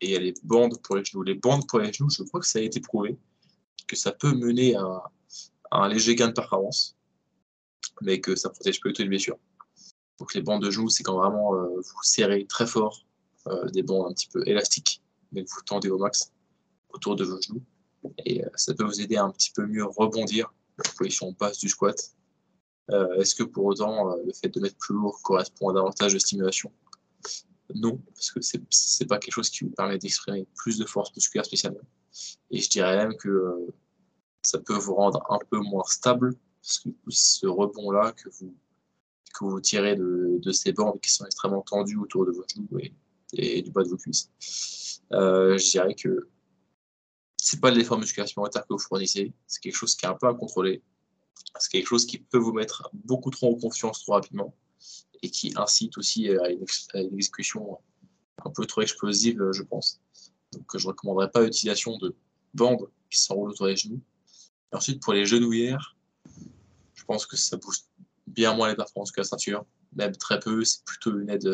et 0.00 0.06
il 0.06 0.12
y 0.12 0.16
a 0.16 0.20
les 0.20 0.34
bandes 0.42 0.80
pour 0.82 0.96
les 0.96 1.04
genoux. 1.04 1.22
Les 1.22 1.34
bandes 1.34 1.66
pour 1.68 1.78
les 1.78 1.92
genoux, 1.92 2.10
je 2.10 2.22
crois 2.24 2.40
que 2.40 2.46
ça 2.46 2.58
a 2.58 2.62
été 2.62 2.80
prouvé, 2.80 3.16
que 3.86 3.96
ça 3.96 4.12
peut 4.12 4.32
mener 4.32 4.76
à, 4.76 5.10
un 5.70 5.88
léger 5.88 6.14
gain 6.14 6.28
de 6.28 6.32
performance, 6.32 6.96
mais 8.02 8.20
que 8.20 8.34
ça 8.36 8.50
protège 8.50 8.80
tout 8.80 8.92
les 8.98 9.04
blessures. 9.04 9.38
Donc 10.18 10.34
les 10.34 10.42
bandes 10.42 10.62
de 10.62 10.70
genoux, 10.70 10.88
c'est 10.88 11.02
quand 11.02 11.18
vraiment 11.18 11.54
euh, 11.54 11.76
vous 11.76 12.02
serrez 12.02 12.44
très 12.46 12.66
fort 12.66 13.06
euh, 13.46 13.68
des 13.70 13.82
bandes 13.82 14.10
un 14.10 14.12
petit 14.12 14.28
peu 14.28 14.46
élastiques, 14.46 15.02
mais 15.32 15.44
que 15.44 15.50
vous 15.50 15.62
tendez 15.64 15.88
au 15.88 15.98
max 15.98 16.32
autour 16.90 17.16
de 17.16 17.24
vos 17.24 17.40
genoux. 17.40 17.62
Et 18.24 18.44
euh, 18.44 18.48
ça 18.54 18.74
peut 18.74 18.84
vous 18.84 19.00
aider 19.00 19.16
à 19.16 19.24
un 19.24 19.30
petit 19.30 19.50
peu 19.50 19.66
mieux 19.66 19.84
rebondir 19.84 20.52
la 20.78 20.90
position 20.96 21.34
basse 21.38 21.58
du 21.58 21.68
squat. 21.68 22.14
Est-ce 23.18 23.36
que 23.36 23.44
pour 23.44 23.66
autant, 23.66 24.16
le 24.16 24.32
fait 24.32 24.48
de 24.48 24.58
mettre 24.58 24.76
plus 24.76 24.94
lourd 24.94 25.22
correspond 25.22 25.68
à 25.68 25.74
davantage 25.74 26.12
de 26.12 26.18
stimulation? 26.18 26.72
Non, 27.72 27.98
parce 28.12 28.32
que 28.32 28.40
c'est 28.40 29.06
pas 29.06 29.18
quelque 29.18 29.32
chose 29.32 29.48
qui 29.48 29.62
vous 29.62 29.70
permet 29.70 29.96
d'exprimer 29.96 30.44
plus 30.56 30.76
de 30.76 30.84
force 30.84 31.14
musculaire 31.14 31.44
spécialement. 31.44 31.78
Et 32.50 32.60
je 32.60 32.68
dirais 32.68 32.96
même 32.96 33.16
que 33.16 33.68
ça 34.42 34.58
peut 34.58 34.76
vous 34.76 34.94
rendre 34.94 35.24
un 35.30 35.38
peu 35.50 35.58
moins 35.58 35.84
stable, 35.84 36.34
parce 36.62 36.78
que 36.80 36.90
ce 37.08 37.46
rebond-là 37.46 38.12
que 38.12 38.28
vous, 38.38 38.54
que 39.34 39.44
vous 39.44 39.60
tirez 39.60 39.96
de, 39.96 40.52
ces 40.52 40.72
bandes 40.72 41.00
qui 41.00 41.10
sont 41.10 41.24
extrêmement 41.24 41.62
tendues 41.62 41.96
autour 41.96 42.26
de 42.26 42.32
vos 42.32 42.44
genoux 42.48 42.78
et, 43.32 43.62
du 43.62 43.70
bas 43.70 43.82
de 43.82 43.88
vos 43.88 43.96
cuisses, 43.96 44.30
je 45.10 45.70
dirais 45.70 45.94
que 45.94 46.28
c'est 47.42 47.60
pas 47.60 47.70
l'effort 47.70 47.98
musculaire 47.98 48.28
supplémentaire 48.28 48.62
que 48.62 48.72
vous 48.72 48.78
fournissez, 48.78 49.32
c'est 49.46 49.60
quelque 49.60 49.76
chose 49.76 49.94
qui 49.94 50.04
est 50.04 50.08
un 50.08 50.14
peu 50.14 50.28
à 50.28 50.34
contrôler. 50.34 50.82
C'est 51.58 51.70
quelque 51.70 51.86
chose 51.86 52.06
qui 52.06 52.18
peut 52.18 52.38
vous 52.38 52.52
mettre 52.52 52.90
beaucoup 52.92 53.30
trop 53.30 53.54
en 53.54 53.58
confiance 53.58 54.02
trop 54.02 54.12
rapidement 54.12 54.54
et 55.22 55.30
qui 55.30 55.52
incite 55.56 55.96
aussi 55.98 56.28
à 56.28 56.50
une, 56.50 56.64
exécution 57.14 57.78
un 58.44 58.50
peu 58.50 58.66
trop 58.66 58.82
explosive, 58.82 59.42
je 59.52 59.62
pense. 59.62 60.00
Donc 60.52 60.64
je 60.76 60.84
ne 60.84 60.88
recommanderais 60.88 61.30
pas 61.30 61.42
l'utilisation 61.42 61.98
de 61.98 62.14
bandes 62.54 62.88
qui 63.10 63.20
s'enroulent 63.20 63.50
autour 63.50 63.66
des 63.66 63.76
genoux. 63.76 64.00
Ensuite, 64.72 65.02
pour 65.02 65.12
les 65.12 65.26
genouillères, 65.26 65.96
je 66.94 67.04
pense 67.04 67.26
que 67.26 67.36
ça 67.36 67.56
booste 67.56 67.88
bien 68.26 68.54
moins 68.54 68.68
les 68.68 68.76
performances 68.76 69.12
que 69.12 69.20
la 69.20 69.24
ceinture, 69.24 69.64
même 69.94 70.16
très 70.16 70.38
peu, 70.38 70.64
c'est 70.64 70.84
plutôt 70.84 71.18
une 71.18 71.30
aide, 71.30 71.50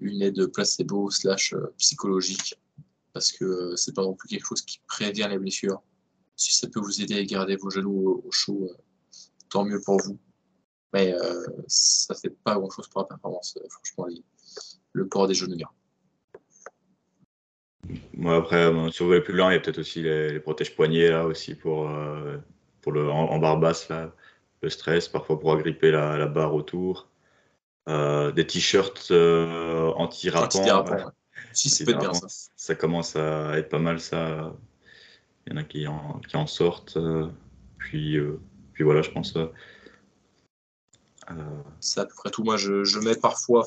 une 0.00 0.22
aide 0.22 0.46
placebo 0.46 1.10
slash 1.10 1.54
euh, 1.54 1.74
psychologique 1.78 2.56
parce 3.14 3.32
que 3.32 3.44
euh, 3.44 3.76
c'est 3.76 3.94
pas 3.94 4.02
non 4.02 4.14
plus 4.14 4.28
quelque 4.28 4.44
chose 4.44 4.60
qui 4.60 4.80
prévient 4.86 5.26
les 5.30 5.38
blessures. 5.38 5.80
Si 6.36 6.52
ça 6.54 6.68
peut 6.68 6.80
vous 6.80 7.00
aider 7.00 7.16
à 7.16 7.24
garder 7.24 7.56
vos 7.56 7.70
genoux 7.70 8.22
au 8.26 8.30
chaud, 8.30 8.68
euh, 8.68 8.76
tant 9.48 9.64
mieux 9.64 9.80
pour 9.80 9.98
vous. 10.02 10.18
Mais 10.92 11.14
euh, 11.14 11.46
ça 11.66 12.14
fait 12.14 12.30
pas 12.30 12.56
grand 12.56 12.70
chose 12.70 12.88
pour 12.88 13.02
la 13.02 13.06
performance, 13.06 13.56
franchement, 13.70 14.06
le 14.92 15.08
port 15.08 15.28
des 15.28 15.34
genoux. 15.34 15.56
Moi, 18.14 18.36
après, 18.36 18.70
si 18.92 19.00
vous 19.00 19.06
voulez 19.06 19.20
plus 19.20 19.34
loin, 19.34 19.50
il 19.50 19.54
y 19.54 19.56
a 19.56 19.60
peut-être 19.60 19.78
aussi 19.78 20.02
les, 20.02 20.40
protèges 20.40 20.74
poignets 20.74 21.10
là 21.10 21.26
aussi 21.26 21.54
pour, 21.54 21.90
pour 22.80 22.92
le 22.92 23.10
en, 23.10 23.38
barre 23.38 23.58
basse 23.58 23.88
là, 23.88 24.12
le 24.62 24.70
stress, 24.70 25.08
parfois 25.08 25.38
pour 25.38 25.52
agripper 25.52 25.90
la, 25.90 26.26
barre 26.26 26.54
autour. 26.54 27.08
des 27.86 28.46
t-shirts 28.46 29.10
anti-rappants. 29.10 31.12
Si, 31.52 31.70
ça 31.70 31.84
peut 31.84 31.92
être 31.92 32.00
bien 32.00 32.14
ça. 32.14 32.26
Ça 32.56 32.74
commence 32.74 33.16
à 33.16 33.58
être 33.58 33.68
pas 33.68 33.78
mal 33.78 34.00
ça. 34.00 34.52
Il 35.46 35.52
y 35.52 35.56
en 35.56 35.60
a 35.60 35.64
qui 35.64 35.86
en, 35.86 36.20
qui 36.20 36.36
en 36.36 36.46
sortent. 36.46 36.96
Euh, 36.96 37.28
puis, 37.78 38.16
euh, 38.16 38.40
puis 38.72 38.84
voilà, 38.84 39.02
je 39.02 39.10
pense. 39.10 39.36
Euh, 39.36 39.46
c'est 41.80 42.00
à 42.00 42.06
peu 42.06 42.14
près 42.14 42.30
tout. 42.30 42.42
Moi, 42.42 42.56
je, 42.56 42.84
je 42.84 42.98
mets 42.98 43.16
parfois, 43.16 43.66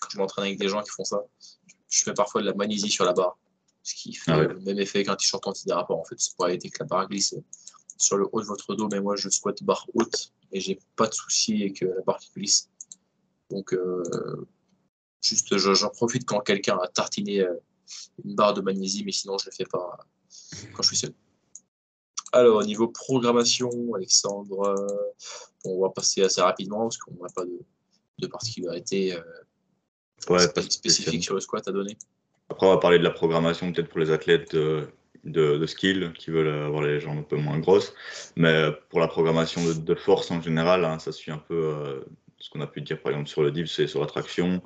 quand 0.00 0.08
je 0.10 0.18
m'entraîne 0.18 0.46
avec 0.46 0.58
des 0.58 0.68
gens 0.68 0.82
qui 0.82 0.90
font 0.90 1.04
ça, 1.04 1.22
je 1.88 2.08
mets 2.08 2.14
parfois 2.14 2.40
de 2.40 2.46
la 2.46 2.54
magnésie 2.54 2.90
sur 2.90 3.04
la 3.04 3.12
barre. 3.12 3.38
Ce 3.82 3.94
qui 3.94 4.14
fait 4.14 4.32
ah 4.32 4.42
le 4.42 4.60
même 4.60 4.78
effet 4.78 5.04
qu'un 5.04 5.16
t-shirt 5.16 5.46
antidérapant. 5.46 6.00
En 6.00 6.04
fait, 6.04 6.16
c'est 6.18 6.36
pour 6.36 6.48
éviter 6.48 6.70
que 6.70 6.78
la 6.80 6.86
barre 6.86 7.08
glisse 7.08 7.34
sur 7.96 8.16
le 8.16 8.28
haut 8.30 8.40
de 8.40 8.46
votre 8.46 8.74
dos. 8.74 8.88
Mais 8.88 9.00
moi, 9.00 9.16
je 9.16 9.28
squatte 9.28 9.62
barre 9.62 9.86
haute 9.94 10.32
et 10.52 10.60
j'ai 10.60 10.78
pas 10.96 11.06
de 11.06 11.14
souci 11.14 11.62
avec 11.62 11.80
la 11.80 12.02
barre 12.02 12.18
qui 12.18 12.30
glisse. 12.34 12.68
Donc, 13.50 13.74
Juste, 15.22 15.56
j'en 15.58 15.90
profite 15.90 16.24
quand 16.24 16.40
quelqu'un 16.40 16.78
a 16.78 16.88
tartiné 16.88 17.40
euh, 17.40 17.54
une 18.24 18.34
barre 18.34 18.54
de 18.54 18.62
magnésie, 18.62 19.04
mais 19.04 19.12
sinon, 19.12 19.36
je 19.38 19.46
ne 19.46 19.50
le 19.50 19.56
fais 19.56 19.64
pas 19.64 20.06
quand 20.74 20.82
je 20.82 20.88
suis 20.88 20.96
seul. 20.96 21.14
Alors, 22.32 22.58
au 22.58 22.64
niveau 22.64 22.88
programmation, 22.88 23.70
Alexandre, 23.94 24.60
euh, 24.60 25.12
on 25.64 25.80
va 25.80 25.90
passer 25.90 26.22
assez 26.22 26.40
rapidement 26.40 26.82
parce 26.82 26.96
qu'on 26.96 27.14
n'a 27.22 27.28
pas 27.34 27.44
de, 27.44 27.60
de 28.18 28.26
particularité 28.28 29.14
euh, 29.14 30.48
spécifique 30.70 31.24
sur 31.24 31.34
le 31.34 31.40
squat 31.40 31.66
à 31.68 31.72
donner. 31.72 31.98
Après, 32.50 32.66
on 32.66 32.70
va 32.70 32.78
parler 32.78 32.98
de 32.98 33.04
la 33.04 33.10
programmation 33.10 33.72
peut-être 33.72 33.88
pour 33.88 34.00
les 34.00 34.10
athlètes 34.10 34.54
de, 34.54 34.88
de, 35.24 35.66
skill 35.66 36.12
qui 36.18 36.30
veulent 36.30 36.48
avoir 36.48 36.82
les 36.82 37.00
jambes 37.00 37.18
un 37.18 37.22
peu 37.22 37.36
moins 37.36 37.58
grosses. 37.58 37.94
Mais 38.36 38.70
pour 38.88 39.00
la 39.00 39.08
programmation 39.08 39.62
de, 39.72 39.94
force 39.94 40.30
en 40.30 40.42
général, 40.42 40.84
hein, 40.84 40.98
ça 40.98 41.12
suit 41.12 41.30
un 41.30 41.38
peu 41.38 42.04
ce 42.38 42.50
qu'on 42.50 42.60
a 42.60 42.66
pu 42.66 42.80
dire 42.80 43.00
par 43.00 43.12
exemple 43.12 43.28
sur 43.28 43.42
le 43.42 43.52
dips 43.52 43.78
et 43.78 43.86
sur 43.86 44.00
la 44.00 44.06
traction. 44.06 44.62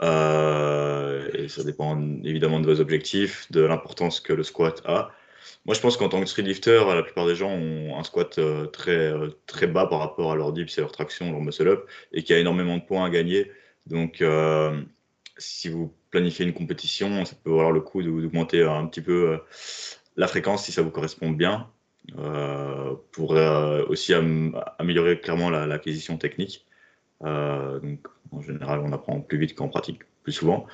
et 0.00 1.48
ça 1.48 1.64
dépend 1.64 2.00
évidemment 2.24 2.60
de 2.60 2.66
vos 2.66 2.80
objectifs, 2.80 3.50
de 3.52 3.60
l'importance 3.60 4.20
que 4.20 4.32
le 4.32 4.42
squat 4.42 4.82
a. 4.86 5.10
Moi, 5.66 5.74
je 5.74 5.80
pense 5.80 5.96
qu'en 5.96 6.08
tant 6.08 6.20
que 6.20 6.26
street 6.26 6.42
lifter, 6.42 6.82
la 6.94 7.02
plupart 7.02 7.26
des 7.26 7.34
gens 7.34 7.50
ont 7.50 7.98
un 7.98 8.04
squat 8.04 8.40
très, 8.72 9.12
très 9.46 9.66
bas 9.66 9.86
par 9.86 10.00
rapport 10.00 10.32
à 10.32 10.36
leur 10.36 10.52
dips 10.52 10.78
et 10.78 10.80
leur 10.80 10.92
traction, 10.92 11.30
leur 11.30 11.40
muscle 11.40 11.68
up, 11.68 11.86
et 12.12 12.22
qui 12.22 12.32
a 12.32 12.38
énormément 12.38 12.78
de 12.78 12.82
points 12.82 13.04
à 13.04 13.10
gagner. 13.10 13.50
Donc, 13.86 14.22
si 15.38 15.68
vous 15.68 15.92
planifiez 16.10 16.46
une 16.46 16.54
compétition, 16.54 17.24
ça 17.24 17.36
peut 17.42 17.50
valoir 17.50 17.72
le 17.72 17.80
coup 17.80 18.02
d'augmenter 18.02 18.62
un 18.62 18.86
petit 18.86 19.02
peu 19.02 19.40
la 20.16 20.26
fréquence 20.26 20.64
si 20.64 20.72
ça 20.72 20.82
vous 20.82 20.90
correspond 20.90 21.30
bien. 21.30 21.68
Euh, 22.16 22.94
pour 23.12 23.36
euh, 23.36 23.84
aussi 23.88 24.14
améliorer 24.78 25.20
clairement 25.20 25.50
l'acquisition 25.50 26.16
technique. 26.16 26.64
Euh, 27.24 27.78
donc, 27.80 28.06
en 28.32 28.40
général, 28.40 28.80
on 28.80 28.92
apprend 28.92 29.20
plus 29.20 29.38
vite 29.38 29.54
qu'en 29.54 29.68
pratique 29.68 30.00
plus 30.22 30.32
souvent. 30.32 30.66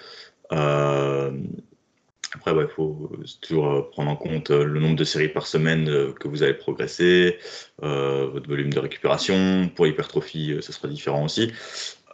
après, 0.51 2.53
il 2.53 2.68
faut 2.74 3.11
toujours 3.41 3.91
prendre 3.91 4.11
en 4.11 4.16
compte 4.16 4.51
le 4.51 4.80
nombre 4.80 4.97
de 4.97 5.05
séries 5.05 5.28
par 5.28 5.47
semaine 5.47 6.12
que 6.14 6.28
vous 6.28 6.43
allez 6.43 6.55
progresser, 6.55 7.39
votre 7.78 8.49
volume 8.49 8.72
de 8.72 8.78
récupération. 8.78 9.68
Pour 9.74 9.87
l'hypertrophie, 9.87 10.57
ça 10.61 10.72
sera 10.72 10.89
différent 10.89 11.24
aussi. 11.24 11.53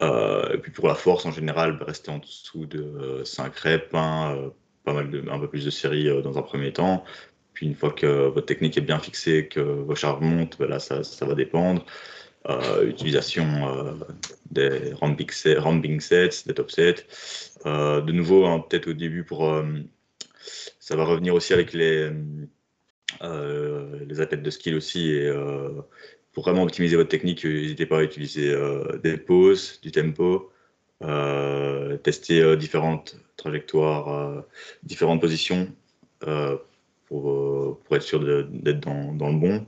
Et 0.01 0.59
puis 0.59 0.73
pour 0.73 0.89
la 0.89 0.95
force, 0.95 1.27
en 1.27 1.31
général, 1.31 1.79
bah, 1.79 1.85
rester 1.87 2.11
en 2.11 2.19
dessous 2.19 2.67
de 2.67 3.23
5 3.25 3.57
reps, 3.57 3.95
hein, 3.95 4.53
pas 4.85 4.93
mal 4.93 5.11
de, 5.11 5.23
un 5.31 5.39
peu 5.39 5.49
plus 5.49 5.65
de 5.65 5.71
séries 5.71 6.09
dans 6.23 6.39
un 6.39 6.43
premier 6.43 6.73
temps 6.73 7.05
une 7.63 7.75
fois 7.75 7.91
que 7.91 8.29
votre 8.29 8.47
technique 8.47 8.77
est 8.79 8.83
bien 8.83 8.99
fixée, 8.99 9.49
que 9.49 9.61
vos 9.61 9.95
charges 9.95 10.21
montent, 10.21 10.59
ben 10.59 10.69
là, 10.69 10.79
ça, 10.79 11.05
ça, 11.05 11.27
va 11.27 11.35
dépendre. 11.35 11.85
Euh, 12.49 12.87
utilisation 12.89 13.45
euh, 13.69 13.93
des 14.51 14.95
ramping 14.95 16.01
sets, 16.01 16.45
des 16.47 16.55
top 16.55 16.71
sets. 16.71 17.07
Euh, 17.67 18.01
de 18.01 18.13
nouveau, 18.13 18.47
hein, 18.47 18.65
peut-être 18.69 18.89
au 18.89 18.93
début, 18.95 19.25
pour, 19.25 19.53
ça 20.79 20.97
va 20.97 21.05
revenir 21.05 21.35
aussi 21.35 21.53
avec 21.53 21.73
les, 21.73 22.11
les 23.23 24.21
athlètes 24.21 24.43
de 24.43 24.51
skill 24.51 24.75
aussi. 24.75 25.11
Et 25.11 25.31
pour 26.41 26.49
vraiment 26.49 26.63
optimiser 26.63 26.97
votre 26.97 27.11
technique, 27.11 27.45
n'hésitez 27.45 27.85
pas 27.85 27.99
à 27.99 28.03
utiliser 28.03 28.57
des 29.03 29.19
pauses, 29.19 29.79
du 29.83 29.93
tempo, 29.93 30.51
tester 32.03 32.57
différentes 32.57 33.17
trajectoires, 33.37 34.43
différentes 34.83 35.21
positions 35.21 35.69
pour, 37.11 37.79
être 37.93 38.03
sûr 38.03 38.21
d'être 38.21 38.81
dans, 38.81 39.29
le 39.29 39.39
bon. 39.39 39.67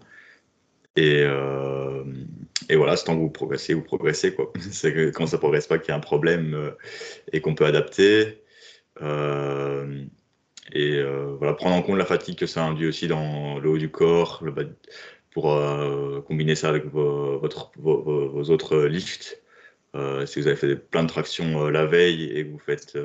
Et, 0.96 1.22
euh, 1.24 2.04
voilà, 2.70 2.96
c'est 2.96 3.04
tant 3.04 3.14
que 3.14 3.20
vous 3.20 3.30
progressez, 3.30 3.74
vous 3.74 3.82
progressez. 3.82 4.34
C'est 4.70 5.12
quand 5.12 5.26
ça 5.26 5.36
ne 5.36 5.40
progresse 5.40 5.66
pas 5.66 5.78
qu'il 5.78 5.88
y 5.88 5.92
a 5.92 5.96
un 5.96 6.00
problème 6.00 6.54
euh, 6.54 6.70
et 7.32 7.40
qu'on 7.40 7.54
peut 7.54 7.66
adapter. 7.66 8.42
Euh, 9.02 10.04
et 10.72 11.02
voilà, 11.38 11.52
prendre 11.54 11.76
en 11.76 11.82
compte 11.82 11.98
la 11.98 12.06
fatigue 12.06 12.38
que 12.38 12.46
ça 12.46 12.64
induit 12.64 12.86
aussi 12.86 13.06
dans 13.06 13.58
le 13.58 13.68
haut 13.68 13.78
du 13.78 13.90
corps, 13.90 14.40
le 14.42 14.52
bas, 14.52 14.62
pour 15.32 15.58
combiner 16.26 16.54
ça 16.54 16.68
avec 16.68 16.86
vos, 16.86 17.40
autres 18.50 18.84
lifts. 18.84 19.42
si 20.26 20.40
vous 20.40 20.46
avez 20.46 20.56
fait 20.56 20.76
plein 20.76 21.02
de 21.02 21.08
tractions 21.08 21.68
la 21.68 21.86
veille 21.86 22.24
et 22.24 22.44
que 22.44 22.50
vous 22.50 22.58
faites 22.58 22.98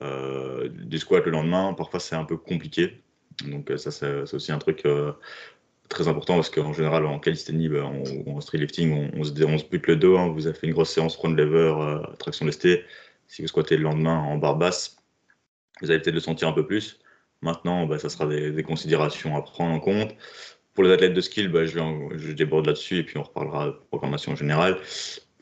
du 0.00 0.98
squat 0.98 1.24
le 1.24 1.32
lendemain, 1.32 1.74
parfois 1.74 2.00
c'est 2.00 2.16
un 2.16 2.24
peu 2.24 2.36
compliqué. 2.36 3.02
Donc 3.44 3.70
euh, 3.70 3.76
ça, 3.76 3.90
c'est 3.90 4.34
aussi 4.34 4.52
un 4.52 4.58
truc 4.58 4.82
euh, 4.86 5.12
très 5.88 6.08
important 6.08 6.34
parce 6.34 6.50
qu'en 6.50 6.72
général, 6.72 7.06
en 7.06 7.18
calisthénie, 7.18 7.68
ben, 7.68 8.02
en 8.26 8.40
street 8.40 8.58
lifting, 8.58 9.10
on, 9.14 9.24
se, 9.24 9.44
on, 9.44 9.58
se, 9.58 9.64
bute 9.64 9.86
le 9.86 9.96
dos. 9.96 10.16
Hein. 10.16 10.28
Vous 10.28 10.46
avez 10.46 10.56
fait 10.56 10.66
une 10.66 10.72
grosse 10.72 10.90
séance 10.90 11.14
front 11.16 11.28
lever, 11.28 11.74
euh, 11.78 11.98
traction 12.18 12.46
lestée. 12.46 12.84
Si 13.28 13.42
vous 13.42 13.48
squattez 13.48 13.76
le 13.76 13.82
lendemain 13.82 14.18
en 14.18 14.38
barre 14.38 14.56
basse, 14.56 14.96
vous 15.80 15.90
allez 15.90 16.00
peut-être 16.00 16.14
le 16.14 16.20
sentir 16.20 16.48
un 16.48 16.52
peu 16.52 16.66
plus. 16.66 16.98
Maintenant, 17.42 17.86
ben, 17.86 17.98
ça 17.98 18.08
sera 18.08 18.26
des, 18.26 18.62
considérations 18.62 19.36
à 19.36 19.42
prendre 19.42 19.74
en 19.74 19.80
compte. 19.80 20.14
Pour 20.76 20.84
les 20.84 20.92
athlètes 20.92 21.14
de 21.14 21.20
skill, 21.20 21.48
ben, 21.48 21.64
je, 21.64 21.78
je, 22.16 22.32
déborde 22.32 22.66
là-dessus 22.66 22.98
et 22.98 23.02
puis 23.02 23.18
on 23.18 23.24
reparlera 23.24 23.66
de 23.66 23.74
programmation 23.90 24.36
générale 24.36 24.78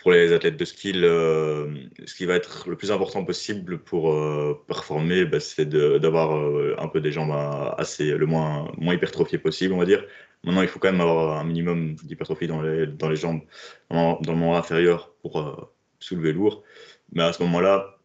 pour 0.05 0.13
les 0.13 0.35
athlètes 0.35 0.59
de 0.59 0.65
skill, 0.67 1.03
euh, 1.03 1.75
ce 2.05 2.15
qui 2.15 2.27
va 2.27 2.35
être 2.35 2.69
le 2.69 2.77
plus 2.77 2.93
important 2.93 3.25
possible 3.25 3.79
pour 3.79 4.13
euh, 4.13 4.63
performer, 4.69 5.25
bah, 5.25 5.41
c'est 5.41 5.67
d'avoir 5.67 6.37
euh, 6.37 6.77
un 6.79 6.89
peu 6.89 7.01
des 7.01 7.11
jambes 7.11 7.33
assez 7.79 8.11
le 8.11 8.27
moins, 8.27 8.71
moins 8.77 8.93
hypertrophiées 8.93 9.39
possible, 9.39 9.73
on 9.73 9.79
va 9.79 9.87
dire. 9.87 10.05
Maintenant, 10.45 10.61
il 10.61 10.69
faut 10.69 10.79
quand 10.79 10.93
même 10.93 11.01
avoir 11.01 11.41
un 11.41 11.45
minimum 11.45 11.95
d'hypertrophie 11.95 12.47
dans 12.47 12.61
les, 12.61 12.87
dans 12.87 13.09
les 13.09 13.17
jambes, 13.17 13.41
dans, 13.89 14.21
le 14.21 14.33
moment 14.35 14.59
inférieur 14.59 15.11
pour 15.23 15.73
soulever 16.01 16.35
lourd. 16.35 16.65
Mais 17.13 17.23
à 17.23 17.33
ce 17.33 17.43
moment-là, 17.45 17.97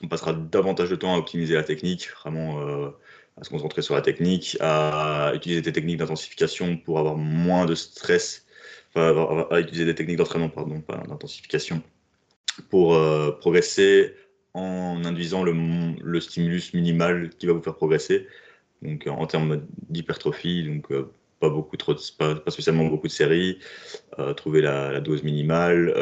on 0.00 0.06
passera 0.06 0.34
davantage 0.34 0.90
de 0.90 0.94
temps 0.94 1.16
à 1.16 1.18
optimiser 1.18 1.56
la 1.56 1.64
technique, 1.64 2.08
vraiment 2.22 2.92
à 3.40 3.44
se 3.44 3.50
concentrer 3.50 3.82
sur 3.82 3.94
la 3.94 4.02
technique, 4.02 4.56
à 4.60 5.32
utiliser 5.34 5.62
des 5.62 5.72
techniques 5.72 5.98
d'intensification 5.98 6.76
pour 6.76 6.98
avoir 6.98 7.16
moins 7.16 7.66
de 7.66 7.74
stress 7.74 8.46
à 9.50 9.60
utiliser 9.60 9.84
des 9.84 9.94
techniques 9.94 10.16
d'entraînement, 10.16 10.48
pardon, 10.48 10.80
pas 10.80 11.02
d'intensification, 11.08 11.82
pour 12.70 12.94
euh, 12.94 13.32
progresser 13.32 14.14
en 14.54 15.04
induisant 15.04 15.44
le, 15.44 16.20
stimulus 16.20 16.74
minimal 16.74 17.30
qui 17.38 17.46
va 17.46 17.52
vous 17.52 17.62
faire 17.62 17.76
progresser. 17.76 18.26
Donc 18.82 19.06
en 19.06 19.26
termes 19.26 19.62
d'hypertrophie, 19.88 20.64
donc 20.64 20.90
euh, 20.90 21.10
pas 21.40 21.50
beaucoup 21.50 21.76
trop, 21.76 21.94
pas, 22.18 22.40
spécialement 22.48 22.86
beaucoup 22.86 23.06
de 23.06 23.12
séries, 23.12 23.58
euh, 24.18 24.34
trouver 24.34 24.60
la, 24.60 25.00
dose 25.00 25.22
minimale. 25.22 25.92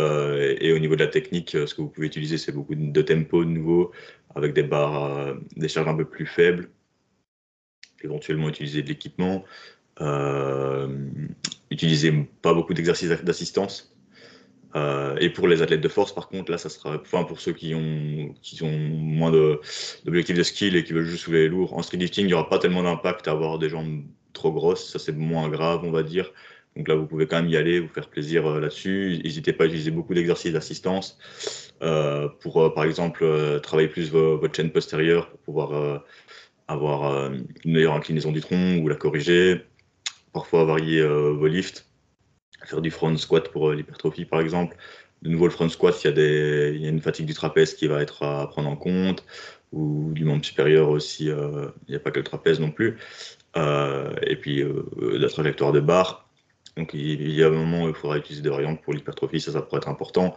Et, 0.61 0.73
au 0.73 0.79
niveau 0.79 0.95
de 0.95 1.05
la 1.05 1.11
technique, 1.11 1.51
ce 1.51 1.75
que 1.75 1.83
vous 1.83 1.89
pouvez 1.89 2.07
utiliser, 2.07 2.39
c'est 2.39 2.53
beaucoup 2.53 2.75
de 2.75 3.03
tempo 3.03 3.45
de 3.45 3.51
nouveau, 3.51 3.93
avec 4.35 4.55
des 4.55 4.63
barres, 4.63 5.35
des 5.57 5.69
charges 5.69 5.89
un 5.89 5.95
peu 5.95 6.07
plus 6.07 6.27
faibles. 6.27 6.71
Éventuellement 8.03 8.49
utiliser 8.49 8.83
de 8.83 8.89
l'équipement. 8.89 9.45
Euh, 10.03 10.89
utiliser 11.71 12.13
pas 12.43 12.53
beaucoup 12.55 12.75
d'exercices 12.75 13.09
d'assistance. 13.09 13.95
Euh, 14.75 15.17
et 15.19 15.31
pour 15.31 15.49
les 15.49 15.63
athlètes 15.63 15.81
de 15.81 15.89
force, 15.89 16.15
par 16.15 16.29
contre, 16.29 16.51
là, 16.51 16.59
ça 16.59 16.69
sera, 16.69 16.97
enfin, 17.01 17.25
pour 17.25 17.41
ceux 17.41 17.53
qui 17.53 17.75
ont, 17.75 18.35
qui 18.43 18.63
ont 18.63 18.79
moins 18.79 19.31
d'objectifs 19.31 20.37
de, 20.37 20.43
skill 20.43 20.77
et 20.77 20.85
qui 20.85 20.93
veulent 20.93 21.07
juste 21.07 21.25
soulever 21.25 21.45
les 21.45 21.49
lourds, 21.49 21.73
en 21.75 21.83
street 21.83 21.97
lifting, 21.97 22.25
il 22.25 22.29
n'y 22.29 22.35
aura 22.35 22.49
pas 22.49 22.59
tellement 22.59 22.83
d'impact 22.83 23.27
à 23.27 23.31
avoir 23.33 23.59
des 23.59 23.71
jambes 23.71 24.03
trop 24.35 24.53
grosses. 24.53 24.91
Ça, 24.93 24.99
c'est 24.99 25.17
moins 25.17 25.49
grave, 25.49 25.81
on 25.83 25.91
va 25.91 26.03
dire. 26.03 26.31
Donc 26.77 26.89
là, 26.89 26.95
vous 26.95 27.07
pouvez 27.07 27.27
quand 27.27 27.37
même 27.37 27.51
y 27.51 27.57
aller, 27.57 27.81
vous 27.81 27.89
faire 27.89 28.11
plaisir 28.11 28.47
euh, 28.47 28.61
là-dessus. 28.61 29.19
N'hésitez 29.25 29.55
pas 29.55 29.65
à 29.65 29.67
utiliser 29.67 29.91
beaucoup 29.91 30.13
d'exercices 30.13 30.53
d'assistance 30.53 31.19
pour, 32.41 32.73
par 32.75 32.85
exemple, 32.85 33.61
travailler 33.63 33.89
plus 33.89 34.11
votre 34.11 34.55
chaîne 34.55 34.71
postérieure 34.71 35.29
pour 35.31 35.41
pouvoir 35.41 36.03
avoir 36.69 37.31
une 37.31 37.47
meilleure 37.65 37.95
inclinaison 37.95 38.33
du 38.33 38.41
tronc 38.41 38.79
ou 38.79 38.89
la 38.89 38.97
corriger 38.97 39.63
parfois 40.37 40.65
varier 40.67 41.01
euh, 41.01 41.33
vos 41.33 41.47
lifts, 41.47 41.87
faire 42.63 42.83
du 42.83 42.91
front 42.91 43.17
squat 43.17 43.49
pour 43.49 43.71
euh, 43.71 43.75
l'hypertrophie 43.75 44.27
par 44.27 44.41
exemple. 44.41 44.77
De 45.23 45.31
nouveau, 45.31 45.47
le 45.47 45.51
front 45.51 45.71
squat, 45.71 45.99
il 46.05 46.09
y, 46.09 46.11
a 46.11 46.13
des, 46.13 46.77
y 46.79 46.85
a 46.85 46.91
une 46.91 47.01
fatigue 47.01 47.25
du 47.25 47.33
trapèze 47.33 47.73
qui 47.73 47.87
va 47.87 48.03
être 48.03 48.23
à 48.23 48.47
prendre 48.49 48.69
en 48.69 48.77
compte, 48.77 49.25
ou 49.73 50.11
du 50.13 50.27
membre 50.27 50.45
supérieur 50.45 50.91
aussi, 50.91 51.31
euh, 51.31 51.69
il 51.89 51.93
n'y 51.93 51.97
a 51.97 52.01
pas 52.01 52.11
que 52.11 52.19
le 52.19 52.25
trapèze 52.25 52.61
non 52.61 52.71
plus. 52.71 52.99
et 53.57 54.37
puis 54.37 54.63
la 55.01 55.29
trajectoire 55.31 55.73
de 55.73 55.81
barre. 55.81 56.29
Donc 56.77 56.93
il 56.93 57.33
y 57.33 57.43
a 57.43 57.47
un 57.47 57.51
moment 57.51 57.85
où 57.85 57.89
il 57.89 57.95
faudra 57.95 58.19
utiliser 58.19 58.43
des 58.43 58.51
variantes 58.51 58.83
pour 58.83 58.93
l'hypertrophie, 58.93 59.41
ça, 59.41 59.53
ça 59.53 59.63
pourrait 59.63 59.79
être 59.79 59.89
important. 59.89 60.37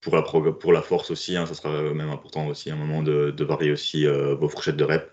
Pour 0.00 0.72
la, 0.72 0.82
force 0.82 1.10
aussi, 1.10 1.36
hein, 1.36 1.44
ça 1.44 1.54
sera 1.54 1.82
même 1.92 2.08
important 2.08 2.46
aussi 2.46 2.70
à 2.70 2.74
un 2.74 2.76
moment 2.76 3.02
de, 3.02 3.44
varier 3.44 3.70
aussi 3.70 4.06
vos 4.06 4.48
fourchettes 4.48 4.76
de 4.76 4.84
rep 4.84 5.12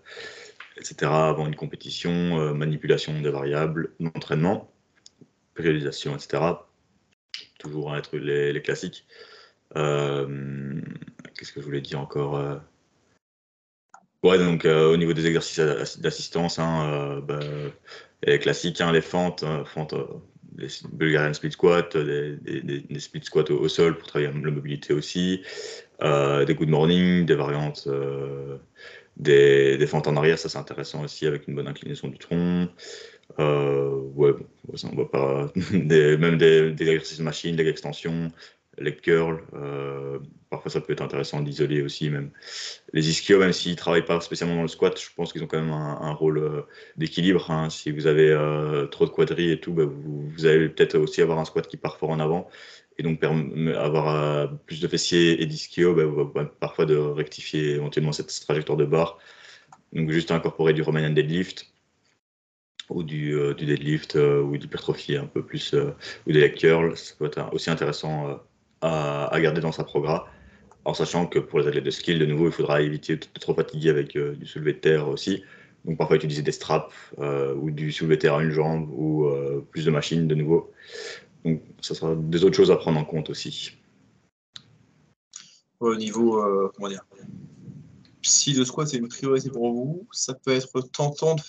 etc. 0.77 1.11
avant 1.11 1.47
une 1.47 1.55
compétition, 1.55 2.39
euh, 2.39 2.53
manipulation 2.53 3.19
des 3.19 3.29
variables, 3.29 3.93
entraînement, 4.15 4.71
périodisation, 5.53 6.15
etc. 6.15 6.43
Toujours 7.59 7.93
à 7.93 7.97
être 7.97 8.15
les, 8.17 8.61
classiques. 8.61 9.05
Euh, 9.75 10.81
qu'est-ce 11.35 11.51
que 11.51 11.59
je 11.59 11.65
voulais 11.65 11.81
dire 11.81 11.99
encore 11.99 12.37
euh? 12.37 12.57
Ouais, 14.23 14.37
donc 14.37 14.65
au 14.65 14.97
niveau 14.97 15.13
des 15.13 15.27
exercices 15.27 15.99
d'assistance, 15.99 16.59
hein, 16.59 17.21
bah, 17.23 17.39
les 18.23 18.39
classiques, 18.39 18.81
hein, 18.81 18.91
les 18.91 19.01
fentes, 19.01 19.45
fentes 19.65 19.93
les 20.57 20.67
Bulgarian 20.91 21.33
split 21.33 21.51
squat, 21.51 21.95
des, 21.95 22.99
split 22.99 23.23
squats 23.23 23.49
au, 23.51 23.67
sol 23.67 23.97
pour 23.97 24.07
travailler 24.07 24.31
la 24.31 24.51
mobilité 24.51 24.93
aussi, 24.93 25.43
des 26.01 26.55
good 26.55 26.69
morning, 26.69 27.25
des 27.25 27.35
variantes 27.35 27.87
des, 29.19 29.77
des, 29.77 29.87
fentes 29.87 30.07
en 30.07 30.15
arrière, 30.15 30.37
ça 30.37 30.49
c'est 30.49 30.57
intéressant 30.57 31.03
aussi 31.03 31.25
avec 31.25 31.47
une 31.47 31.55
bonne 31.55 31.67
inclinaison 31.67 32.07
du 32.07 32.17
tronc. 32.17 32.67
Euh, 33.39 33.89
ouais, 34.15 34.31
on 34.83 34.95
voit 34.95 35.11
pas 35.11 35.51
des, 35.73 36.17
même 36.17 36.37
des, 36.37 36.71
des, 36.71 36.89
exercices 36.89 37.19
machines, 37.19 37.55
des 37.55 37.67
extensions, 37.67 38.31
les 38.79 38.95
curls. 38.95 39.41
Euh, 39.53 40.19
parfois 40.49 40.71
ça 40.71 40.81
peut 40.81 40.93
être 40.93 41.01
intéressant 41.01 41.41
d'isoler 41.41 41.81
aussi 41.81 42.09
même. 42.09 42.31
Les 42.93 43.09
ischios, 43.09 43.39
même 43.39 43.53
s'ils 43.53 43.71
ne 43.71 43.77
travaillent 43.77 44.05
pas 44.05 44.19
spécialement 44.21 44.55
dans 44.55 44.61
le 44.61 44.67
squat, 44.67 44.99
je 44.99 45.07
pense 45.15 45.33
qu'ils 45.33 45.43
ont 45.43 45.47
quand 45.47 45.59
même 45.59 45.71
un, 45.71 46.13
rôle 46.13 46.37
euh, 46.39 46.61
d'équilibre. 46.95 47.49
Hein. 47.51 47.69
Si 47.69 47.91
vous 47.91 48.07
avez 48.07 48.35
trop 48.91 49.05
de 49.05 49.11
quadris 49.11 49.51
et 49.51 49.59
tout, 49.59 49.73
bah, 49.73 49.85
vous, 49.85 50.29
vous, 50.29 50.45
allez 50.45 50.69
peut-être 50.69 50.97
aussi 50.97 51.21
avoir 51.21 51.39
un 51.39 51.45
squat 51.45 51.67
qui 51.67 51.77
part 51.77 51.97
fort 51.97 52.09
en 52.09 52.19
avant 52.19 52.49
et 52.99 53.03
donc 53.03 53.23
avoir 53.23 54.57
plus 54.65 54.81
de 54.81 54.87
fessiers 54.87 55.41
et 55.41 55.45
d'ischio, 55.45 55.93
bah, 55.93 56.51
parfois 56.59 56.85
de 56.85 56.95
rectifier 56.95 57.75
éventuellement 57.75 58.11
cette 58.11 58.27
trajectoire 58.41 58.77
de 58.77 58.85
barre. 58.85 59.19
Donc 59.93 60.09
juste 60.11 60.31
incorporer 60.31 60.73
du 60.73 60.81
Romanian 60.81 61.11
deadlift 61.11 61.71
ou 62.89 63.03
du, 63.03 63.35
deadlift 63.55 64.15
ou 64.15 64.57
d'hypertrophie 64.57 65.17
un 65.17 65.27
peu 65.27 65.45
plus, 65.45 65.73
ou 65.73 66.31
des 66.31 66.39
leg 66.39 66.55
curls, 66.55 66.97
ça 66.97 67.13
peut 67.19 67.25
être 67.25 67.53
aussi 67.53 67.69
intéressant 67.69 68.39
à, 68.81 69.39
garder 69.39 69.61
dans 69.61 69.71
sa 69.71 69.83
programme 69.83 70.21
en 70.85 70.93
sachant 70.93 71.27
que 71.27 71.39
pour 71.39 71.59
les 71.59 71.67
athlètes 71.67 71.83
de 71.83 71.91
skill, 71.91 72.17
de 72.17 72.25
nouveau, 72.25 72.45
il 72.45 72.53
faudra 72.53 72.81
éviter 72.81 73.17
de 73.17 73.25
trop 73.41 73.53
fatiguer 73.53 73.89
avec 73.89 74.15
euh, 74.15 74.35
du 74.35 74.45
soulevé 74.45 74.71
de 74.71 74.79
terre 74.79 75.09
aussi. 75.09 75.43
Donc 75.83 75.97
parfois 75.97 76.15
utiliser 76.15 76.41
des 76.41 76.53
straps 76.53 76.93
euh, 77.19 77.53
ou 77.55 77.71
du 77.71 77.91
soulevé 77.91 78.15
de 78.15 78.21
terre 78.21 78.35
à 78.35 78.41
une 78.41 78.51
jambe 78.51 78.89
ou 78.91 79.25
euh, 79.25 79.65
plus 79.69 79.83
de 79.83 79.91
machines 79.91 80.29
de 80.29 80.35
nouveau. 80.35 80.71
Donc 81.43 81.61
ça 81.81 81.93
sera 81.93 82.15
des 82.15 82.45
autres 82.45 82.55
choses 82.55 82.71
à 82.71 82.77
prendre 82.77 82.97
en 82.99 83.03
compte 83.03 83.29
aussi. 83.29 83.73
Au 85.81 85.93
niveau, 85.95 86.41
comment 86.73 86.87
dire, 86.87 87.05
si 88.23 88.53
le 88.53 88.63
squat 88.65 88.93
est 88.93 88.97
une 88.97 89.09
priorité 89.09 89.49
pour 89.49 89.71
vous, 89.73 90.07
ça 90.11 90.33
peut 90.33 90.51
être 90.51 90.79
tentant 90.81 91.35
de... 91.35 91.41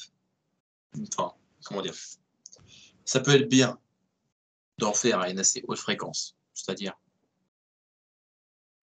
Enfin, 1.17 1.33
comment 1.65 1.81
dire 1.81 1.95
Ça 3.05 3.21
peut 3.21 3.31
être 3.31 3.49
bien 3.49 3.79
d'en 4.79 4.93
faire 4.93 5.21
à 5.21 5.31
une 5.31 5.39
assez 5.39 5.65
haute 5.67 5.79
fréquence. 5.79 6.37
C'est-à-dire 6.53 6.99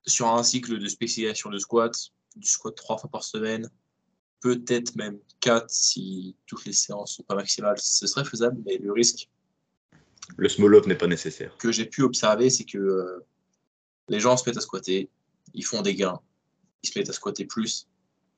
sur 0.07 0.27
un 0.27 0.43
cycle 0.43 0.79
de 0.79 0.87
spécialisation 0.87 1.49
de 1.49 1.57
squat, 1.57 1.95
du 2.35 2.47
squat 2.47 2.75
trois 2.75 2.97
fois 2.97 3.09
par 3.09 3.23
semaine, 3.23 3.69
peut-être 4.41 4.95
même 4.95 5.19
quatre 5.39 5.69
si 5.69 6.35
toutes 6.45 6.65
les 6.65 6.73
séances 6.73 7.15
sont 7.15 7.23
pas 7.23 7.35
maximales, 7.35 7.79
ce 7.79 8.05
serait 8.07 8.25
faisable, 8.25 8.61
mais 8.65 8.77
le 8.77 8.91
risque. 8.91 9.29
Le 10.37 10.49
small 10.49 10.75
up 10.75 10.87
n'est 10.87 10.97
pas 10.97 11.07
nécessaire. 11.07 11.55
Que 11.57 11.71
j'ai 11.71 11.85
pu 11.85 12.01
observer, 12.01 12.49
c'est 12.49 12.65
que 12.65 12.77
euh, 12.77 13.25
les 14.09 14.19
gens 14.19 14.37
se 14.37 14.47
mettent 14.47 14.57
à 14.57 14.61
squatter, 14.61 15.09
ils 15.53 15.65
font 15.65 15.81
des 15.81 15.95
gains, 15.95 16.19
ils 16.83 16.89
se 16.89 16.97
mettent 16.97 17.09
à 17.09 17.13
squatter 17.13 17.45
plus, 17.45 17.87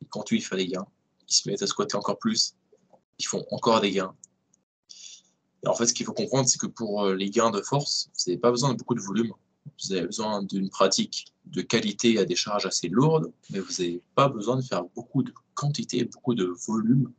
ils 0.02 0.08
continuent 0.08 0.42
à 0.42 0.44
faire 0.44 0.58
des 0.58 0.68
gains, 0.68 0.88
ils 1.28 1.34
se 1.34 1.50
mettent 1.50 1.62
à 1.62 1.68
squatter 1.68 1.96
encore 1.96 2.20
plus, 2.20 2.56
ils 3.20 3.26
font 3.26 3.46
encore 3.52 3.82
des 3.82 3.92
gains. 3.92 4.16
Et 5.64 5.68
en 5.68 5.74
fait, 5.74 5.88
ce 5.88 5.94
qu'il 5.94 6.06
faut 6.06 6.14
comprendre, 6.14 6.48
c'est 6.48 6.60
que 6.60 6.68
pour 6.68 7.06
euh, 7.06 7.16
les 7.16 7.30
gains 7.30 7.52
de 7.52 7.62
force, 7.62 8.10
vous 8.14 8.32
n'avez 8.32 8.40
pas 8.40 8.52
besoin 8.52 8.74
de 8.74 8.78
beaucoup 8.78 8.96
de 8.96 9.02
volume 9.02 9.34
vous 9.84 9.94
avez 9.94 10.06
besoin 10.06 10.44
d'une 10.44 10.70
pratique 10.70 11.34
de 11.46 11.62
qualité 11.62 12.18
à 12.20 12.26
des 12.26 12.36
charges 12.36 12.66
assez 12.66 12.90
lourdes, 12.90 13.32
mais 13.50 13.60
vous 13.60 13.72
n'avez 13.80 14.02
pas 14.16 14.30
besoin 14.30 14.58
de 14.58 14.62
faire 14.62 14.84
beaucoup 14.96 15.24
de 15.24 15.34
quantité, 15.54 16.06
beaucoup 16.06 16.36
de 16.36 16.46
volume 16.68 17.12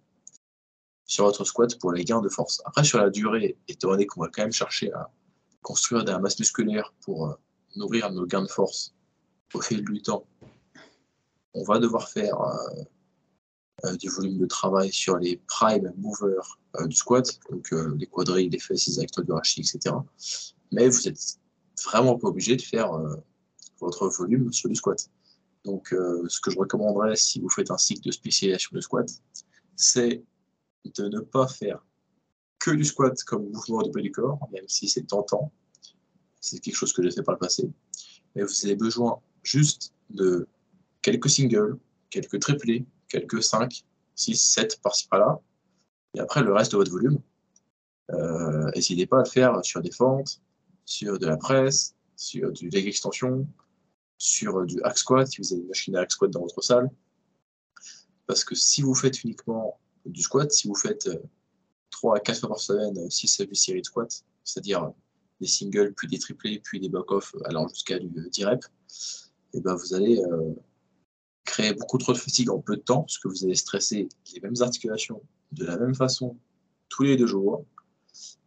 sur 1.09 1.25
votre 1.25 1.45
squat 1.45 1.79
pour 1.79 1.93
les 1.93 2.05
gains 2.05 2.21
de 2.21 2.29
force. 2.29 2.63
Après, 2.67 2.85
sur 2.85 2.99
la 2.99 3.11
durée, 3.11 3.57
étant 3.67 3.89
donné 3.89 4.07
qu'on 4.07 4.21
va 4.21 4.29
quand 4.29 4.43
même 4.43 4.53
chercher 4.53 4.93
à 4.93 5.11
construire 5.63 6.05
de 6.05 6.13
la 6.13 6.19
masse 6.19 6.39
musculaire 6.39 6.95
pour 7.01 7.29
euh, 7.29 7.35
nourrir 7.77 8.13
nos 8.13 8.27
gains 8.27 8.43
de 8.43 8.49
force 8.49 8.95
au 9.55 9.61
fil 9.61 9.83
du 9.85 10.03
temps, 10.03 10.27
on 11.55 11.65
va 11.65 11.79
devoir 11.79 12.09
faire 12.09 12.39
euh, 12.41 12.83
euh, 13.87 13.97
du 13.97 14.09
volume 14.11 14.39
de 14.39 14.47
travail 14.47 14.93
sur 14.93 15.17
les 15.17 15.39
prime 15.49 15.93
movers 15.97 16.59
du 16.85 16.95
squat, 16.95 17.41
donc 17.51 17.71
les 17.97 18.07
quadrilles, 18.07 18.51
les 18.51 18.59
fesses, 18.59 18.87
les 18.87 19.01
acteurs 19.01 19.25
du 19.25 19.33
rachis, 19.33 19.61
etc. 19.61 19.97
Mais 20.71 20.89
vous 20.89 21.09
êtes 21.09 21.39
vraiment 21.85 22.19
pas 22.19 22.29
obligé 22.29 22.57
de 22.57 22.63
faire 22.63 22.93
euh, 22.93 23.17
votre 23.81 24.09
volume 24.09 24.53
sur 24.53 24.69
du 24.69 24.75
squat. 24.75 25.09
Donc, 25.65 25.93
euh, 25.93 26.25
ce 26.29 26.41
que 26.41 26.51
je 26.51 26.59
recommanderais 26.59 27.17
si 27.17 27.41
vous 27.41 27.51
faites 27.51 27.71
un 27.71 27.79
cycle 27.79 28.07
de 28.07 28.13
spécialisation 28.13 28.71
de 28.73 28.81
squat, 28.81 29.09
c'est 29.77 30.23
de 30.85 31.09
ne 31.09 31.21
pas 31.21 31.47
faire 31.49 31.85
que 32.59 32.71
du 32.71 32.85
squat 32.85 33.23
comme 33.25 33.51
mouvement 33.51 33.83
du 33.83 33.91
bas 33.91 34.01
du 34.01 34.11
corps, 34.11 34.49
même 34.53 34.69
si 34.69 34.89
c'est 34.89 35.03
tentant. 35.03 35.53
C'est 36.41 36.59
quelque 36.61 36.75
chose 36.75 36.93
que 36.93 37.03
j'ai 37.03 37.11
fait 37.11 37.23
par 37.23 37.35
le 37.35 37.39
passé. 37.39 37.71
Mais 38.35 38.43
vous 38.43 38.65
avez 38.65 38.77
besoin 38.77 39.21
juste 39.43 39.93
de 40.11 40.49
quelques 41.03 41.31
singles, 41.31 41.79
quelques 42.11 42.41
triplés, 42.41 42.87
quelques 43.09 43.43
5, 43.43 43.85
6, 44.15 44.37
7 44.37 44.81
par-ci 44.83 45.09
par-là. 45.09 45.41
Et 46.15 46.21
après, 46.21 46.43
le 46.43 46.53
reste 46.53 46.73
de 46.73 46.77
votre 46.77 46.91
volume, 46.91 47.21
euh, 48.11 48.71
n'hésitez 48.75 49.07
pas 49.07 49.19
à 49.19 49.23
le 49.25 49.29
faire 49.29 49.65
sur 49.65 49.81
des 49.81 49.91
fentes, 49.91 50.41
sur 50.89 51.19
de 51.19 51.27
la 51.27 51.37
presse, 51.37 51.95
sur 52.17 52.51
du 52.51 52.71
leg 52.71 52.87
extension, 52.87 53.47
sur 54.17 54.65
du 54.65 54.81
hack 54.83 54.97
squat, 54.97 55.29
si 55.29 55.43
vous 55.43 55.53
avez 55.53 55.61
une 55.61 55.69
machine 55.69 55.95
à 55.97 56.01
hack 56.01 56.11
squat 56.11 56.31
dans 56.31 56.41
votre 56.41 56.63
salle. 56.63 56.91
Parce 58.27 58.43
que 58.43 58.55
si 58.55 58.81
vous 58.81 58.95
faites 58.95 59.23
uniquement 59.23 59.79
du 60.07 60.23
squat, 60.23 60.51
si 60.51 60.67
vous 60.67 60.75
faites 60.75 61.11
3 61.91 62.17
à 62.17 62.21
4 62.21 62.41
fois 62.41 62.49
par 62.49 62.59
semaine 62.59 63.11
6 63.11 63.41
à 63.41 63.45
8 63.45 63.55
séries 63.55 63.81
de 63.83 63.87
squat, 63.87 64.25
c'est-à-dire 64.43 64.91
des 65.43 65.47
singles, 65.47 65.93
puis 65.95 66.09
des 66.09 66.19
triplés, 66.19 66.59
puis 66.59 66.81
des 66.81 66.89
back-off 66.89 67.37
allant 67.45 67.69
jusqu'à 67.69 67.99
du 67.99 68.09
10 68.09 68.45
reps, 68.47 68.71
et 69.53 69.61
ben 69.61 69.75
vous 69.75 69.93
allez 69.93 70.19
euh, 70.19 70.55
créer 71.45 71.75
beaucoup 71.75 71.99
trop 71.99 72.15
de 72.15 72.19
fatigue 72.19 72.49
en 72.49 72.61
peu 72.61 72.77
de 72.77 72.83
temps, 72.83 73.03
parce 73.03 73.19
que 73.19 73.29
vous 73.29 73.45
allez 73.45 73.57
stresser 73.57 74.09
les 74.33 74.41
mêmes 74.41 74.61
articulations 74.61 75.21
de 75.53 75.67
la 75.67 75.77
même 75.77 75.95
façon 75.95 76.39
tous 76.89 77.03
les 77.03 77.19
deux 77.19 77.27
jours, 77.27 77.67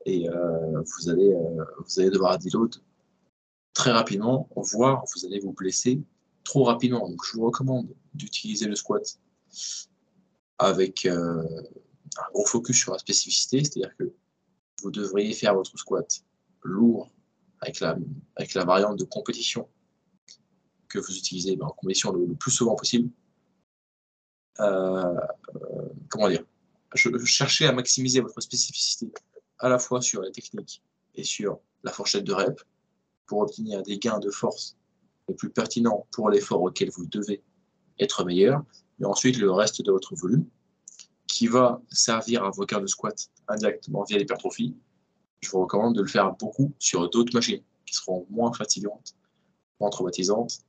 et 0.05 0.29
euh, 0.29 0.81
vous, 0.81 1.09
allez, 1.09 1.31
euh, 1.31 1.65
vous 1.79 1.99
allez 1.99 2.09
devoir 2.09 2.37
deload 2.39 2.75
très 3.73 3.91
rapidement, 3.91 4.49
voire 4.55 5.03
vous 5.13 5.25
allez 5.25 5.39
vous 5.39 5.53
blesser 5.53 6.01
trop 6.43 6.63
rapidement. 6.63 7.07
Donc 7.07 7.23
je 7.25 7.33
vous 7.33 7.45
recommande 7.45 7.87
d'utiliser 8.13 8.67
le 8.67 8.75
squat 8.75 9.19
avec 10.57 11.05
euh, 11.05 11.43
un 12.17 12.31
gros 12.33 12.45
focus 12.45 12.77
sur 12.77 12.93
la 12.93 12.99
spécificité, 12.99 13.63
c'est-à-dire 13.63 13.95
que 13.97 14.11
vous 14.81 14.91
devriez 14.91 15.33
faire 15.33 15.53
votre 15.55 15.77
squat 15.77 16.23
lourd 16.63 17.09
avec 17.61 17.79
la, 17.79 17.97
avec 18.35 18.53
la 18.53 18.65
variante 18.65 18.97
de 18.97 19.03
compétition 19.03 19.69
que 20.87 20.99
vous 20.99 21.15
utilisez 21.15 21.55
ben, 21.55 21.67
en 21.67 21.71
compétition 21.71 22.11
le, 22.11 22.33
plus 22.35 22.51
souvent 22.51 22.75
possible. 22.75 23.09
comment 24.57 26.27
dire? 26.27 26.43
Je, 26.95 27.09
Cherchez 27.23 27.67
à 27.67 27.71
maximiser 27.71 28.19
votre 28.19 28.41
spécificité 28.41 29.11
à 29.61 29.69
la 29.69 29.79
fois 29.79 30.01
sur 30.01 30.21
la 30.21 30.31
technique 30.31 30.81
et 31.15 31.23
sur 31.23 31.59
la 31.83 31.91
fourchette 31.91 32.23
de 32.23 32.33
rep 32.33 32.61
pour 33.25 33.39
obtenir 33.39 33.81
des 33.83 33.97
gains 33.97 34.19
de 34.19 34.29
force 34.29 34.75
les 35.29 35.35
plus 35.35 35.49
pertinents 35.49 36.07
pour 36.11 36.29
l'effort 36.29 36.61
auquel 36.61 36.89
vous 36.89 37.05
devez 37.05 37.41
être 37.99 38.25
meilleur, 38.25 38.63
et 38.99 39.05
ensuite 39.05 39.37
le 39.37 39.51
reste 39.51 39.81
de 39.81 39.91
votre 39.91 40.15
volume 40.15 40.45
qui 41.27 41.47
va 41.47 41.81
servir 41.91 42.43
à 42.43 42.49
vos 42.49 42.65
gains 42.65 42.81
de 42.81 42.87
squat 42.87 43.29
indirectement 43.47 44.03
via 44.03 44.17
l'hypertrophie. 44.17 44.75
Je 45.41 45.49
vous 45.49 45.61
recommande 45.61 45.95
de 45.95 46.01
le 46.01 46.07
faire 46.07 46.35
beaucoup 46.35 46.73
sur 46.79 47.09
d'autres 47.09 47.33
machines 47.33 47.63
qui 47.85 47.93
seront 47.93 48.25
moins 48.29 48.51
fatigantes, 48.53 49.15
moins 49.79 49.89
traumatisantes 49.89 50.59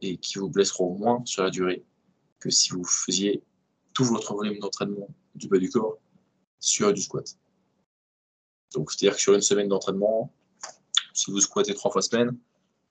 et 0.00 0.16
qui 0.18 0.38
vous 0.38 0.48
blesseront 0.48 0.96
moins 0.96 1.22
sur 1.24 1.42
la 1.42 1.50
durée 1.50 1.84
que 2.38 2.50
si 2.50 2.70
vous 2.70 2.84
faisiez 2.84 3.42
tout 3.92 4.04
votre 4.04 4.34
volume 4.34 4.58
d'entraînement 4.58 5.08
du 5.34 5.48
bas 5.48 5.58
du 5.58 5.68
corps 5.70 5.98
sur 6.60 6.92
du 6.92 7.02
squat. 7.02 7.36
Donc, 8.76 8.92
c'est-à-dire 8.92 9.16
que 9.16 9.22
sur 9.22 9.34
une 9.34 9.40
semaine 9.40 9.68
d'entraînement, 9.68 10.30
si 11.14 11.30
vous 11.30 11.40
squattez 11.40 11.72
trois 11.72 11.90
fois 11.90 12.02
semaine, 12.02 12.36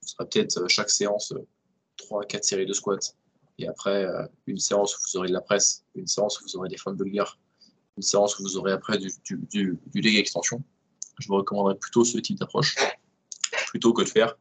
ce 0.01 0.13
sera 0.13 0.25
peut-être 0.25 0.57
euh, 0.57 0.67
chaque 0.67 0.89
séance 0.89 1.31
euh, 1.31 1.47
trois 1.95 2.25
quatre 2.25 2.43
séries 2.43 2.65
de 2.65 2.73
squats. 2.73 3.13
Et 3.59 3.67
après, 3.67 4.03
euh, 4.03 4.25
une 4.47 4.57
séance 4.57 4.97
où 4.97 5.01
vous 5.03 5.17
aurez 5.17 5.27
de 5.27 5.33
la 5.33 5.41
presse, 5.41 5.86
une 5.93 6.07
séance 6.07 6.41
où 6.41 6.43
vous 6.43 6.57
aurez 6.57 6.69
des 6.69 6.77
fentes 6.77 6.97
bulgares, 6.97 7.38
une 7.97 8.01
séance 8.01 8.39
où 8.39 8.41
vous 8.41 8.57
aurez 8.57 8.71
après 8.71 8.97
du, 8.97 9.11
du, 9.93 10.17
extension. 10.17 10.63
Je 11.19 11.27
vous 11.27 11.36
recommanderais 11.36 11.77
plutôt 11.77 12.03
ce 12.03 12.17
type 12.17 12.39
d'approche, 12.39 12.75
plutôt 13.67 13.93
que 13.93 14.01
de 14.01 14.09
faire 14.09 14.36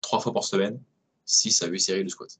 trois 0.00 0.20
fois 0.20 0.32
par 0.32 0.44
semaine, 0.44 0.80
6 1.24 1.62
à 1.62 1.66
8 1.66 1.80
séries 1.80 2.04
de 2.04 2.08
squats. 2.08 2.38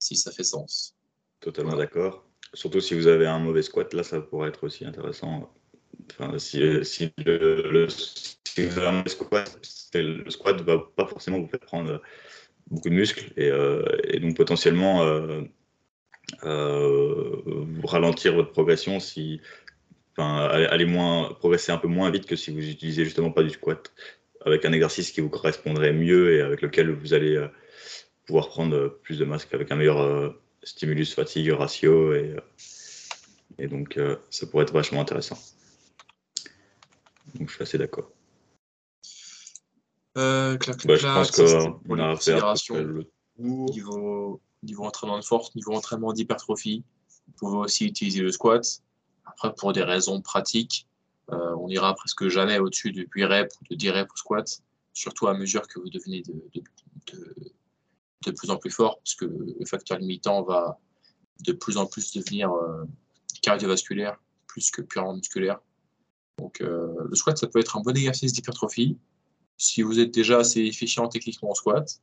Si 0.00 0.16
ça 0.16 0.32
fait 0.32 0.42
sens. 0.42 0.96
Totalement 1.38 1.76
d'accord. 1.76 2.26
Surtout 2.52 2.80
si 2.80 2.94
vous 2.94 3.06
avez 3.06 3.28
un 3.28 3.38
mauvais 3.38 3.62
squat, 3.62 3.94
là, 3.94 4.02
ça 4.02 4.20
pourrait 4.20 4.48
être 4.48 4.64
aussi 4.64 4.84
intéressant 4.84 5.54
Enfin, 6.10 6.38
si, 6.38 6.58
le, 6.58 7.86
vous 8.56 8.78
avez 8.78 8.86
un 8.86 9.04
squat, 9.06 9.58
le 9.94 10.30
squat 10.30 10.58
ne 10.58 10.62
va 10.62 10.78
pas 10.96 11.06
forcément 11.06 11.40
vous 11.40 11.48
faire 11.48 11.60
prendre 11.60 12.00
beaucoup 12.68 12.88
de 12.88 12.94
muscles 12.94 13.32
et, 13.36 13.50
euh, 13.50 13.82
donc 14.20 14.36
potentiellement 14.36 15.02
euh, 15.02 15.42
euh, 16.44 17.42
ralentir 17.84 18.34
votre 18.34 18.52
progression 18.52 19.00
si 19.00 19.40
aller 20.16 20.84
moins, 20.84 21.34
progresser 21.34 21.72
un 21.72 21.76
peu 21.78 21.88
moins 21.88 22.10
vite 22.10 22.26
que 22.26 22.36
si 22.36 22.52
vous 22.52 22.68
utilisez 22.68 23.04
justement 23.04 23.32
pas 23.32 23.42
du 23.42 23.50
squat 23.50 23.92
avec 24.46 24.64
un 24.64 24.72
exercice 24.72 25.10
qui 25.10 25.20
vous 25.20 25.28
correspondrait 25.28 25.92
mieux 25.92 26.34
et 26.34 26.40
avec 26.40 26.62
lequel 26.62 26.90
vous 26.92 27.14
allez 27.14 27.36
euh, 27.36 27.48
pouvoir 28.26 28.48
prendre 28.48 28.88
plus 29.02 29.18
de 29.18 29.24
masse 29.24 29.48
avec 29.52 29.72
un 29.72 29.76
meilleur 29.76 30.00
euh, 30.00 30.30
stimulus 30.62 31.14
fatigue 31.14 31.50
ratio 31.50 32.14
et 32.14 33.66
donc 33.66 33.98
ça 34.30 34.46
pourrait 34.46 34.64
être 34.64 34.72
vachement 34.72 35.00
intéressant. 35.00 35.38
Donc 37.34 37.48
je 37.48 37.54
suis 37.54 37.62
assez 37.62 37.78
d'accord. 37.78 38.10
Euh, 40.16 40.56
clac, 40.56 40.86
bah, 40.86 40.96
je 40.96 41.06
pense 41.06 41.30
qu'on 41.32 41.98
a 41.98 42.16
fait 42.16 42.38
le 42.70 43.04
niveau, 43.38 44.40
niveau 44.62 44.84
entraînement 44.84 45.18
de 45.18 45.24
force, 45.24 45.54
niveau 45.54 45.72
entraînement 45.74 46.12
d'hypertrophie. 46.12 46.84
Vous 47.26 47.32
pouvez 47.34 47.58
aussi 47.58 47.86
utiliser 47.86 48.20
le 48.20 48.30
squat. 48.30 48.64
Après, 49.24 49.52
pour 49.54 49.72
des 49.72 49.82
raisons 49.82 50.20
pratiques, 50.20 50.86
euh, 51.32 51.56
on 51.58 51.68
ira 51.68 51.94
presque 51.94 52.28
jamais 52.28 52.58
au-dessus 52.58 52.92
de 52.92 53.06
8 53.14 53.24
reps 53.24 53.60
ou 53.60 53.64
de 53.70 53.74
10 53.74 53.90
reps 53.90 54.12
au 54.12 54.16
squat. 54.16 54.62
surtout 54.92 55.26
à 55.26 55.34
mesure 55.34 55.66
que 55.66 55.80
vous 55.80 55.90
devenez 55.90 56.22
de, 56.22 56.62
de, 58.24 58.30
plus 58.30 58.50
en 58.50 58.56
plus 58.56 58.70
fort, 58.70 58.98
parce 58.98 59.14
que 59.16 59.24
le 59.24 59.66
facteur 59.66 59.98
limitant 59.98 60.42
va 60.42 60.78
de 61.40 61.52
plus 61.52 61.76
en 61.76 61.86
plus 61.86 62.12
devenir 62.12 62.52
euh, 62.52 62.84
cardiovasculaire 63.42 64.20
plus 64.46 64.70
que 64.70 64.82
purement 64.82 65.14
musculaire. 65.14 65.60
Donc 66.38 66.60
euh, 66.60 66.92
le 67.08 67.14
squat, 67.14 67.36
ça 67.38 67.46
peut 67.46 67.60
être 67.60 67.76
un 67.76 67.80
bon 67.80 67.96
exercice 67.96 68.32
d'hypertrophie 68.32 68.98
si 69.56 69.82
vous 69.82 70.00
êtes 70.00 70.12
déjà 70.12 70.38
assez 70.38 70.60
efficient 70.60 71.08
techniquement 71.08 71.50
en 71.50 71.54
squat, 71.54 72.00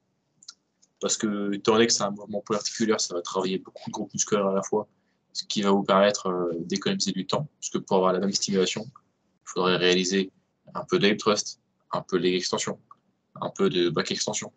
parce 0.99 1.17
que 1.17 1.53
étant 1.53 1.73
donné 1.73 1.87
que 1.87 1.93
c'est 1.93 2.03
un 2.03 2.11
mouvement 2.11 2.41
polyarticulaire, 2.41 3.01
ça 3.01 3.13
va 3.13 3.21
travailler 3.21 3.57
beaucoup 3.57 3.89
de 3.89 3.91
groupes 3.91 4.13
musculaires 4.13 4.47
à 4.47 4.53
la 4.53 4.63
fois, 4.63 4.87
ce 5.33 5.43
qui 5.45 5.61
va 5.61 5.71
vous 5.71 5.83
permettre 5.83 6.27
euh, 6.27 6.51
d'économiser 6.59 7.11
du 7.11 7.25
temps, 7.25 7.47
parce 7.59 7.69
que 7.69 7.77
pour 7.77 7.97
avoir 7.97 8.13
la 8.13 8.19
même 8.19 8.31
stimulation, 8.31 8.85
il 8.85 9.49
faudrait 9.53 9.77
réaliser 9.77 10.31
un 10.73 10.85
peu 10.85 10.99
de 10.99 11.13
thrust, 11.13 11.59
un 11.91 12.01
peu 12.01 12.17
de 12.17 12.23
leg 12.23 12.35
extension, 12.35 12.79
un 13.41 13.49
peu 13.49 13.69
de 13.69 13.89
back 13.89 14.11
extension. 14.11 14.51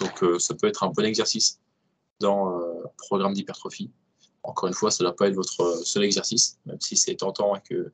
Donc 0.00 0.22
euh, 0.22 0.38
ça 0.38 0.54
peut 0.54 0.66
être 0.66 0.84
un 0.84 0.88
bon 0.88 1.04
exercice 1.04 1.60
dans 2.20 2.58
euh, 2.58 2.84
programme 2.96 3.34
d'hypertrophie. 3.34 3.90
Encore 4.42 4.68
une 4.68 4.74
fois, 4.74 4.90
ça 4.90 5.02
ne 5.02 5.08
doit 5.08 5.16
pas 5.16 5.28
être 5.28 5.34
votre 5.34 5.84
seul 5.84 6.04
exercice, 6.04 6.58
même 6.66 6.80
si 6.80 6.96
c'est 6.96 7.16
tentant 7.16 7.56
et 7.56 7.60
que 7.60 7.92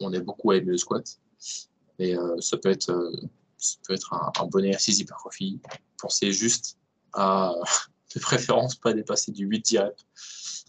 on 0.00 0.12
est 0.12 0.20
beaucoup 0.20 0.50
à 0.50 0.56
aimer 0.56 0.72
le 0.72 0.78
squat. 0.78 1.18
Mais 1.98 2.14
ça 2.40 2.56
peut 2.56 2.70
être, 2.70 3.12
ça 3.56 3.76
peut 3.86 3.94
être 3.94 4.12
un, 4.12 4.46
bon 4.46 4.64
exercice 4.64 4.98
d'hypertrophie. 4.98 5.60
Pensez 6.00 6.32
juste 6.32 6.78
à, 7.12 7.54
de 8.14 8.20
préférence, 8.20 8.76
pas 8.76 8.92
dépasser 8.92 9.32
du 9.32 9.46
8 9.46 9.64
direct 9.64 10.06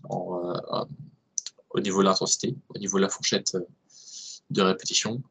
au 0.09 1.80
niveau 1.80 1.99
de 1.99 2.05
l'intensité, 2.05 2.55
au 2.69 2.77
niveau 2.77 2.97
de 2.97 3.03
la 3.03 3.09
fourchette 3.09 3.57
de 4.49 4.61
répétition. 4.61 5.21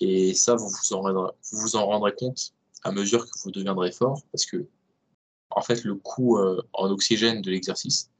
Et 0.00 0.34
ça, 0.34 0.54
vous 0.54 0.68
vous, 0.68 1.76
en 1.76 1.86
rendrez, 1.86 2.14
compte 2.14 2.52
à 2.84 2.92
mesure 2.92 3.24
que 3.24 3.38
vous 3.44 3.50
deviendrez 3.50 3.92
fort, 3.92 4.22
parce 4.32 4.46
que 4.46 4.66
en 5.50 5.60
fait, 5.60 5.84
le 5.84 5.94
coût 5.94 6.38
euh, 6.38 6.62
en 6.72 6.90
oxygène 6.90 7.42
de 7.42 7.50
l'exercice, 7.50 8.10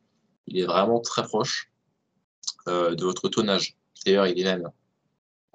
il 0.47 0.59
est 0.59 0.67
vraiment 0.67 1.01
très 1.01 1.23
proche 1.23 1.73
euh, 2.69 2.95
de 2.95 3.05
votre 3.05 3.29
tonnage. 3.29 3.77
D'ailleurs, 4.05 4.27
il 4.27 4.39
est 4.39 4.45
même 4.45 4.71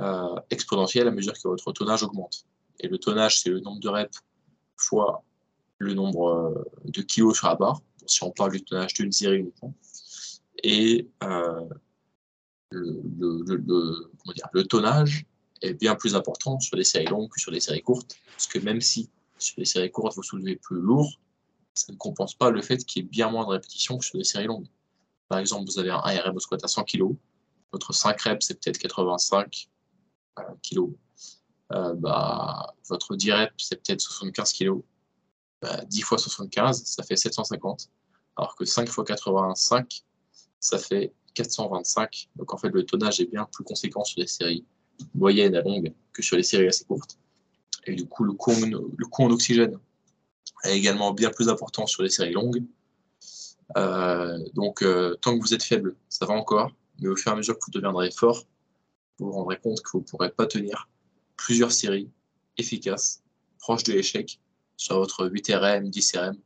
euh, 0.02 0.39
exponentiel 0.50 1.08
à 1.08 1.12
mesure 1.12 1.34
que 1.34 1.48
votre 1.48 1.72
tonnage 1.72 2.04
augmente. 2.04 2.45
Et 2.80 2.88
le 2.88 2.98
tonnage, 2.98 3.41
c'est 3.41 3.50
le 3.50 3.60
nombre 3.60 3.80
de 3.80 3.89
reps 3.89 4.20
fois 4.76 5.24
le 5.80 5.93
nombre 5.93 6.66
de 6.86 7.02
kilos 7.02 7.38
sur 7.38 7.48
la 7.48 7.56
barre, 7.56 7.82
si 8.06 8.24
on 8.24 8.32
parle 8.32 8.52
du 8.52 8.64
tonnage 8.64 8.93
d'une 8.95 9.12
série 9.12 9.38
uniquement. 9.38 9.74
Et 10.64 11.08
le, 12.72 13.43
le, 13.45 14.12
le, 14.54 14.64
tonnage, 14.64 15.26
est 15.62 15.74
bien 15.74 15.95
plus 15.95 16.16
important 16.16 16.60
sur 16.60 16.78
des 16.78 16.84
séries 16.84 17.06
longues 17.06 17.30
que 17.30 17.39
sur 17.39 17.52
des 17.52 17.60
séries 17.60 17.82
courtes. 17.82 18.18
Parce 18.32 18.48
que 18.48 18.60
même 18.60 18.82
si 18.82 19.10
sur 19.38 19.56
des 19.58 19.66
séries 19.66 19.91
courtes, 19.91 20.16
vous 20.16 20.24
soulevez 20.24 20.56
plus 20.56 20.80
lourd, 20.80 21.20
ça 21.74 21.91
ne 21.91 21.98
compense 21.98 22.36
pas 22.36 22.50
le 22.50 22.62
fait 22.62 22.84
qu'il 22.84 23.04
y 23.04 23.06
ait 23.06 23.10
bien 23.10 23.30
moins 23.30 23.45
de 23.45 23.52
répétitions 23.52 23.98
que 23.98 24.06
sur 24.06 24.18
des 24.18 24.24
séries 24.24 24.48
longues. 24.48 24.68
Par 25.28 25.39
exemple, 25.39 25.70
vous 25.70 25.80
avez 25.80 25.91
un 25.91 26.00
RM 26.00 26.36
au 26.36 26.39
squat 26.39 26.64
à 26.64 26.68
100 26.68 26.84
kg, 26.86 27.16
votre 27.72 27.93
5 27.93 28.20
reps, 28.22 28.45
c'est 28.45 28.59
peut-être 28.61 28.78
85 28.78 29.70
euh, 30.39 30.43
kg. 30.63 30.93
Euh, 31.74 31.93
bah, 31.95 32.74
votre 32.88 33.15
10 33.15 33.32
reps, 33.32 33.53
c'est 33.57 33.76
peut-être 33.76 34.01
75 34.01 34.53
kg. 34.53 34.82
10 35.88 36.01
fois 36.01 36.18
75, 36.18 36.84
ça 36.84 37.03
fait 37.03 37.15
750. 37.15 37.89
Alors 38.38 38.55
que 38.55 38.63
5 38.63 38.88
fois 38.89 39.03
85, 39.03 40.03
ça 40.59 40.78
fait 40.78 41.13
425. 41.34 42.30
Donc 42.36 42.53
en 42.53 42.57
fait, 42.57 42.70
le 42.70 42.86
tonnage 42.86 43.20
est 43.20 43.26
bien 43.26 43.47
plus 43.51 43.63
conséquent 43.63 44.03
sur 44.03 44.22
des 44.22 44.28
séries 44.28 44.65
moyenne 45.13 45.55
à 45.55 45.61
longue 45.61 45.93
que 46.13 46.22
sur 46.22 46.38
les 46.38 46.43
séries 46.43 46.68
assez 46.68 46.86
courtes. 46.86 47.18
Et 47.86 47.95
du 47.95 48.05
coup, 48.07 48.24
le 48.24 48.34
coût, 48.34 48.53
en 48.53 49.32
oxygène 49.32 49.80
est 50.63 50.78
également 50.78 51.11
bien 51.13 51.32
plus 51.32 51.49
important 51.49 51.88
sur 51.88 52.03
les 52.03 52.09
séries 52.09 52.34
longues. 52.34 52.63
Euh, 53.78 54.38
donc, 54.53 54.86
tant 55.22 55.38
que 55.38 55.41
vous 55.41 55.53
êtes 55.53 55.63
faible, 55.63 55.95
ça 56.07 56.26
va 56.26 56.34
encore, 56.34 56.72
mais 57.00 57.08
au 57.10 57.16
fur 57.16 57.32
et 57.32 57.34
à 57.34 57.38
mesure 57.38 57.56
que 57.56 57.66
vous 57.66 57.72
deviendrez 57.72 58.12
fort, 58.12 58.43
vous 59.20 59.28
vous 59.28 59.32
rendrez 59.32 59.60
compte 59.60 59.82
que 59.82 59.91
vous 59.93 60.00
ne 60.00 60.04
pourrez 60.04 60.32
pas 60.32 60.45
tenir 60.45 60.89
plusieurs 61.36 61.72
séries 61.72 62.10
efficaces, 62.58 63.24
proches 63.60 63.84
de 63.84 63.93
l'échec, 63.93 64.39
sur 64.76 65.00
votre 65.00 65.28
8 65.28 65.54
RM, 65.54 65.89
10 65.89 66.16
RM, 66.18 66.38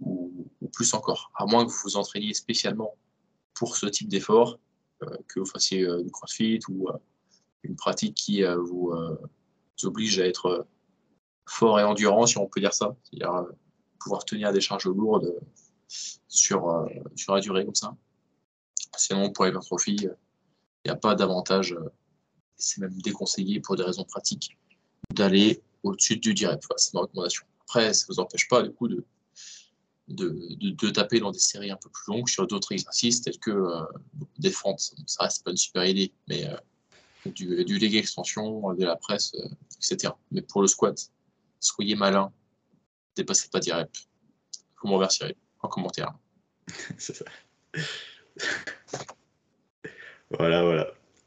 ou, 0.00 0.48
plus 0.72 0.94
encore, 0.94 1.30
à 1.36 1.46
moins 1.46 1.64
que 1.64 1.70
vous 1.70 1.78
vous 1.84 1.96
entraîniez 1.96 2.34
spécialement 2.34 2.96
pour 3.54 3.76
ce 3.76 3.86
type 3.86 4.08
d'effort, 4.08 4.58
euh, 5.02 5.16
que 5.28 5.38
vous 5.38 5.46
fassiez 5.46 5.86
du 6.02 6.10
crossfit 6.10 6.58
ou 6.68 6.88
une 7.64 7.76
pratique 7.76 8.14
qui 8.14 8.44
euh, 8.44 8.56
vous, 8.56 8.90
euh, 8.92 9.18
vous, 9.80 9.88
oblige 9.88 10.20
à 10.20 10.26
être 10.26 10.46
euh, 10.46 10.62
fort 11.46 11.80
et 11.80 11.84
endurant, 11.84 12.26
si 12.26 12.38
on 12.38 12.46
peut 12.46 12.60
dire 12.60 12.72
ça, 12.72 12.94
c'est-à-dire 13.02 13.46
pouvoir 13.98 14.24
tenir 14.24 14.52
des 14.52 14.60
charges 14.60 14.86
lourdes 14.86 15.34
sur, 16.28 16.86
sur 17.16 17.34
la 17.34 17.40
durée 17.40 17.64
comme 17.64 17.74
ça. 17.74 17.96
Sinon, 18.98 19.30
pour 19.30 19.44
l'hypertrophie, 19.44 19.96
il 19.96 20.10
n'y 20.86 20.90
a 20.90 20.96
pas 20.96 21.14
d'avantage, 21.14 21.76
c'est 22.56 22.80
même 22.80 23.00
déconseillé 23.00 23.60
pour 23.60 23.76
des 23.76 23.82
raisons 23.82 24.04
pratiques, 24.04 24.56
d'aller 25.12 25.62
au-dessus 25.82 26.16
du 26.16 26.34
direct. 26.34 26.64
c'est 26.76 26.94
ma 26.94 27.00
recommandation. 27.00 27.44
Après, 27.62 27.92
ça 27.94 28.06
ne 28.08 28.14
vous 28.14 28.20
empêche 28.20 28.48
pas 28.48 28.62
du 28.62 28.70
coup 28.70 28.88
de, 28.88 29.04
de, 30.08 30.70
de, 30.72 30.90
taper 30.90 31.20
dans 31.20 31.30
des 31.30 31.38
séries 31.38 31.70
un 31.70 31.76
peu 31.76 31.88
plus 31.88 32.12
longues 32.12 32.28
sur 32.28 32.46
d'autres 32.46 32.72
exercices 32.72 33.22
tels 33.22 33.38
que 33.38 33.84
des 34.38 34.50
fentes. 34.50 34.94
Ça 35.06 35.24
reste 35.24 35.44
pas 35.44 35.50
une 35.50 35.56
super 35.56 35.84
idée, 35.84 36.12
mais 36.28 36.48
du, 37.30 37.64
du 37.64 37.78
leg 37.78 37.94
extension, 37.96 38.72
de 38.74 38.84
la 38.84 38.96
presse, 38.96 39.32
euh, 39.34 39.48
etc. 39.76 40.12
Mais 40.30 40.42
pour 40.42 40.62
le 40.62 40.66
squat, 40.66 41.10
soyez 41.60 41.94
malin, 41.94 42.32
dépassez 43.16 43.48
pas 43.48 43.60
10 43.60 43.72
reps. 43.72 44.08
Vous 44.82 44.88
m'en 44.88 44.94
remercierez 44.94 45.36
en 45.60 45.68
commentaire. 45.68 46.12
C'est 46.98 47.14
ça. 47.14 47.24
Voilà, 50.44 50.62
voilà. 50.62 50.86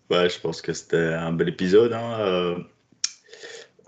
Ouais, 0.10 0.30
je 0.30 0.40
pense 0.40 0.62
que 0.62 0.74
c'était 0.74 0.98
un 0.98 1.34
bel 1.34 1.50
épisode. 1.50 1.94
Hein. 1.94 2.20
Euh, 2.20 2.60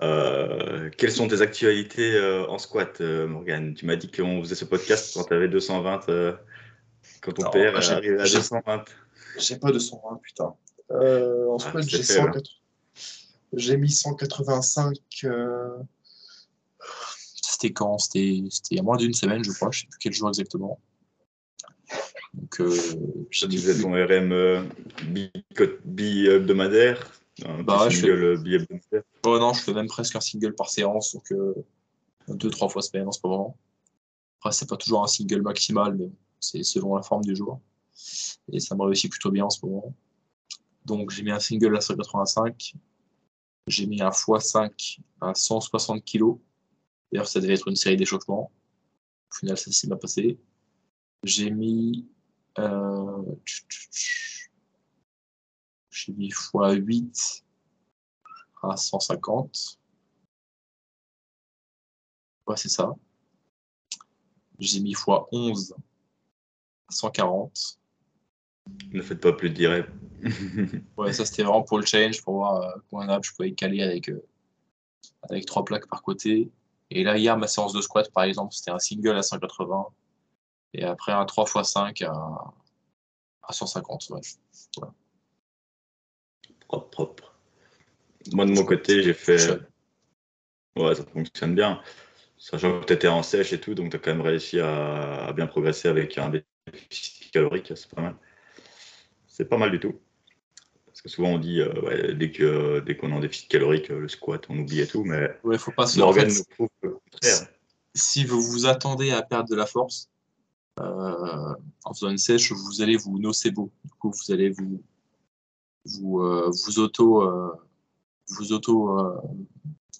euh, 0.01 0.89
quelles 0.97 1.11
sont 1.11 1.27
tes 1.27 1.41
actualités 1.41 2.19
en 2.47 2.57
squat, 2.57 2.99
Morgane? 3.01 3.73
Tu 3.73 3.85
m'as 3.85 3.95
dit 3.95 4.11
qu'on 4.11 4.41
faisait 4.41 4.55
ce 4.55 4.65
podcast 4.65 5.13
quand 5.13 5.25
tu 5.25 5.33
avais 5.33 5.47
220, 5.47 6.05
quand 7.21 7.31
ton 7.33 7.49
père 7.49 7.77
est 7.77 7.89
arrivé 7.91 8.19
à 8.19 8.23
220. 8.23 8.85
J'ai 9.37 9.57
pas 9.57 9.71
220, 9.71 10.19
putain. 10.21 10.53
Euh, 10.91 11.47
en 11.47 11.57
ah, 11.57 11.81
j'ai 11.81 12.03
180... 12.03 12.41
J'ai 13.53 13.77
mis 13.77 13.89
185. 13.89 14.97
Euh, 15.23 15.77
C'était 17.41 17.73
quand? 17.73 17.97
C'était 17.97 18.27
il 18.27 18.77
y 18.77 18.79
a 18.79 18.83
moins 18.83 18.97
d'une 18.97 19.13
semaine, 19.13 19.43
je 19.43 19.51
crois. 19.51 19.69
Je 19.71 19.79
ne 19.79 19.81
sais 19.81 19.87
plus 19.87 19.99
quel 19.99 20.13
jour 20.13 20.29
exactement. 20.29 20.79
Donc, 22.33 22.61
euh, 22.61 22.75
tu 23.31 23.47
faisais 23.47 23.81
ton 23.81 23.91
RM 23.91 24.31
euh, 24.31 24.63
bi-hebdomadaire 25.85 27.11
bah, 27.63 27.89
single 27.89 28.41
je 28.45 28.59
fais... 28.89 29.03
Oh 29.25 29.39
non, 29.39 29.53
je 29.53 29.61
fais 29.61 29.73
même 29.73 29.87
presque 29.87 30.15
un 30.15 30.21
single 30.21 30.53
par 30.53 30.69
séance, 30.69 31.13
donc 31.13 31.31
euh, 31.31 31.53
deux, 32.27 32.49
trois 32.49 32.69
fois 32.69 32.81
semaine 32.81 33.07
en 33.07 33.11
ce 33.11 33.19
moment. 33.23 33.57
Après, 34.39 34.51
c'est 34.51 34.69
pas 34.69 34.77
toujours 34.77 35.03
un 35.03 35.07
single 35.07 35.41
maximal, 35.41 35.95
mais 35.95 36.09
c'est 36.39 36.63
selon 36.63 36.95
la 36.95 37.01
forme 37.01 37.23
du 37.23 37.35
jour. 37.35 37.59
Et 38.51 38.59
ça 38.59 38.75
me 38.75 38.83
réussit 38.83 39.11
plutôt 39.11 39.31
bien 39.31 39.45
en 39.45 39.49
ce 39.49 39.65
moment. 39.65 39.93
Donc 40.85 41.11
j'ai 41.11 41.23
mis 41.23 41.31
un 41.31 41.39
single 41.39 41.75
à 41.75 41.81
185. 41.81 42.73
J'ai 43.67 43.85
mis 43.85 44.01
un 44.01 44.09
x5 44.09 44.99
à 45.21 45.35
160 45.35 46.03
kg. 46.03 46.37
D'ailleurs, 47.11 47.27
ça 47.27 47.39
devait 47.39 47.53
être 47.53 47.67
une 47.67 47.75
série 47.75 47.97
d'échauffements. 47.97 48.51
Au 49.31 49.35
final, 49.35 49.57
ça 49.57 49.71
s'est 49.71 49.87
bien 49.87 49.97
passé. 49.97 50.39
J'ai 51.23 51.51
mis. 51.51 52.07
Euh, 52.59 53.23
j'ai 55.91 56.13
mis 56.13 56.29
x8 56.29 57.43
à 58.63 58.75
150. 58.75 59.79
Ouais, 62.47 62.57
c'est 62.57 62.69
ça. 62.69 62.93
J'ai 64.59 64.81
mis 64.81 64.93
x11 64.93 65.73
à 65.73 66.91
140. 66.91 67.79
Ne 68.91 69.01
faites 69.01 69.21
pas 69.21 69.33
plus 69.33 69.49
de 69.49 69.55
10 69.55 69.67
ouais, 70.97 71.13
ça 71.13 71.25
c'était 71.25 71.43
vraiment 71.43 71.63
pour 71.63 71.79
le 71.79 71.85
challenge, 71.85 72.21
pour 72.21 72.35
voir 72.35 72.61
euh, 72.61 72.71
combien 72.89 73.19
je 73.21 73.31
pouvais 73.31 73.53
caler 73.53 73.81
avec, 73.81 74.09
euh, 74.09 74.21
avec 75.23 75.45
trois 75.45 75.63
plaques 75.63 75.87
par 75.87 76.01
côté. 76.01 76.51
Et 76.91 77.03
là, 77.03 77.17
hier, 77.17 77.37
ma 77.37 77.47
séance 77.47 77.71
de 77.71 77.81
squat, 77.81 78.11
par 78.11 78.23
exemple, 78.23 78.53
c'était 78.53 78.71
un 78.71 78.79
single 78.79 79.15
à 79.15 79.23
180 79.23 79.87
et 80.73 80.83
après 80.83 81.11
un 81.11 81.25
3x5 81.25 82.05
à, 82.05 82.53
à 83.43 83.53
150. 83.53 84.09
Ouais. 84.09 84.21
Propre, 86.67 86.89
propre. 86.89 87.35
Moi, 88.33 88.45
de 88.45 88.51
mon 88.51 88.63
côté, 88.63 89.01
j'ai 89.01 89.13
fait. 89.13 89.59
Ouais, 90.75 90.95
ça 90.95 91.03
fonctionne 91.05 91.55
bien. 91.55 91.81
Sachant 92.37 92.79
que 92.79 92.85
tu 92.85 92.93
étais 92.93 93.07
en 93.07 93.23
sèche 93.23 93.51
et 93.53 93.59
tout, 93.59 93.73
donc 93.75 93.91
tu 93.91 93.97
as 93.97 93.99
quand 93.99 94.11
même 94.11 94.21
réussi 94.21 94.59
à, 94.59 95.25
à 95.25 95.33
bien 95.33 95.47
progresser 95.47 95.87
avec 95.87 96.17
un 96.17 96.31
déficit 96.71 97.31
calorique, 97.31 97.73
c'est 97.75 97.89
pas 97.89 98.01
mal. 98.01 98.15
C'est 99.27 99.45
pas 99.45 99.57
mal 99.57 99.71
du 99.71 99.79
tout 99.79 99.99
Parce 100.85 101.01
que 101.01 101.09
souvent 101.09 101.29
on 101.29 101.37
dit 101.37 101.61
euh, 101.61 102.13
dès 102.13 102.31
que 102.31 102.79
dès 102.81 102.95
qu'on 102.95 103.11
est 103.11 103.15
en 103.15 103.19
déficit 103.19 103.49
calorique, 103.49 103.89
le 103.89 104.07
squat, 104.07 104.45
on 104.49 104.57
oublie 104.57 104.81
et 104.81 104.87
tout, 104.87 105.03
mais 105.03 105.37
ouais, 105.43 105.57
faut 105.57 105.71
pas 105.71 105.87
se... 105.87 106.01
en 106.01 106.13
fait, 106.13 106.29
Si 107.95 108.23
vous 108.23 108.41
vous 108.41 108.65
attendez 108.65 109.11
à 109.11 109.21
perdre 109.21 109.49
de 109.49 109.55
la 109.55 109.65
force, 109.65 110.08
en 110.79 111.93
faisant 111.93 112.09
une 112.09 112.17
sèche, 112.17 112.51
vous 112.51 112.81
allez 112.81 112.97
vous 112.97 113.19
nocebo. 113.19 113.71
Du 113.85 113.93
coup, 113.93 114.11
vous 114.11 114.33
allez 114.33 114.49
vous 114.49 114.81
vous, 115.85 116.19
vous 116.19 116.79
auto 116.79 117.23
vous 118.29 118.53
auto 118.53 118.97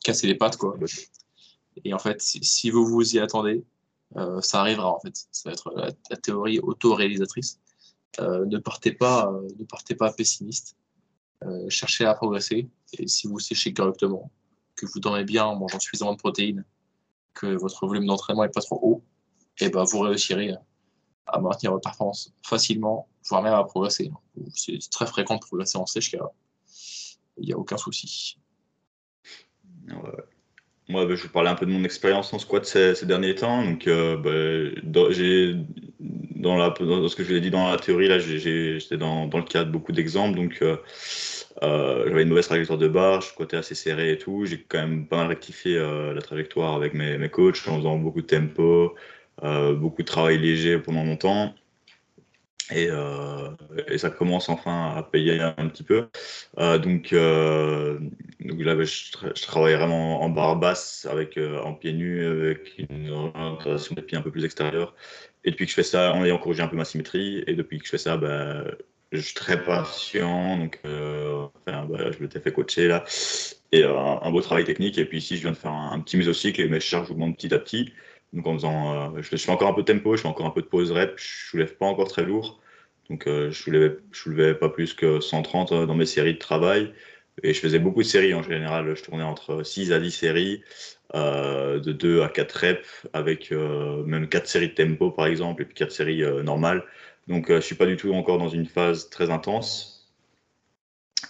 casser 0.04 0.28
les 0.28 0.36
pattes 0.36 0.58
quoi. 0.58 0.78
Et 1.84 1.94
en 1.94 2.00
fait, 2.00 2.22
si, 2.22 2.70
vous 2.70 2.86
vous 2.86 3.16
y 3.16 3.20
attendez, 3.20 3.64
euh, 4.18 4.42
ça 4.42 4.62
arrivera 4.62 4.94
en 4.94 5.00
fait. 5.00 5.28
Ça 5.32 5.50
va 5.50 5.54
être 5.54 5.72
la, 5.76 6.18
théorie 6.18 6.60
auto-réalisatrice. 6.60 7.60
Euh, 8.20 8.46
ne 8.46 8.58
partez 8.58 8.92
pas, 8.92 9.32
euh, 9.32 9.48
ne 9.58 9.66
partez 9.66 9.96
pas 9.96 10.12
pessimiste. 10.12 10.76
cherchez 11.70 12.06
à 12.06 12.14
progresser. 12.16 12.68
Et 12.98 13.08
si 13.08 13.28
vous 13.28 13.40
séchez 13.40 13.74
correctement, 13.74 14.32
que 14.76 14.86
vous 14.86 15.00
dormez 15.00 15.24
bien 15.24 15.46
en 15.46 15.56
mangeant 15.56 15.80
suffisamment 15.80 16.14
de 16.14 16.18
protéines, 16.18 16.66
que 17.34 17.48
votre 17.48 17.86
volume 17.88 18.06
d'entraînement 18.06 18.44
n'est 18.44 18.50
pas 18.50 18.62
trop 18.62 18.80
haut, 18.82 19.04
et 19.60 19.66
eh 19.66 19.70
ben 19.70 19.84
vous 19.84 20.00
réussirez 20.00 20.52
à 20.52 20.62
maintenir 21.42 21.72
votre 21.72 21.84
performance 21.84 22.34
facilement, 22.44 23.08
voire 23.30 23.42
même 23.42 23.54
à 23.54 23.64
progresser. 23.64 24.12
C'est 24.54 24.80
très 24.90 25.06
fréquent 25.06 25.36
de 25.36 25.42
progresser 25.42 25.78
en 25.78 25.86
sèche 25.86 26.16
il 27.42 27.48
n'y 27.48 27.54
a 27.54 27.58
aucun 27.58 27.78
souci. 27.78 28.38
Moi, 30.90 31.06
bah, 31.06 31.16
je 31.16 31.24
vais 31.24 31.30
parler 31.30 31.50
un 31.50 31.56
peu 31.56 31.66
de 31.66 31.72
mon 31.72 31.84
expérience 31.84 32.34
en 32.34 32.40
squat 32.40 32.66
ces, 32.66 33.06
derniers 33.06 33.36
temps. 33.36 33.64
Donc, 33.64 33.88
euh, 33.88 34.18
bah, 34.18 34.80
dans, 34.84 35.12
ce 35.12 37.16
que 37.16 37.24
je 37.24 37.30
vous 37.30 37.36
ai 37.36 37.42
dit 37.42 37.52
dans 37.52 37.70
la 37.70 37.78
théorie, 37.78 38.08
là, 38.08 38.20
j'étais 38.20 38.98
dans, 38.98 39.26
le 39.26 39.44
cadre 39.44 39.72
beaucoup 39.72 39.92
d'exemples. 39.92 40.36
Donc, 40.36 40.60
euh, 40.62 40.78
euh, 41.62 42.06
j'avais 42.08 42.24
une 42.24 42.30
mauvaise 42.30 42.48
trajectoire 42.48 42.80
de 42.80 42.88
barre, 42.88 43.22
je 43.22 43.28
squattais 43.28 43.58
assez 43.58 43.76
serré 43.76 44.14
et 44.14 44.18
tout. 44.18 44.46
J'ai 44.46 44.64
quand 44.64 44.80
même 44.80 45.08
pas 45.08 45.18
mal 45.18 45.28
rectifié 45.28 45.78
la 45.78 46.22
trajectoire 46.22 46.74
avec 46.74 46.94
mes 46.94 47.30
coachs 47.30 47.68
en 47.68 47.78
faisant 47.78 47.98
beaucoup 47.98 48.22
de 48.22 48.28
tempo, 48.28 48.96
beaucoup 49.42 50.02
de 50.02 50.08
travail 50.08 50.38
léger 50.38 50.78
pendant 50.80 51.04
longtemps. 51.04 51.54
Euh, 52.72 53.50
et, 53.88 53.98
ça 53.98 54.10
commence 54.10 54.50
enfin 54.50 54.94
à 54.96 55.04
payer 55.04 55.40
un 55.42 55.68
petit 55.68 55.84
peu. 55.84 56.08
Euh, 56.60 56.78
donc, 56.78 57.14
euh, 57.14 58.00
donc, 58.40 58.60
là, 58.62 58.82
je, 58.84 59.42
travaille 59.42 59.76
vraiment 59.76 60.22
en 60.22 60.30
barre 60.30 60.56
basse, 60.58 61.08
avec, 61.10 61.38
en 61.38 61.74
pieds 61.74 61.94
nus, 61.94 62.26
avec 62.26 62.78
une 62.90 63.10
orientation 63.10 63.96
des 63.96 64.02
pieds 64.02 64.18
un 64.18 64.22
peu 64.22 64.32
plus 64.32 64.46
extérieure. 64.46 64.96
Et 65.44 65.52
depuis 65.52 65.66
que 65.66 65.72
je 65.72 65.76
fais 65.76 65.84
ça, 65.84 66.14
en 66.14 66.24
ayant 66.26 66.38
corrigé 66.38 66.62
un 66.62 66.68
peu 66.68 66.76
ma 66.76 66.86
symétrie, 66.86 67.44
et 67.48 67.56
depuis 67.56 67.80
que 67.80 67.86
je 67.86 67.92
fais 67.92 67.98
ça, 67.98 68.18
ben, 68.18 68.66
je 69.12 69.20
suis 69.20 69.34
très 69.34 69.64
patient. 69.64 70.58
Donc, 70.58 70.80
enfin, 70.84 71.86
bah, 71.86 72.12
je 72.12 72.22
m'étais 72.22 72.40
fait 72.40 72.52
coacher 72.52 72.88
là. 72.88 73.04
Et 73.72 73.84
un, 73.84 74.32
beau 74.32 74.42
travail 74.42 74.66
technique. 74.66 74.98
Et 74.98 75.06
puis 75.06 75.20
ici, 75.20 75.38
je 75.38 75.42
viens 75.42 75.52
de 75.52 75.58
faire 75.58 75.72
un, 75.72 76.00
petit 76.02 76.18
mésocycle 76.18 76.62
et 76.62 76.68
mes 76.68 76.80
charges 76.80 77.12
augmentent 77.12 77.36
petit 77.36 77.54
à 77.54 77.60
petit. 77.60 77.94
Donc 78.34 78.46
en 78.48 78.54
faisant, 78.54 79.16
je, 79.22 79.36
fais 79.38 79.52
encore 79.52 79.70
un 79.70 79.74
peu 79.74 79.82
de 79.82 79.92
tempo, 79.92 80.16
je 80.16 80.22
fais 80.22 80.28
encore 80.28 80.46
un 80.46 80.52
peu 80.52 80.62
de 80.62 80.68
pause 80.68 80.92
rep, 80.92 81.14
je 81.18 81.50
soulève 81.50 81.76
pas 81.76 81.86
encore 81.86 82.08
très 82.08 82.24
lourd. 82.24 82.60
Donc, 83.10 83.28
euh, 83.28 83.52
je 83.52 83.58
soulevais, 83.62 83.98
soulevais 84.12 84.54
pas 84.54 84.70
plus 84.70 84.94
que 84.94 85.20
130 85.20 85.72
euh, 85.72 85.86
dans 85.86 85.96
mes 85.96 86.06
séries 86.06 86.36
de 86.36 86.40
travail. 86.40 86.94
Et 87.42 87.54
je 87.54 87.60
faisais 87.60 87.80
beaucoup 87.80 88.04
de 88.04 88.08
séries 88.08 88.34
en 88.34 88.44
général. 88.44 88.96
Je 88.96 89.04
tournais 89.04 89.24
entre 89.24 89.64
6 89.64 89.92
à 89.92 90.00
10 90.00 90.12
séries, 90.12 90.62
euh, 91.16 91.80
de 91.80 91.92
2 91.92 92.22
à 92.22 92.30
4 92.30 92.52
reps, 92.54 93.08
avec 93.14 93.52
même 93.52 94.28
4 94.28 94.48
séries 94.48 94.70
de 94.70 94.74
tempo 94.74 95.12
par 95.12 95.28
exemple, 95.28 95.62
et 95.62 95.66
puis 95.66 95.76
4 95.76 95.92
séries 95.92 96.24
normales. 96.44 96.84
Donc, 97.28 97.48
je 97.50 97.62
suis 97.62 97.76
pas 97.76 97.86
du 97.86 97.96
tout 97.96 98.14
encore 98.14 98.40
dans 98.40 98.50
une 98.50 98.66
phase 98.66 99.10
très 99.10 99.30
intense. 99.30 100.12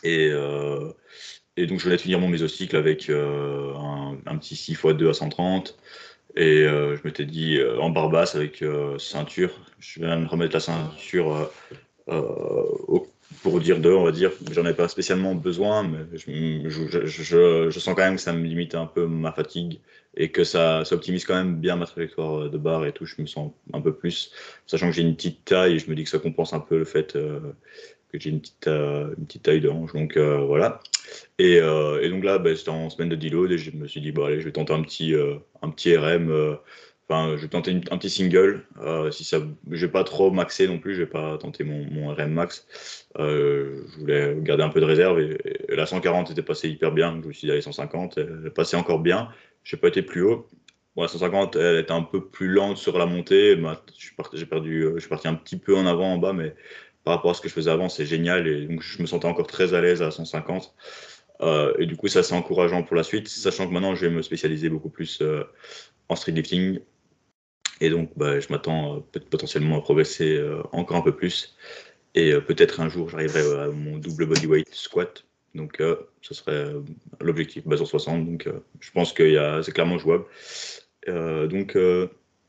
Et, 0.04 0.32
donc, 0.32 1.80
je 1.80 1.90
de 1.90 1.98
finir 1.98 2.20
mon 2.20 2.30
mésocycle 2.30 2.76
avec 2.76 3.10
un, 3.10 4.18
un, 4.26 4.38
petit 4.38 4.56
6 4.56 4.72
x 4.72 4.86
2 4.96 5.10
à 5.10 5.14
130. 5.14 5.78
Et 6.40 6.64
euh, 6.64 6.96
je 6.96 7.02
m'étais 7.04 7.26
dit 7.26 7.58
euh, 7.58 7.82
en 7.82 7.90
barbasse 7.90 8.34
avec 8.34 8.62
euh, 8.62 8.98
ceinture. 8.98 9.52
Je 9.78 10.00
viens 10.00 10.22
de 10.22 10.26
remettre 10.26 10.54
la 10.54 10.62
ceinture 10.62 11.52
pour 13.44 13.60
dire 13.60 13.80
deux, 13.80 13.94
on 13.94 14.06
va 14.06 14.14
dire. 14.14 14.32
J'en 14.50 14.66
ai 14.66 14.74
pas 14.74 14.88
spécialement 14.88 15.36
besoin, 15.36 15.84
mais 15.84 16.18
je, 16.18 17.70
sens 17.72 17.94
quand 17.94 17.98
même 17.98 18.16
que 18.16 18.22
ça 18.22 18.32
me 18.32 18.46
limite 18.46 18.74
un 18.74 18.86
peu 18.86 19.06
ma 19.06 19.34
fatigue 19.34 19.82
et 20.16 20.32
que 20.32 20.46
ça, 20.46 20.86
ça, 20.86 20.96
optimise 20.96 21.26
quand 21.26 21.36
même 21.36 21.58
bien 21.58 21.76
ma 21.76 21.86
trajectoire 21.86 22.50
de 22.50 22.58
barre 22.58 22.86
et 22.86 22.94
tout. 22.94 23.06
Je 23.06 23.22
me 23.22 23.28
sens 23.28 23.52
un 23.74 23.82
peu 23.82 23.94
plus, 23.94 24.32
sachant 24.66 24.88
que 24.88 24.96
j'ai 24.96 25.02
une 25.02 25.18
petite 25.18 25.44
taille 25.44 25.78
je 25.78 25.90
me 25.90 25.96
dis 25.96 26.06
que 26.06 26.10
ça 26.10 26.20
compense 26.20 26.54
un 26.54 26.62
peu 26.62 26.78
le 26.78 26.86
fait 26.86 27.18
que 28.12 28.20
j'ai 28.20 28.30
une 28.30 28.42
petite, 28.42 28.68
une 28.68 29.26
petite 29.26 29.44
taille 29.44 29.62
de. 29.62 29.70
Donc 29.70 30.18
voilà. 30.18 30.82
Et, 31.38 31.60
euh, 31.62 32.02
et, 32.02 32.10
donc 32.10 32.24
là, 32.24 32.38
bah, 32.38 32.56
c'était 32.56 32.70
en 32.70 32.90
semaine 32.90 33.10
de 33.10 33.16
deload 33.16 33.52
et 33.52 33.58
je 33.58 33.72
me 33.72 33.88
suis 33.88 34.02
dit, 34.02 34.12
bon, 34.12 34.26
allez, 34.26 34.40
je 34.40 34.46
vais 34.46 34.52
tenter 34.52 34.74
un 34.74 34.82
petit, 34.82 35.14
euh, 35.14 35.36
un 35.62 35.70
petit 35.70 35.96
RM. 35.96 36.30
Euh, 36.30 36.56
enfin, 37.10 37.36
je 37.38 37.42
vais 37.42 37.48
tenter 37.48 37.80
un 37.92 37.98
petit 37.98 38.10
single. 38.10 38.66
si 39.12 39.24
ça, 39.24 39.40
je 39.72 39.86
vais 39.86 39.92
pas 39.92 40.04
trop 40.04 40.32
maxer 40.32 40.68
non 40.68 40.80
plus, 40.80 40.96
je 40.96 41.02
vais 41.02 41.10
pas 41.10 41.38
tenter 41.38 41.64
mon, 41.64 41.86
mon 41.92 42.14
RM 42.14 42.32
max. 42.32 42.68
je 43.18 44.00
voulais 44.00 44.36
garder 44.42 44.64
un 44.64 44.70
peu 44.70 44.80
de 44.80 44.86
réserve 44.86 45.20
et, 45.20 45.38
la 45.70 45.86
140 45.86 46.32
était 46.32 46.42
passée 46.42 46.70
hyper 46.70 46.92
bien. 46.92 47.20
je 47.22 47.28
me 47.28 47.34
suis 47.34 47.48
dit, 47.48 47.52
allez, 47.52 47.62
150, 47.62 48.18
elle 48.18 48.44
est 48.48 48.50
passée 48.52 48.78
encore 48.78 49.00
bien. 49.00 49.30
Je 49.64 49.76
n'ai 49.76 49.80
pas 49.80 49.88
été 49.88 50.02
plus 50.02 50.24
haut. 50.24 50.48
La 50.98 51.08
150, 51.08 51.56
elle 51.56 51.78
était 51.78 51.94
un 51.94 52.02
peu 52.02 52.26
plus 52.26 52.50
lente 52.50 52.76
sur 52.78 52.98
la 52.98 53.06
montée. 53.06 53.58
J'ai 54.34 54.46
perdu, 54.46 54.86
je 54.96 55.00
suis 55.00 55.10
parti 55.10 55.30
un 55.30 55.36
petit 55.36 55.58
peu 55.58 55.78
en 55.78 55.86
avant, 55.86 56.14
en 56.14 56.18
bas, 56.18 56.34
mais 56.34 56.54
par 57.04 57.16
rapport 57.16 57.32
à 57.32 57.34
ce 57.34 57.42
que 57.42 57.50
je 57.50 57.54
faisais 57.54 57.72
avant, 57.72 57.90
c'est 57.90 58.06
génial. 58.06 58.48
Et 58.48 58.66
donc, 58.66 58.82
je 58.82 59.02
me 59.02 59.08
sentais 59.08 59.26
encore 59.26 59.48
très 59.48 59.74
à 59.74 59.82
l'aise 59.82 60.02
à 60.02 60.12
150. 60.12 60.74
Euh, 61.42 61.74
et 61.80 61.86
du 61.86 61.96
coup, 61.96 62.08
ça, 62.08 62.24
c'est 62.24 62.34
encourageant 62.34 62.84
pour 62.84 62.96
la 62.96 63.04
suite, 63.04 63.28
sachant 63.28 63.68
que 63.68 63.74
maintenant, 63.74 63.96
je 63.96 64.06
vais 64.06 64.12
me 64.12 64.22
spécialiser 64.22 64.70
beaucoup 64.70 64.90
plus 64.90 65.22
euh, 65.22 65.44
en 66.10 66.16
street 66.16 66.34
lifting. 66.34 66.80
Et 67.82 67.90
donc, 67.90 68.12
bah, 68.18 68.40
je 68.40 68.48
m'attends 68.50 68.98
euh, 68.98 69.20
potentiellement 69.30 69.78
à 69.78 69.82
progresser 69.82 70.42
encore 70.72 70.98
un 70.98 71.02
peu 71.02 71.16
plus. 71.16 71.56
Et 72.16 72.34
peut-être 72.42 72.82
un 72.82 72.90
jour, 72.90 73.10
j'arriverai 73.10 73.64
à 73.64 73.68
mon 73.68 73.98
double 73.98 74.26
bodyweight 74.26 74.74
squat. 74.74 75.24
Donc, 75.56 75.82
ce 76.22 76.34
serait 76.34 76.74
l'objectif, 77.22 77.66
base 77.66 77.82
en 77.82 77.86
60. 77.86 78.26
Donc, 78.26 78.50
je 78.80 78.92
pense 78.92 79.14
que 79.14 79.62
c'est 79.62 79.72
clairement 79.72 79.98
jouable. 79.98 80.26
donc, 81.08 81.78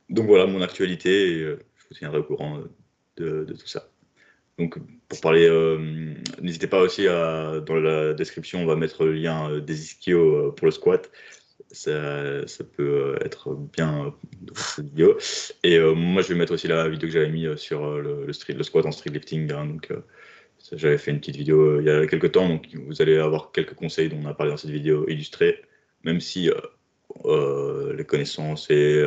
donc, 0.08 0.26
voilà 0.26 0.46
mon 0.46 0.62
actualité. 0.62 1.32
Et, 1.32 1.38
je 1.44 1.84
vous 1.88 1.94
tiendrai 1.94 2.18
au 2.18 2.24
courant 2.24 2.62
de 3.16 3.44
tout 3.44 3.66
ça. 3.66 3.89
Donc, 4.60 4.76
pour 5.08 5.20
parler, 5.22 5.48
euh, 5.48 6.14
n'hésitez 6.42 6.66
pas 6.66 6.82
aussi 6.82 7.08
à, 7.08 7.60
dans 7.60 7.76
la 7.76 8.12
description, 8.12 8.60
on 8.60 8.66
va 8.66 8.76
mettre 8.76 9.06
le 9.06 9.14
lien 9.14 9.50
euh, 9.50 9.60
des 9.60 9.80
ischios 9.80 10.48
euh, 10.48 10.54
pour 10.54 10.66
le 10.66 10.70
squat. 10.70 11.10
Ça, 11.70 12.46
ça, 12.46 12.64
peut 12.64 13.16
être 13.24 13.54
bien 13.54 14.14
cette 14.54 14.86
vidéo. 14.86 15.16
Et 15.62 15.78
moi, 15.78 16.20
je 16.20 16.28
vais 16.28 16.34
mettre 16.34 16.52
aussi 16.52 16.66
la 16.66 16.88
vidéo 16.88 17.08
que 17.08 17.12
j'avais 17.12 17.30
mis 17.30 17.46
sur 17.56 17.96
le 17.96 18.32
squat 18.32 18.84
en 18.86 18.90
street 18.90 19.10
lifting. 19.10 19.52
Hein. 19.52 19.66
donc, 19.66 19.92
j'avais 20.72 20.98
fait 20.98 21.12
une 21.12 21.20
petite 21.20 21.36
vidéo 21.36 21.80
il 21.80 21.86
y 21.86 21.90
a 21.90 22.08
quelques 22.08 22.32
temps. 22.32 22.48
Donc, 22.48 22.66
vous 22.74 23.00
allez 23.00 23.18
avoir 23.18 23.52
quelques 23.52 23.74
conseils 23.74 24.08
dont 24.08 24.18
on 24.20 24.26
a 24.26 24.34
parlé 24.34 24.50
dans 24.50 24.56
cette 24.56 24.72
vidéo 24.72 25.06
illustrée, 25.08 25.62
même 26.02 26.20
si 26.20 26.50
les 27.24 28.04
connaissances 28.04 28.68
et, 28.70 29.06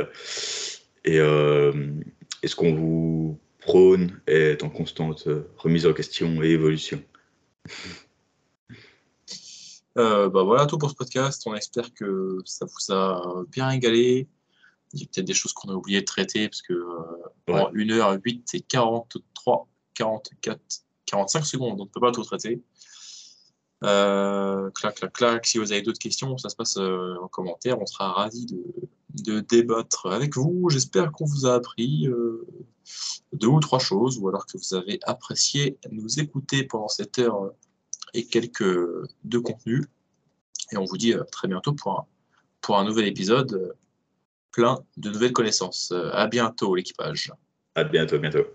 et, 1.04 1.18
et 1.18 2.48
ce 2.48 2.56
qu'on 2.56 2.74
vous 2.74 3.40
prône 3.66 4.22
est 4.28 4.64
en 4.64 4.70
constante 4.70 5.28
euh, 5.28 5.50
remise 5.58 5.86
en 5.86 5.94
question 5.94 6.44
et 6.44 6.50
évolution. 6.50 7.02
Euh, 9.98 10.28
bah 10.30 10.44
voilà 10.44 10.66
tout 10.66 10.78
pour 10.78 10.90
ce 10.90 10.96
podcast. 10.96 11.44
On 11.46 11.56
espère 11.56 11.94
que 11.94 12.40
ça 12.46 12.66
vous 12.66 12.94
a 12.94 13.44
bien 13.50 13.70
égalé. 13.70 14.28
Il 14.94 15.02
y 15.02 15.04
a 15.04 15.08
peut-être 15.08 15.26
des 15.26 15.34
choses 15.34 15.54
qu'on 15.54 15.70
a 15.70 15.74
oublié 15.74 16.02
de 16.02 16.06
traiter 16.06 16.50
parce 16.50 16.62
que 16.62 16.74
euh, 16.74 17.54
en 17.54 17.72
1h08 17.72 18.42
c'est 18.46 18.62
43, 18.62 19.68
44, 19.94 20.60
45 21.06 21.46
secondes, 21.46 21.80
on 21.80 21.86
ne 21.86 21.90
peut 21.90 22.00
pas 22.00 22.12
tout 22.12 22.24
traiter. 22.24 22.62
Euh, 23.84 24.72
clac, 24.72 24.96
clac, 24.96 25.14
clac. 25.14 25.46
Si 25.46 25.58
vous 25.58 25.72
avez 25.72 25.82
d'autres 25.82 26.00
questions, 26.00 26.38
ça 26.38 26.50
se 26.50 26.56
passe 26.56 26.78
en 26.78 27.28
commentaire. 27.28 27.80
On 27.82 27.86
sera 27.86 28.14
ravis 28.14 28.46
de, 28.46 28.64
de 29.14 29.40
débattre 29.40 30.08
avec 30.08 30.36
vous. 30.36 30.70
J'espère 30.70 31.12
qu'on 31.12 31.26
vous 31.26 31.46
a 31.46 31.54
appris 31.54 32.08
euh, 32.08 32.46
deux 33.34 33.48
ou 33.48 33.60
trois 33.60 33.80
choses, 33.80 34.18
ou 34.18 34.28
alors 34.28 34.46
que 34.46 34.58
vous 34.58 34.76
avez 34.76 35.00
apprécié 35.04 35.78
nous 35.92 36.20
écouter 36.20 36.64
pendant 36.64 36.88
cette 36.88 37.20
heure 37.20 37.52
et 38.14 38.26
quelques 38.26 38.64
de 39.24 39.38
contenu. 39.38 39.86
Et 40.72 40.78
on 40.78 40.86
vous 40.86 40.98
dit 40.98 41.14
très 41.32 41.48
bientôt 41.48 41.74
pour 41.74 42.00
un, 42.00 42.06
pour 42.62 42.78
un 42.78 42.86
nouvel 42.86 43.08
épisode 43.08 43.76
plein 44.52 44.80
de 44.98 45.10
nouvelles 45.10 45.34
connaissances. 45.34 45.94
À 46.14 46.28
bientôt 46.28 46.76
l'équipage. 46.76 47.32
À 47.76 47.84
bientôt, 47.84 48.20
bientôt. 48.20 48.46